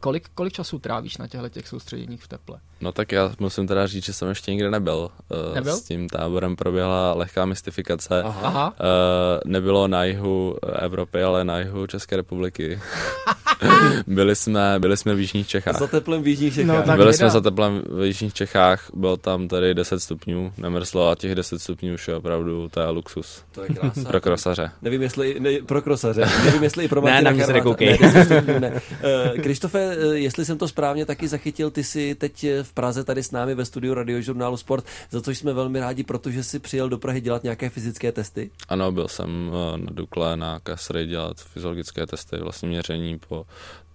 Kolik, 0.01 0.29
kolik 0.29 0.53
času 0.53 0.79
trávíš 0.79 1.17
na 1.17 1.29
těchto 1.29 1.49
těch 1.49 1.69
soustředěních 1.69 2.23
v 2.23 2.29
teple? 2.29 2.61
No 2.83 2.93
tak 2.93 3.13
já 3.13 3.33
musím 3.39 3.67
teda 3.67 3.87
říct, 3.87 4.05
že 4.05 4.13
jsem 4.13 4.29
ještě 4.29 4.51
nikde 4.51 4.71
nebyl. 4.71 5.11
Eh, 5.33 5.55
nebyl? 5.55 5.77
S 5.77 5.83
tím 5.83 6.09
táborem 6.09 6.57
proběhla 6.57 7.15
lehká 7.15 7.45
mystifikace. 7.45 8.23
Aha. 8.23 8.75
Eh, 8.81 9.41
nebylo 9.45 9.89
na 9.89 10.05
jihu 10.05 10.57
Evropy, 10.79 11.23
ale 11.23 11.45
na 11.45 11.59
jihu 11.59 11.87
České 11.87 12.17
republiky. 12.17 12.81
byli, 14.07 14.37
jsme, 14.37 14.75
byli 14.79 14.97
jsme 14.97 15.15
v 15.15 15.21
Jižních 15.21 15.49
Čechách. 15.49 15.79
Za 15.79 15.87
teplem 15.87 16.23
v 16.23 16.27
Jižních 16.27 16.55
Čechách. 16.55 16.87
No, 16.87 16.97
byli 16.97 17.15
jsme 17.15 17.31
za 17.31 17.41
teplem 17.41 17.83
v 17.89 18.05
Jižních 18.05 18.35
Čechách, 18.35 18.91
bylo 18.95 19.17
tam 19.17 19.49
tady 19.49 19.75
10 19.75 20.01
stupňů, 20.01 20.53
nemrzlo 20.59 21.11
a 21.11 21.15
těch 21.15 21.35
10 21.35 21.59
stupňů 21.63 21.95
už 21.95 22.09
je 22.09 22.17
opravdu, 22.17 22.69
to 22.69 22.81
je 22.81 22.87
luxus. 22.87 23.43
To 23.53 23.63
je 23.63 23.69
krása. 23.69 24.09
pro 24.09 24.21
krosaře. 24.21 24.71
Nevím, 24.83 25.03
jestli, 25.03 25.41
ne, 25.41 25.51
pro 25.67 25.83
krosaře, 25.83 26.25
nevím, 26.45 26.63
jestli 26.63 26.85
i 26.85 26.89
pro 26.89 27.03
Martina 27.03 27.21
Ne, 27.21 27.25
na 27.25 27.31
mě 27.31 27.47
se 27.47 27.53
nekoukej. 27.53 27.99
Ne, 28.47 28.61
ne. 28.61 28.73
Uh, 28.73 29.43
Krištofe, 29.43 29.97
jestli 30.13 30.45
jsem 30.45 30.59
to 30.59 30.69
správně 30.69 31.07
taky 31.07 31.29
zachytil, 31.29 31.71
ty 31.71 31.85
jsi 31.85 32.15
teď 32.15 32.47
v 32.63 32.72
Praze 32.75 33.05
tady 33.05 33.23
s 33.23 33.31
námi 33.31 33.55
ve 33.55 33.65
studiu 33.65 33.95
radiožurnálu 33.95 34.57
Sport, 34.57 34.85
za 35.11 35.23
což 35.23 35.39
jsme 35.39 35.53
velmi 35.53 35.81
rádi, 35.81 36.05
protože 36.05 36.43
jsi 36.43 36.59
přijel 36.59 36.89
do 36.89 36.99
Prahy 36.99 37.21
dělat 37.21 37.43
nějaké 37.43 37.71
fyzické 37.71 38.13
testy. 38.13 38.51
Ano, 38.69 38.93
byl 38.93 39.09
jsem 39.09 39.49
uh, 39.49 39.77
na 39.77 39.91
Dukle 39.91 40.37
na 40.37 40.61
Kasry 40.61 41.07
dělat 41.07 41.41
fyziologické 41.41 42.07
testy, 42.07 42.37
vlastně 42.37 42.69
měření 42.69 43.19
po 43.29 43.47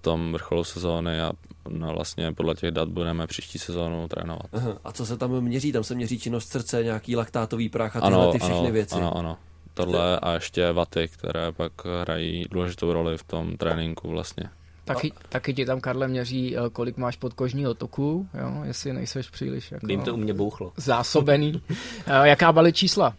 tom 0.02 0.34
vrcholu 0.34 0.64
sezóny 0.64 1.22
a 1.22 1.32
no 1.70 1.94
vlastně 1.94 2.34
podle 2.34 2.56
těch 2.56 2.72
dat 2.72 2.90
budeme 2.90 3.28
příští 3.28 3.60
sezónu 3.60 4.08
trénovat. 4.08 4.48
Aha. 4.54 4.78
A 4.84 4.92
co 4.92 5.06
se 5.06 5.18
tam 5.18 5.42
měří? 5.42 5.72
Tam 5.72 5.84
se 5.84 5.96
měří 5.96 6.20
činnost 6.20 6.50
srdce, 6.50 6.84
nějaký 6.84 7.16
laktátový 7.16 7.70
prach 7.70 7.96
a 7.96 8.02
tyhle 8.02 8.24
ano, 8.24 8.32
ty 8.32 8.40
všechny 8.40 8.60
ano, 8.60 8.72
věci. 8.72 8.96
Ano, 8.96 9.18
ano. 9.18 9.38
Tohle 9.74 10.20
a 10.20 10.34
ještě 10.34 10.72
vaty, 10.72 11.08
které 11.08 11.52
pak 11.52 11.72
hrají 12.02 12.46
důležitou 12.52 12.94
roli 12.94 13.18
v 13.18 13.24
tom 13.24 13.58
tréninku 13.58 14.10
vlastně. 14.10 14.50
Taky, 14.88 15.12
taky 15.30 15.54
ti 15.54 15.66
tam, 15.66 15.82
Karle, 15.82 16.08
měří, 16.08 16.58
eh, 16.58 16.60
kolik 16.72 16.98
máš 16.98 17.16
podkožního 17.16 17.74
toku, 17.74 18.28
jo? 18.42 18.62
jestli 18.64 18.94
nejseš 18.94 19.30
příliš 19.30 19.72
jako, 19.72 19.88
jim 19.90 20.02
to 20.02 20.14
u 20.14 20.18
mě 20.18 20.34
bouchlo. 20.34 20.72
zásobený. 20.78 21.62
Eh, 22.08 22.28
jaká 22.28 22.52
balit 22.52 22.76
čísla? 22.76 23.14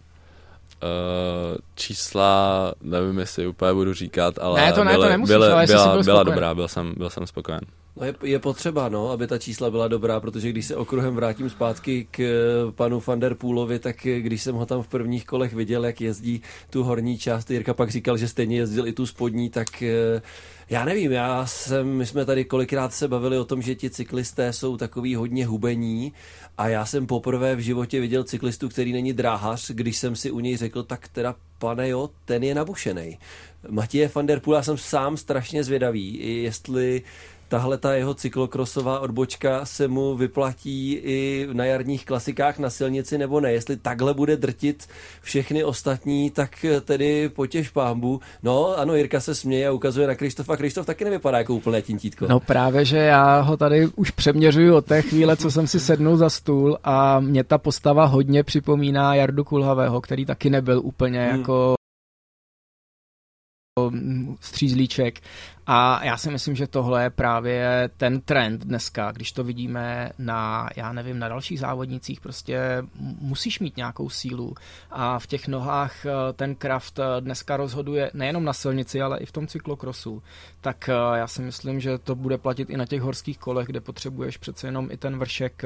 Uh, 0.83 1.57
čísla, 1.75 2.73
nevím, 2.83 3.19
jestli 3.19 3.47
úplně 3.47 3.73
budu 3.73 3.95
říkat, 3.95 4.39
ale 4.39 4.61
Ne, 4.61 4.73
to 4.73 4.85
ne, 4.85 4.93
to 4.93 4.99
byly, 4.99 5.11
nemusíš, 5.11 5.35
byly, 5.35 5.47
ale 5.53 5.67
byla, 5.67 5.87
byla 5.87 6.03
spokojen. 6.03 6.27
dobrá, 6.27 6.55
byl 6.55 6.69
jsem, 6.69 6.95
byl 6.97 7.11
jsem 7.11 7.27
spokojen. 7.27 7.61
No 8.01 8.07
je, 8.07 8.15
je 8.23 8.39
potřeba, 8.39 8.89
no, 8.89 9.11
aby 9.11 9.27
ta 9.27 9.39
čísla 9.39 9.71
byla 9.71 9.89
dobrá, 9.89 10.21
protože 10.21 10.51
když 10.51 10.67
se 10.67 10.77
okruhem 10.77 11.15
vrátím 11.15 11.51
zpátky 11.51 12.09
k 12.11 12.21
eh, 12.21 12.73
panu 12.73 13.03
Van 13.07 13.21
der 13.21 13.35
Poolovi, 13.35 13.79
tak 13.79 14.07
eh, 14.07 14.21
když 14.21 14.43
jsem 14.43 14.55
ho 14.55 14.67
tam 14.67 14.83
v 14.83 14.89
prvních 14.89 15.25
kolech 15.25 15.55
viděl, 15.55 15.87
jak 15.87 16.01
jezdí 16.01 16.43
tu 16.71 16.83
horní 16.83 17.19
část, 17.19 17.51
Jirka 17.51 17.75
pak 17.75 17.91
říkal, 17.91 18.17
že 18.17 18.29
stejně 18.29 18.57
jezdil 18.57 18.87
i 18.87 18.93
tu 18.93 19.07
spodní, 19.07 19.51
tak 19.51 19.83
eh, 19.83 20.23
já 20.71 20.85
nevím, 20.85 21.13
já 21.13 21.47
jsem, 21.47 21.89
my 21.89 22.07
jsme 22.07 22.25
tady 22.25 22.45
kolikrát 22.45 22.95
se 22.95 23.09
bavili 23.09 23.39
o 23.39 23.45
tom, 23.45 23.63
že 23.63 23.75
ti 23.75 23.91
cyklisté 23.91 24.53
jsou 24.53 24.77
takový 24.77 25.15
hodně 25.15 25.47
hubení 25.47 26.13
a 26.59 26.69
já 26.69 26.87
jsem 26.87 27.07
poprvé 27.07 27.57
v 27.57 27.61
životě 27.61 28.01
viděl 28.01 28.25
cyklistu, 28.25 28.69
který 28.69 28.93
není 28.93 29.13
dráhař, 29.13 29.71
když 29.71 29.97
jsem 29.97 30.17
si 30.17 30.31
u 30.31 30.41
něj 30.41 30.57
řekl, 30.57 30.83
tak 30.83 31.09
teda 31.09 31.35
pane 31.59 31.89
jo, 31.89 32.11
ten 32.25 32.45
je 32.45 32.55
nabušený. 32.55 33.19
Matěje 33.69 34.11
van 34.15 34.27
der 34.27 34.41
Poel, 34.41 34.57
já 34.57 34.63
jsem 34.63 34.79
sám 34.79 35.17
strašně 35.17 35.65
zvědavý, 35.65 36.19
jestli 36.43 37.03
tahle 37.49 37.79
ta 37.79 37.95
jeho 37.95 38.15
cyklokrosová 38.15 39.01
odbočka 39.01 39.65
se 39.65 39.89
mu 39.89 40.17
vyplatí 40.17 40.93
i 40.93 41.49
na 41.53 41.65
jarních 41.65 42.05
klasikách 42.05 42.59
na 42.59 42.71
silnici 42.71 43.19
nebo 43.19 43.41
ne. 43.41 43.53
Jestli 43.53 43.77
takhle 43.77 44.15
bude 44.15 44.37
drtit 44.37 44.87
všechny 45.23 45.65
ostatní, 45.65 46.31
tak 46.31 46.65
tedy 46.85 47.29
potěž 47.29 47.71
pámbu. 47.71 48.21
No 48.43 48.79
ano, 48.79 48.95
Jirka 48.95 49.21
se 49.21 49.35
směje 49.35 49.69
a 49.69 49.73
ukazuje 49.73 50.07
na 50.07 50.15
Krištofa. 50.15 50.57
Krištof 50.57 50.87
taky 50.87 51.05
nevypadá 51.05 51.39
jako 51.39 51.55
úplné 51.55 51.83
tintítko. 51.83 52.27
No 52.29 52.41
právě, 52.41 52.85
že 52.85 52.97
já 52.99 53.41
ho 53.41 53.57
tady 53.57 53.87
už 53.97 54.11
přeměřuju 54.11 54.77
od 54.77 54.87
té 54.87 55.03
chvíle, 55.03 55.37
co 55.37 55.51
jsem 55.51 55.67
si 55.67 55.81
sednul 55.81 56.17
za 56.17 56.31
stůl 56.31 56.79
a 56.85 57.21
mě 57.21 57.45
ta 57.45 57.59
postava 57.59 58.05
hodně 58.05 58.43
připomíná 58.45 59.15
Jardu 59.15 59.45
Kulhavého, 59.45 60.01
který 60.01 60.27
taky 60.27 60.51
nebyl 60.51 60.81
úplně 60.85 61.29
Hmm. 61.29 61.39
jako 61.39 61.75
střízlíček. 64.41 65.21
A 65.71 66.05
já 66.05 66.17
si 66.17 66.31
myslím, 66.31 66.55
že 66.55 66.67
tohle 66.67 67.03
je 67.03 67.11
právě 67.11 67.91
ten 67.97 68.21
trend 68.21 68.65
dneska, 68.65 69.13
když 69.13 69.33
to 69.33 69.45
vidíme 69.45 70.11
na, 70.19 70.69
já 70.77 70.93
nevím, 70.93 71.19
na 71.19 71.29
dalších 71.29 71.61
závodnicích, 71.61 72.21
prostě 72.21 72.83
musíš 73.21 73.61
mít 73.61 73.77
nějakou 73.77 74.11
sílu 74.11 74.55
a 74.91 75.19
v 75.19 75.27
těch 75.27 75.49
nohách 75.49 76.07
eh, 76.07 76.13
ten 76.33 76.55
kraft 76.55 76.99
eh, 76.99 77.21
dneska 77.21 77.57
rozhoduje 77.57 78.11
nejenom 78.15 78.45
na 78.45 78.53
silnici, 78.53 79.03
ale 79.03 79.19
i 79.19 79.27
v 79.27 79.33
tom 79.33 79.47
cyklokrosu. 79.47 80.23
Tak 80.61 80.89
eh, 80.89 81.19
já 81.19 81.27
si 81.27 81.43
myslím, 81.43 81.81
že 81.81 81.99
to 81.99 82.15
bude 82.15 82.39
platit 82.39 82.71
i 82.71 82.77
na 82.77 82.87
těch 82.87 83.03
horských 83.03 83.39
kolech, 83.39 83.67
kde 83.67 83.81
potřebuješ 83.81 84.37
přece 84.37 84.67
jenom 84.67 84.89
i 84.91 84.97
ten 84.97 85.19
vršek, 85.19 85.63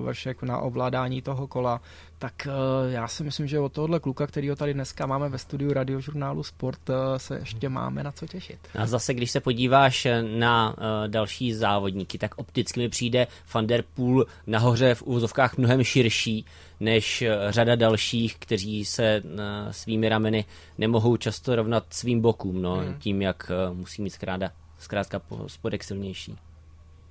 vršek 0.00 0.42
na 0.42 0.58
ovládání 0.58 1.22
toho 1.22 1.46
kola. 1.46 1.80
Tak 2.18 2.48
já 2.88 3.08
si 3.08 3.24
myslím, 3.24 3.46
že 3.46 3.60
od 3.60 3.72
tohohle 3.72 4.00
kluka, 4.00 4.26
kterýho 4.26 4.56
tady 4.56 4.74
dneska 4.74 5.06
máme 5.06 5.28
ve 5.28 5.38
studiu 5.38 5.72
radiožurnálu 5.72 6.42
Sport, 6.42 6.80
se 7.16 7.38
ještě 7.38 7.68
máme 7.68 8.02
na 8.02 8.12
co 8.12 8.26
těšit. 8.26 8.58
A 8.78 8.86
zase, 8.86 9.14
když 9.14 9.30
se 9.30 9.37
podíváš 9.40 10.06
na 10.38 10.68
uh, 10.68 10.84
další 11.06 11.52
závodníky, 11.52 12.18
tak 12.18 12.38
opticky 12.38 12.80
mi 12.80 12.88
přijde 12.88 13.26
Van 13.54 13.66
der 13.66 13.84
Poel 13.94 14.24
nahoře 14.46 14.94
v 14.94 15.02
úvozovkách 15.02 15.58
mnohem 15.58 15.84
širší 15.84 16.44
než 16.80 17.22
eh, 17.22 17.36
řada 17.48 17.76
dalších, 17.76 18.36
kteří 18.38 18.84
se 18.84 19.22
svými 19.70 20.08
rameny 20.08 20.44
nemohou 20.78 21.16
často 21.16 21.56
rovnat 21.56 21.84
svým 21.90 22.20
bokům, 22.20 22.62
no, 22.62 22.74
hmm. 22.74 22.94
tím, 22.98 23.22
jak 23.22 23.50
musí 23.72 24.02
mít 24.02 24.10
zkrátka, 24.10 24.52
zkrátka 24.78 25.18
po- 25.18 25.48
spodek 25.48 25.84
silnější. 25.84 26.36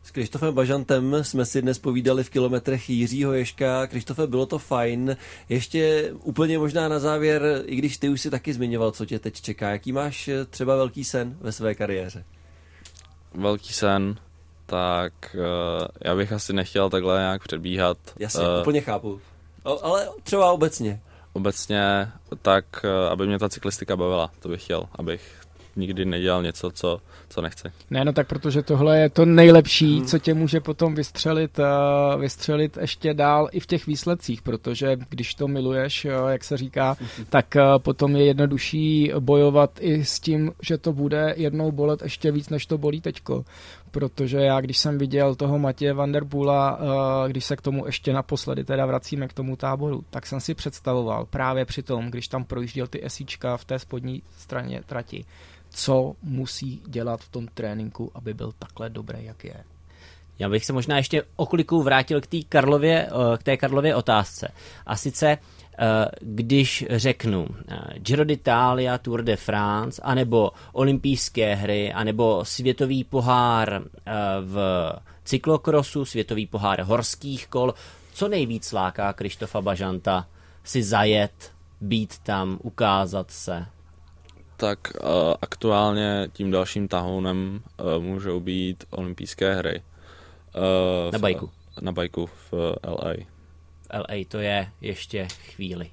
S 0.07 0.11
Krištofem 0.11 0.53
Bažantem 0.53 1.23
jsme 1.23 1.45
si 1.45 1.61
dnes 1.61 1.79
povídali 1.79 2.23
v 2.23 2.29
kilometrech 2.29 2.89
Jiřího 2.89 3.33
Ješka. 3.33 3.87
Krištofe, 3.87 4.27
bylo 4.27 4.45
to 4.45 4.59
fajn. 4.59 5.17
Ještě 5.49 6.11
úplně 6.23 6.59
možná 6.59 6.87
na 6.87 6.99
závěr, 6.99 7.63
i 7.65 7.75
když 7.75 7.97
ty 7.97 8.09
už 8.09 8.21
si 8.21 8.29
taky 8.29 8.53
zmiňoval, 8.53 8.91
co 8.91 9.05
tě 9.05 9.19
teď 9.19 9.41
čeká. 9.41 9.69
Jaký 9.69 9.91
máš 9.91 10.27
eh, 10.27 10.45
třeba 10.45 10.75
velký 10.75 11.03
sen 11.03 11.37
ve 11.41 11.51
své 11.51 11.75
kariéře? 11.75 12.23
Velký 13.33 13.73
sen, 13.73 14.15
tak 14.65 15.13
uh, 15.35 15.87
já 16.03 16.15
bych 16.15 16.31
asi 16.31 16.53
nechtěl 16.53 16.89
takhle 16.89 17.19
nějak 17.19 17.43
předbíhat. 17.43 17.97
Jasně, 18.19 18.43
Eh, 18.43 18.61
úplně 18.61 18.81
chápu. 18.81 19.21
O, 19.63 19.85
ale 19.85 20.09
třeba 20.23 20.51
obecně. 20.51 21.01
Obecně 21.33 22.11
tak, 22.41 22.65
eh, 22.83 23.09
aby 23.09 23.27
mě 23.27 23.39
ta 23.39 23.49
cyklistika 23.49 23.95
bavila, 23.95 24.31
to 24.39 24.49
bych 24.49 24.63
chtěl, 24.63 24.83
abych 24.95 25.46
nikdy 25.77 26.05
nedělal 26.05 26.43
něco, 26.43 26.71
co, 26.71 27.01
co 27.29 27.41
nechci. 27.41 27.67
Ne, 27.89 28.05
no 28.05 28.13
tak 28.13 28.27
protože 28.27 28.63
tohle 28.63 28.99
je 28.99 29.09
to 29.09 29.25
nejlepší, 29.25 30.01
co 30.01 30.19
tě 30.19 30.33
může 30.33 30.59
potom 30.59 30.95
vystřelit, 30.95 31.59
eh, 31.59 32.17
vystřelit 32.17 32.77
ještě 32.81 33.13
dál 33.13 33.49
i 33.51 33.59
v 33.59 33.65
těch 33.65 33.87
výsledcích, 33.87 34.41
protože 34.41 34.97
když 35.09 35.33
to 35.33 35.47
miluješ, 35.47 36.05
jak 36.29 36.43
se 36.43 36.57
říká, 36.57 36.97
tak 37.29 37.55
eh, 37.55 37.61
potom 37.77 38.15
je 38.15 38.25
jednodušší 38.25 39.11
bojovat 39.19 39.71
i 39.79 40.05
s 40.05 40.19
tím, 40.19 40.51
že 40.61 40.77
to 40.77 40.93
bude 40.93 41.33
jednou 41.37 41.71
bolet 41.71 42.01
ještě 42.01 42.31
víc, 42.31 42.49
než 42.49 42.65
to 42.65 42.77
bolí 42.77 43.01
teďko. 43.01 43.45
Protože 43.97 44.37
já, 44.37 44.61
když 44.61 44.77
jsem 44.77 44.97
viděl 44.97 45.35
toho 45.35 45.59
Matěje 45.59 45.93
Van 45.93 46.11
der 46.11 46.23
eh, 46.23 47.29
když 47.29 47.45
se 47.45 47.55
k 47.55 47.61
tomu 47.61 47.85
ještě 47.85 48.13
naposledy 48.13 48.63
teda 48.63 48.85
vracíme 48.85 49.27
k 49.27 49.33
tomu 49.33 49.55
táboru, 49.55 50.03
tak 50.09 50.25
jsem 50.25 50.39
si 50.39 50.53
představoval 50.53 51.25
právě 51.25 51.65
při 51.65 51.83
tom, 51.83 52.11
když 52.11 52.27
tam 52.27 52.43
projížděl 52.43 52.87
ty 52.87 53.05
esíčka 53.05 53.57
v 53.57 53.65
té 53.65 53.79
spodní 53.79 54.21
straně 54.37 54.81
trati, 54.85 55.25
co 55.69 56.15
musí 56.23 56.81
dělat 56.87 57.21
v 57.21 57.29
tom 57.29 57.47
tréninku, 57.47 58.11
aby 58.15 58.33
byl 58.33 58.53
takhle 58.59 58.89
dobrý, 58.89 59.25
jak 59.25 59.43
je. 59.43 59.63
Já 60.39 60.49
bych 60.49 60.65
se 60.65 60.73
možná 60.73 60.97
ještě 60.97 61.23
okolikou 61.35 61.83
vrátil 61.83 62.21
k 62.21 62.27
té 62.27 62.37
Karlově, 62.49 63.07
eh, 63.07 63.37
k 63.37 63.43
té 63.43 63.57
Karlově 63.57 63.95
otázce. 63.95 64.47
A 64.85 64.95
sice, 64.95 65.37
když 66.19 66.85
řeknu 66.89 67.47
eh, 67.67 67.99
Giro 67.99 68.23
d'Italia, 68.23 68.97
Tour 68.97 69.21
de 69.21 69.35
France, 69.35 70.01
anebo 70.01 70.51
olympijské 70.73 71.55
hry, 71.55 71.93
anebo 71.93 72.45
světový 72.45 73.03
pohár 73.03 73.81
eh, 73.83 74.11
v 74.41 74.91
cyklokrosu, 75.23 76.05
světový 76.05 76.47
pohár 76.47 76.81
horských 76.81 77.47
kol, 77.47 77.73
co 78.13 78.27
nejvíc 78.27 78.71
láká 78.71 79.13
Krištofa 79.13 79.61
Bažanta 79.61 80.27
si 80.63 80.83
zajet, 80.83 81.51
být 81.81 82.19
tam, 82.19 82.59
ukázat 82.63 83.31
se? 83.31 83.65
Tak 84.57 84.79
aktuálně 85.41 86.29
tím 86.33 86.51
dalším 86.51 86.87
tahounem 86.87 87.61
můžou 87.99 88.39
být 88.39 88.83
olympijské 88.89 89.55
hry. 89.55 89.81
Na 91.11 91.19
bajku. 91.19 91.49
Na 91.81 91.91
bajku 91.91 92.25
v 92.25 92.53
uh, 92.53 93.23
LA. 93.93 93.99
LA 93.99 94.23
to 94.27 94.37
je 94.37 94.67
ještě 94.81 95.27
chvíli. 95.55 95.89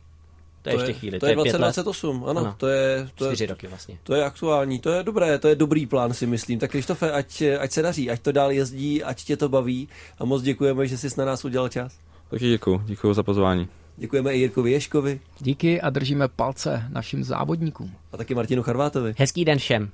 To 0.62 0.70
je 0.70 0.74
To 0.76 0.80
ještě 0.80 0.90
je, 0.90 0.98
chvíli. 0.98 1.18
to 1.20 1.26
je 1.26 1.32
pět 1.34 1.52
let, 1.52 1.58
2028, 1.58 2.24
ano, 2.28 2.40
Ano. 2.40 2.54
to 2.58 2.68
je, 2.68 3.08
to 3.14 3.30
je, 3.30 3.46
roky 3.46 3.66
vlastně. 3.66 3.98
to 4.02 4.14
je 4.14 4.24
aktuální, 4.24 4.78
to 4.78 4.90
je 4.92 5.02
dobré, 5.02 5.38
to 5.38 5.48
je 5.48 5.54
dobrý 5.54 5.86
plán 5.86 6.14
si 6.14 6.26
myslím. 6.26 6.58
Tak 6.58 6.70
Krištofe, 6.70 7.12
ať, 7.12 7.42
ať 7.60 7.70
se 7.72 7.82
daří, 7.82 8.10
ať 8.10 8.20
to 8.20 8.32
dál 8.32 8.50
jezdí, 8.52 9.02
ať 9.02 9.24
tě 9.24 9.36
to 9.36 9.48
baví 9.48 9.88
a 10.18 10.24
moc 10.24 10.42
děkujeme, 10.42 10.86
že 10.86 10.98
jsi 10.98 11.08
na 11.18 11.24
nás 11.24 11.44
udělal 11.44 11.68
čas. 11.68 11.98
Taky 12.30 12.48
děkuji, 12.50 12.82
děkuji 12.84 13.14
za 13.14 13.22
pozvání. 13.22 13.68
Děkujeme 13.96 14.34
i 14.34 14.38
Jirkovi 14.38 14.72
Ješkovi 14.72 15.20
Díky 15.40 15.80
a 15.80 15.90
držíme 15.90 16.28
palce 16.28 16.82
našim 16.88 17.24
závodníkům. 17.24 17.92
a 18.12 18.16
taky 18.16 18.34
Martinu 18.34 18.62
Charvátovi. 18.62 19.14
Hezký 19.18 19.44
den 19.44 19.58
všem. 19.58 19.90